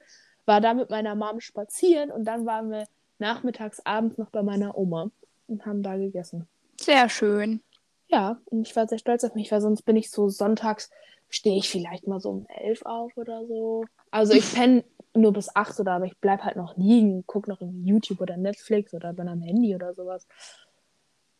war 0.45 0.61
da 0.61 0.73
mit 0.73 0.91
meiner 0.91 1.15
Mom 1.15 1.39
spazieren 1.39 2.11
und 2.11 2.25
dann 2.25 2.45
waren 2.45 2.69
wir 2.69 2.86
nachmittags, 3.17 3.79
abends 3.86 4.17
noch 4.17 4.29
bei 4.29 4.43
meiner 4.43 4.77
Oma 4.77 5.09
und 5.47 5.65
haben 5.65 5.81
da 5.81 5.97
gegessen. 5.97 6.47
Sehr 6.79 7.09
schön. 7.09 7.61
Ja, 8.07 8.39
und 8.45 8.67
ich 8.67 8.75
war 8.75 8.88
sehr 8.88 8.99
stolz 8.99 9.23
auf 9.23 9.33
mich, 9.36 9.51
weil 9.51 9.61
sonst 9.61 9.81
bin 9.83 9.95
ich 9.95 10.11
so 10.11 10.29
sonntags, 10.29 10.89
stehe 11.29 11.57
ich 11.57 11.69
vielleicht 11.69 12.07
mal 12.07 12.19
so 12.19 12.29
um 12.29 12.45
11 12.47 12.86
auf 12.86 13.17
oder 13.17 13.45
so. 13.47 13.86
Also 14.11 14.33
ich 14.33 14.53
penne 14.53 14.83
nur 15.16 15.34
bis 15.34 15.55
8 15.55 15.80
oder 15.80 15.93
aber 15.93 16.05
ich 16.05 16.18
bleib 16.20 16.43
halt 16.43 16.55
noch 16.55 16.78
liegen, 16.78 17.24
guck 17.26 17.47
noch 17.47 17.61
irgendwie 17.61 17.89
YouTube 17.89 18.22
oder 18.22 18.38
Netflix 18.38 18.93
oder 18.93 19.13
bin 19.13 19.28
am 19.28 19.41
Handy 19.41 19.76
oder 19.76 19.93
sowas. 19.93 20.28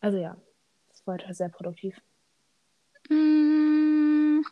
Also 0.00 0.18
ja, 0.18 0.36
das 0.88 1.06
war 1.06 1.14
heute 1.14 1.34
sehr 1.34 1.48
produktiv. 1.48 2.00
Mm. 3.08 4.42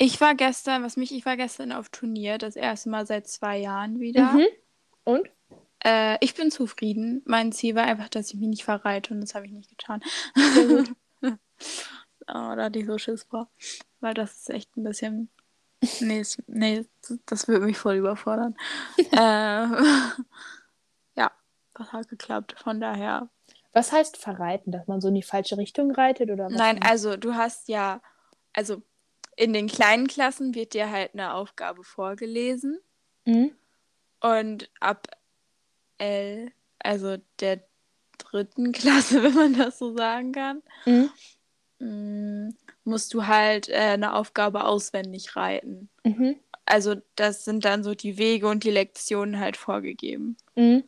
Ich 0.00 0.20
war 0.20 0.36
gestern, 0.36 0.84
was 0.84 0.96
mich, 0.96 1.12
ich 1.12 1.26
war 1.26 1.36
gestern 1.36 1.72
auf 1.72 1.88
Turnier, 1.88 2.38
das 2.38 2.54
erste 2.54 2.88
Mal 2.88 3.04
seit 3.04 3.26
zwei 3.26 3.58
Jahren 3.58 3.98
wieder. 3.98 4.32
Mhm. 4.32 4.46
Und? 5.02 5.28
Äh, 5.84 6.18
ich 6.24 6.34
bin 6.34 6.52
zufrieden. 6.52 7.22
Mein 7.24 7.50
Ziel 7.50 7.74
war 7.74 7.84
einfach, 7.84 8.08
dass 8.08 8.28
ich 8.28 8.38
mich 8.38 8.48
nicht 8.48 8.64
verreite 8.64 9.12
und 9.12 9.20
das 9.20 9.34
habe 9.34 9.46
ich 9.46 9.52
nicht 9.52 9.68
getan. 9.68 10.00
Sehr 10.34 10.66
gut. 10.66 10.94
oh, 11.22 11.36
da 12.26 12.56
hatte 12.56 12.78
ich 12.78 12.86
so 12.86 12.96
Schiss 12.96 13.24
vor. 13.24 13.50
Weil 14.00 14.14
das 14.14 14.36
ist 14.36 14.50
echt 14.50 14.76
ein 14.76 14.84
bisschen. 14.84 15.30
Nee, 16.00 16.20
es- 16.20 16.42
nee 16.46 16.86
das 17.26 17.48
würde 17.48 17.64
mich 17.66 17.78
voll 17.78 17.96
überfordern. 17.96 18.56
äh, 19.12 19.16
ja, 21.16 21.30
das 21.74 21.92
hat 21.92 22.08
geklappt. 22.08 22.56
Von 22.62 22.80
daher. 22.80 23.28
Was 23.72 23.92
heißt 23.92 24.16
verreiten? 24.16 24.72
Dass 24.72 24.86
man 24.88 25.00
so 25.00 25.08
in 25.08 25.14
die 25.14 25.22
falsche 25.22 25.56
Richtung 25.56 25.90
reitet 25.92 26.30
oder 26.30 26.46
was? 26.46 26.52
Nein, 26.52 26.80
also 26.82 27.16
du 27.16 27.34
hast 27.34 27.68
ja. 27.68 28.00
Also 28.52 28.82
in 29.36 29.52
den 29.52 29.68
kleinen 29.68 30.08
Klassen 30.08 30.54
wird 30.54 30.74
dir 30.74 30.90
halt 30.90 31.14
eine 31.14 31.34
Aufgabe 31.34 31.84
vorgelesen. 31.84 32.80
Mhm. 33.24 33.52
Und 34.20 34.68
ab 34.80 35.06
L, 35.98 36.50
also 36.80 37.18
der 37.38 37.62
dritten 38.18 38.72
Klasse, 38.72 39.22
wenn 39.22 39.34
man 39.34 39.54
das 39.54 39.78
so 39.78 39.96
sagen 39.96 40.32
kann, 40.32 40.62
Mhm. 41.80 42.56
Musst 42.88 43.14
du 43.14 43.26
halt 43.26 43.68
äh, 43.68 43.74
eine 43.74 44.14
Aufgabe 44.14 44.64
auswendig 44.64 45.36
reiten. 45.36 45.88
Mhm. 46.04 46.36
Also 46.66 46.96
das 47.16 47.44
sind 47.44 47.64
dann 47.64 47.84
so 47.84 47.94
die 47.94 48.18
Wege 48.18 48.48
und 48.48 48.64
die 48.64 48.70
Lektionen 48.70 49.38
halt 49.38 49.56
vorgegeben. 49.56 50.36
Mhm. 50.56 50.84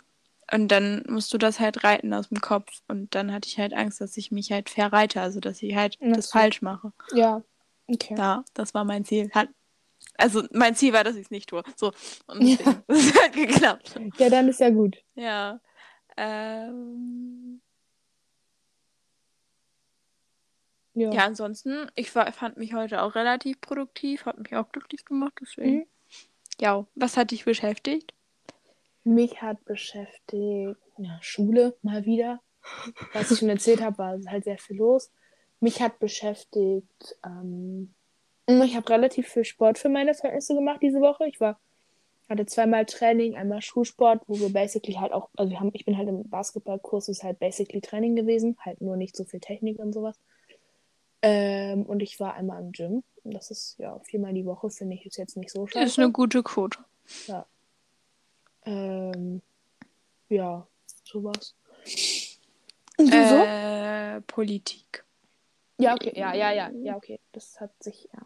Und 0.52 0.68
dann 0.68 1.04
musst 1.08 1.32
du 1.32 1.38
das 1.38 1.60
halt 1.60 1.84
reiten 1.84 2.12
aus 2.12 2.28
dem 2.28 2.40
Kopf. 2.40 2.82
Und 2.88 3.14
dann 3.14 3.32
hatte 3.32 3.48
ich 3.48 3.58
halt 3.58 3.72
Angst, 3.72 4.00
dass 4.00 4.16
ich 4.16 4.32
mich 4.32 4.50
halt 4.50 4.68
verreite, 4.68 5.20
also 5.20 5.38
dass 5.38 5.62
ich 5.62 5.76
halt 5.76 5.96
das 6.00 6.30
so. 6.30 6.38
falsch 6.38 6.60
mache. 6.60 6.92
Ja, 7.14 7.42
okay. 7.86 8.16
Ja, 8.18 8.44
das 8.54 8.74
war 8.74 8.84
mein 8.84 9.04
Ziel. 9.04 9.30
Hat, 9.32 9.48
also 10.16 10.42
mein 10.52 10.74
Ziel 10.74 10.92
war, 10.92 11.04
dass 11.04 11.14
ich 11.14 11.26
es 11.26 11.30
nicht 11.30 11.48
tue. 11.48 11.62
So. 11.76 11.92
Und 12.26 12.40
deswegen, 12.40 12.82
das 12.88 13.06
hat 13.14 13.22
halt 13.22 13.32
geklappt. 13.34 14.00
Ja, 14.18 14.28
dann 14.28 14.48
ist 14.48 14.60
ja 14.60 14.70
gut. 14.70 14.96
Ja. 15.14 15.60
Ähm, 16.16 17.60
Ja. 21.00 21.10
ja, 21.12 21.24
ansonsten, 21.24 21.90
ich 21.94 22.14
war, 22.14 22.30
fand 22.32 22.58
mich 22.58 22.74
heute 22.74 23.02
auch 23.02 23.14
relativ 23.14 23.60
produktiv, 23.62 24.26
hat 24.26 24.38
mich 24.38 24.54
auch 24.54 24.70
glücklich 24.70 25.04
gemacht, 25.06 25.32
deswegen. 25.40 25.78
Mhm. 25.78 25.86
Ja, 26.60 26.86
was 26.94 27.16
hat 27.16 27.30
dich 27.30 27.46
beschäftigt? 27.46 28.12
Mich 29.02 29.40
hat 29.40 29.64
beschäftigt, 29.64 30.76
ja, 30.98 31.18
Schule 31.22 31.74
mal 31.80 32.04
wieder. 32.04 32.40
Was 33.14 33.30
ich 33.30 33.38
schon 33.38 33.48
erzählt 33.48 33.80
habe, 33.80 33.96
war 33.96 34.18
halt 34.26 34.44
sehr 34.44 34.58
viel 34.58 34.76
los. 34.76 35.10
Mich 35.60 35.80
hat 35.80 35.98
beschäftigt, 35.98 37.16
ähm, 37.24 37.94
ich 38.46 38.76
habe 38.76 38.88
relativ 38.90 39.28
viel 39.28 39.44
Sport 39.44 39.78
für 39.78 39.88
meine 39.88 40.12
Verhältnisse 40.12 40.54
gemacht 40.54 40.80
diese 40.82 41.00
Woche. 41.00 41.26
Ich 41.26 41.40
war, 41.40 41.58
hatte 42.28 42.44
zweimal 42.44 42.84
Training, 42.84 43.36
einmal 43.36 43.62
Schulsport, 43.62 44.22
wo 44.26 44.38
wir 44.38 44.52
basically 44.52 44.94
halt 44.94 45.12
auch, 45.12 45.30
also 45.36 45.50
wir 45.50 45.60
haben, 45.60 45.70
ich 45.72 45.86
bin 45.86 45.96
halt 45.96 46.08
im 46.08 46.28
Basketballkurs, 46.28 47.08
ist 47.08 47.22
halt 47.22 47.38
basically 47.38 47.80
Training 47.80 48.16
gewesen, 48.16 48.58
halt 48.60 48.82
nur 48.82 48.96
nicht 48.96 49.16
so 49.16 49.24
viel 49.24 49.40
Technik 49.40 49.78
und 49.78 49.94
sowas. 49.94 50.18
Ähm, 51.22 51.82
und 51.84 52.00
ich 52.00 52.18
war 52.20 52.34
einmal 52.34 52.60
im 52.62 52.72
Gym. 52.72 53.02
Das 53.24 53.50
ist 53.50 53.76
ja 53.78 53.98
viermal 54.00 54.32
die 54.32 54.46
Woche, 54.46 54.70
finde 54.70 54.94
ich, 54.96 55.04
ist 55.06 55.16
jetzt 55.18 55.36
nicht 55.36 55.50
so 55.50 55.64
Das 55.66 55.72
scheiße. 55.74 55.86
ist 55.86 55.98
eine 55.98 56.10
gute 56.10 56.42
Quote. 56.42 56.78
Ähm, 58.64 59.42
ja, 60.28 60.66
sowas. 61.04 61.54
Und 62.96 63.12
du 63.12 63.28
so? 63.28 63.36
Äh, 63.36 64.20
Politik. 64.22 65.04
Ja, 65.78 65.94
okay, 65.94 66.12
ja, 66.14 66.34
ja, 66.34 66.52
ja, 66.52 66.70
ja, 66.70 66.96
okay. 66.96 67.18
Das 67.32 67.58
hat 67.60 67.70
sich, 67.82 68.08
ja. 68.12 68.20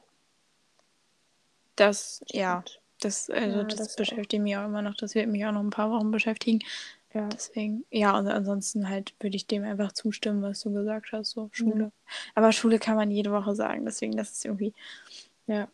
Das, 1.77 2.23
ja, 2.29 2.65
das, 3.01 3.31
also 3.31 3.59
Ja, 3.59 3.65
das, 3.65 3.77
das 3.79 3.93
auch. 3.93 3.97
beschäftigt 3.97 4.43
mich 4.43 4.57
auch 4.57 4.65
immer 4.65 4.83
noch. 4.83 4.95
Das 4.97 5.15
wird 5.15 5.29
mich 5.29 5.45
auch 5.47 5.53
noch 5.53 5.61
ein 5.63 5.71
paar 5.71 5.91
Wochen 5.91 6.11
beschäftigen. 6.11 6.61
Ja. 7.15 7.29
Deswegen, 7.29 7.85
ja, 7.91 8.19
und 8.19 8.27
ansonsten 8.27 8.89
halt 8.89 9.15
würde 9.21 9.37
ich 9.37 9.47
dem 9.47 9.63
einfach 9.63 9.93
zustimmen, 9.93 10.43
was 10.43 10.61
du 10.61 10.73
gesagt 10.73 11.13
hast, 11.13 11.31
so 11.31 11.49
Schule. 11.53 11.87
Mhm. 11.87 11.93
Aber 12.35 12.51
Schule 12.51 12.81
kann 12.81 12.97
man 12.97 13.11
jede 13.11 13.31
Woche 13.31 13.55
sagen, 13.55 13.85
deswegen, 13.85 14.17
das 14.17 14.33
ist 14.33 14.45
irgendwie. 14.45 14.75
Ja. 15.47 15.69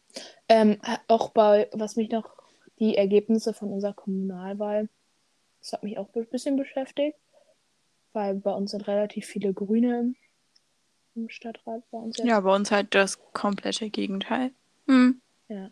Ähm, 0.48 0.78
auch 1.08 1.30
bei, 1.30 1.68
was 1.72 1.96
mich 1.96 2.10
noch, 2.10 2.30
die 2.78 2.96
Ergebnisse 2.96 3.54
von 3.54 3.72
unserer 3.72 3.94
Kommunalwahl, 3.94 4.88
das 5.60 5.72
hat 5.72 5.82
mich 5.82 5.98
auch 5.98 6.08
ein 6.14 6.26
bisschen 6.26 6.56
beschäftigt, 6.56 7.16
weil 8.12 8.34
bei 8.34 8.52
uns 8.52 8.72
sind 8.72 8.86
relativ 8.86 9.26
viele 9.26 9.54
Grüne 9.54 10.14
im, 11.14 11.28
Stadtrat 11.28 11.82
bei 11.90 11.98
uns 11.98 12.18
jetzt. 12.18 12.26
Ja, 12.26 12.40
bei 12.40 12.54
uns 12.54 12.70
halt 12.70 12.94
das 12.94 13.18
komplette 13.32 13.90
Gegenteil. 13.90 14.52
Hm. 14.86 15.20
ja. 15.48 15.70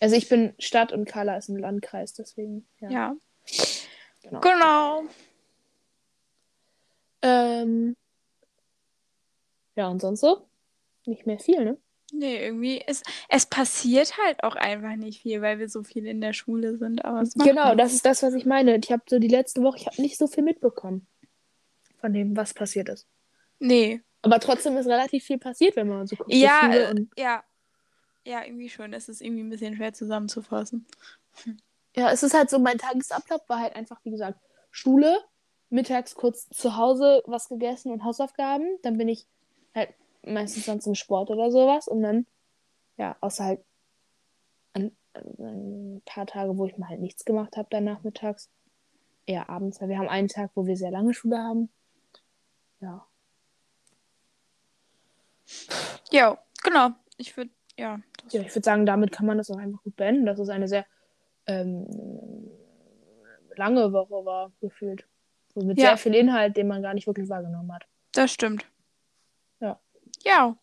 Also 0.00 0.16
ich 0.16 0.28
bin 0.28 0.54
Stadt 0.58 0.92
und 0.92 1.06
Carla 1.06 1.36
ist 1.36 1.48
ein 1.48 1.58
Landkreis, 1.58 2.14
deswegen, 2.14 2.66
ja. 2.80 2.90
Ja. 2.90 3.16
Genau. 4.24 4.40
Genau. 4.40 5.04
Ähm, 7.22 7.96
ja, 9.76 9.88
und 9.88 10.00
sonst 10.00 10.20
so? 10.20 10.46
Nicht 11.06 11.26
mehr 11.26 11.38
viel, 11.38 11.64
ne? 11.64 11.78
Nee, 12.12 12.44
irgendwie, 12.44 12.82
es, 12.86 13.02
es 13.28 13.46
passiert 13.46 14.16
halt 14.18 14.42
auch 14.44 14.54
einfach 14.56 14.94
nicht 14.96 15.22
viel, 15.22 15.42
weil 15.42 15.58
wir 15.58 15.68
so 15.68 15.82
viel 15.82 16.06
in 16.06 16.20
der 16.20 16.32
Schule 16.32 16.78
sind. 16.78 17.04
Aber 17.04 17.24
Genau, 17.44 17.64
nichts. 17.70 17.76
das 17.78 17.92
ist 17.94 18.06
das, 18.06 18.22
was 18.22 18.34
ich 18.34 18.46
meine. 18.46 18.76
Ich 18.78 18.92
habe 18.92 19.02
so 19.08 19.18
die 19.18 19.28
letzte 19.28 19.62
Woche, 19.62 19.78
ich 19.78 19.86
habe 19.86 20.00
nicht 20.00 20.16
so 20.16 20.26
viel 20.26 20.44
mitbekommen 20.44 21.06
von 22.00 22.12
dem, 22.12 22.36
was 22.36 22.54
passiert 22.54 22.88
ist. 22.88 23.06
Nee. 23.58 24.00
Aber 24.22 24.38
trotzdem 24.38 24.76
ist 24.76 24.86
relativ 24.86 25.24
viel 25.24 25.38
passiert, 25.38 25.76
wenn 25.76 25.88
man 25.88 26.06
so 26.06 26.16
guckt. 26.16 26.32
Ja, 26.32 26.72
äh, 26.72 26.94
ja. 27.16 27.42
Ja, 28.26 28.44
irgendwie 28.44 28.70
schon. 28.70 28.92
Es 28.92 29.08
ist 29.08 29.20
irgendwie 29.20 29.42
ein 29.42 29.50
bisschen 29.50 29.74
schwer 29.76 29.92
zusammenzufassen. 29.92 30.86
Ja, 31.96 32.10
es 32.10 32.22
ist 32.22 32.34
halt 32.34 32.50
so, 32.50 32.58
mein 32.58 32.78
Tagesablauf 32.78 33.48
war 33.48 33.60
halt 33.60 33.76
einfach, 33.76 34.00
wie 34.04 34.10
gesagt, 34.10 34.38
Schule, 34.70 35.18
mittags 35.70 36.14
kurz 36.14 36.48
zu 36.50 36.76
Hause 36.76 37.22
was 37.26 37.48
gegessen 37.48 37.92
und 37.92 38.04
Hausaufgaben. 38.04 38.78
Dann 38.82 38.98
bin 38.98 39.08
ich 39.08 39.26
halt 39.74 39.90
meistens 40.22 40.66
dann 40.66 40.80
zum 40.80 40.94
Sport 40.94 41.30
oder 41.30 41.50
sowas. 41.50 41.88
Und 41.88 42.02
dann, 42.02 42.26
ja, 42.96 43.16
außer 43.20 43.44
halt 43.44 43.64
ein, 44.72 44.96
ein 45.14 46.02
paar 46.04 46.26
Tage, 46.26 46.56
wo 46.58 46.66
ich 46.66 46.76
mal 46.78 46.88
halt 46.88 47.00
nichts 47.00 47.24
gemacht 47.24 47.56
habe, 47.56 47.68
dann 47.70 47.84
nachmittags. 47.84 48.50
Eher 49.26 49.48
abends, 49.48 49.80
weil 49.80 49.88
wir 49.88 49.98
haben 49.98 50.08
einen 50.08 50.28
Tag, 50.28 50.50
wo 50.54 50.66
wir 50.66 50.76
sehr 50.76 50.90
lange 50.90 51.14
Schule 51.14 51.38
haben. 51.38 51.70
Ja. 52.80 53.06
Ja, 56.10 56.38
genau. 56.62 56.90
Ich 57.16 57.34
würde, 57.36 57.50
ja. 57.78 58.00
Das, 58.22 58.34
Ja, 58.34 58.42
ich 58.42 58.54
würde 58.54 58.64
sagen, 58.64 58.84
damit 58.84 59.12
kann 59.12 59.24
man 59.24 59.38
das 59.38 59.50
auch 59.50 59.56
einfach 59.56 59.82
gut 59.82 59.96
beenden, 59.96 60.26
dass 60.26 60.38
es 60.38 60.50
eine 60.50 60.68
sehr 60.68 60.84
ähm, 61.46 61.86
lange 63.56 63.92
Woche 63.92 64.24
war, 64.24 64.52
gefühlt. 64.60 65.06
So 65.54 65.60
mit 65.60 65.78
Ja. 65.78 65.88
sehr 65.88 65.96
viel 65.98 66.14
Inhalt, 66.14 66.56
den 66.56 66.66
man 66.68 66.82
gar 66.82 66.94
nicht 66.94 67.06
wirklich 67.06 67.28
wahrgenommen 67.28 67.72
hat. 67.72 67.84
das 68.12 68.32
stimmt. 68.32 68.66
Ja. 69.60 69.78
Ja. 70.24 70.56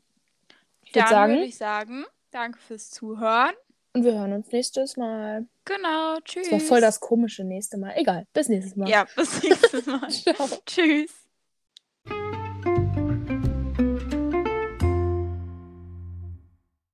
Ich 0.83 0.93
würde 0.95 0.99
Dann 1.05 1.09
sagen, 1.09 1.33
würde 1.33 1.45
ich 1.45 1.57
sagen, 1.57 2.05
danke 2.31 2.59
fürs 2.59 2.89
Zuhören. 2.89 3.53
und 3.93 4.03
wir 4.03 4.13
hören 4.13 4.33
uns 4.33 4.51
nächstes 4.51 4.97
Mal. 4.97 5.47
Genau. 5.65 6.17
Tschüss. 6.25 6.49
Das 6.49 6.61
war 6.61 6.67
voll 6.67 6.81
das 6.81 6.99
komische 6.99 7.43
nächste 7.45 7.77
Mal. 7.77 7.93
Egal, 7.95 8.25
bis 8.33 8.49
nächstes 8.49 8.75
Mal. 8.75 8.89
Ja, 8.89 9.05
bis 9.15 9.41
nächstes 9.43 9.85
Mal. 9.85 10.09
Ciao. 10.09 10.47
Tschüss. 10.65 11.20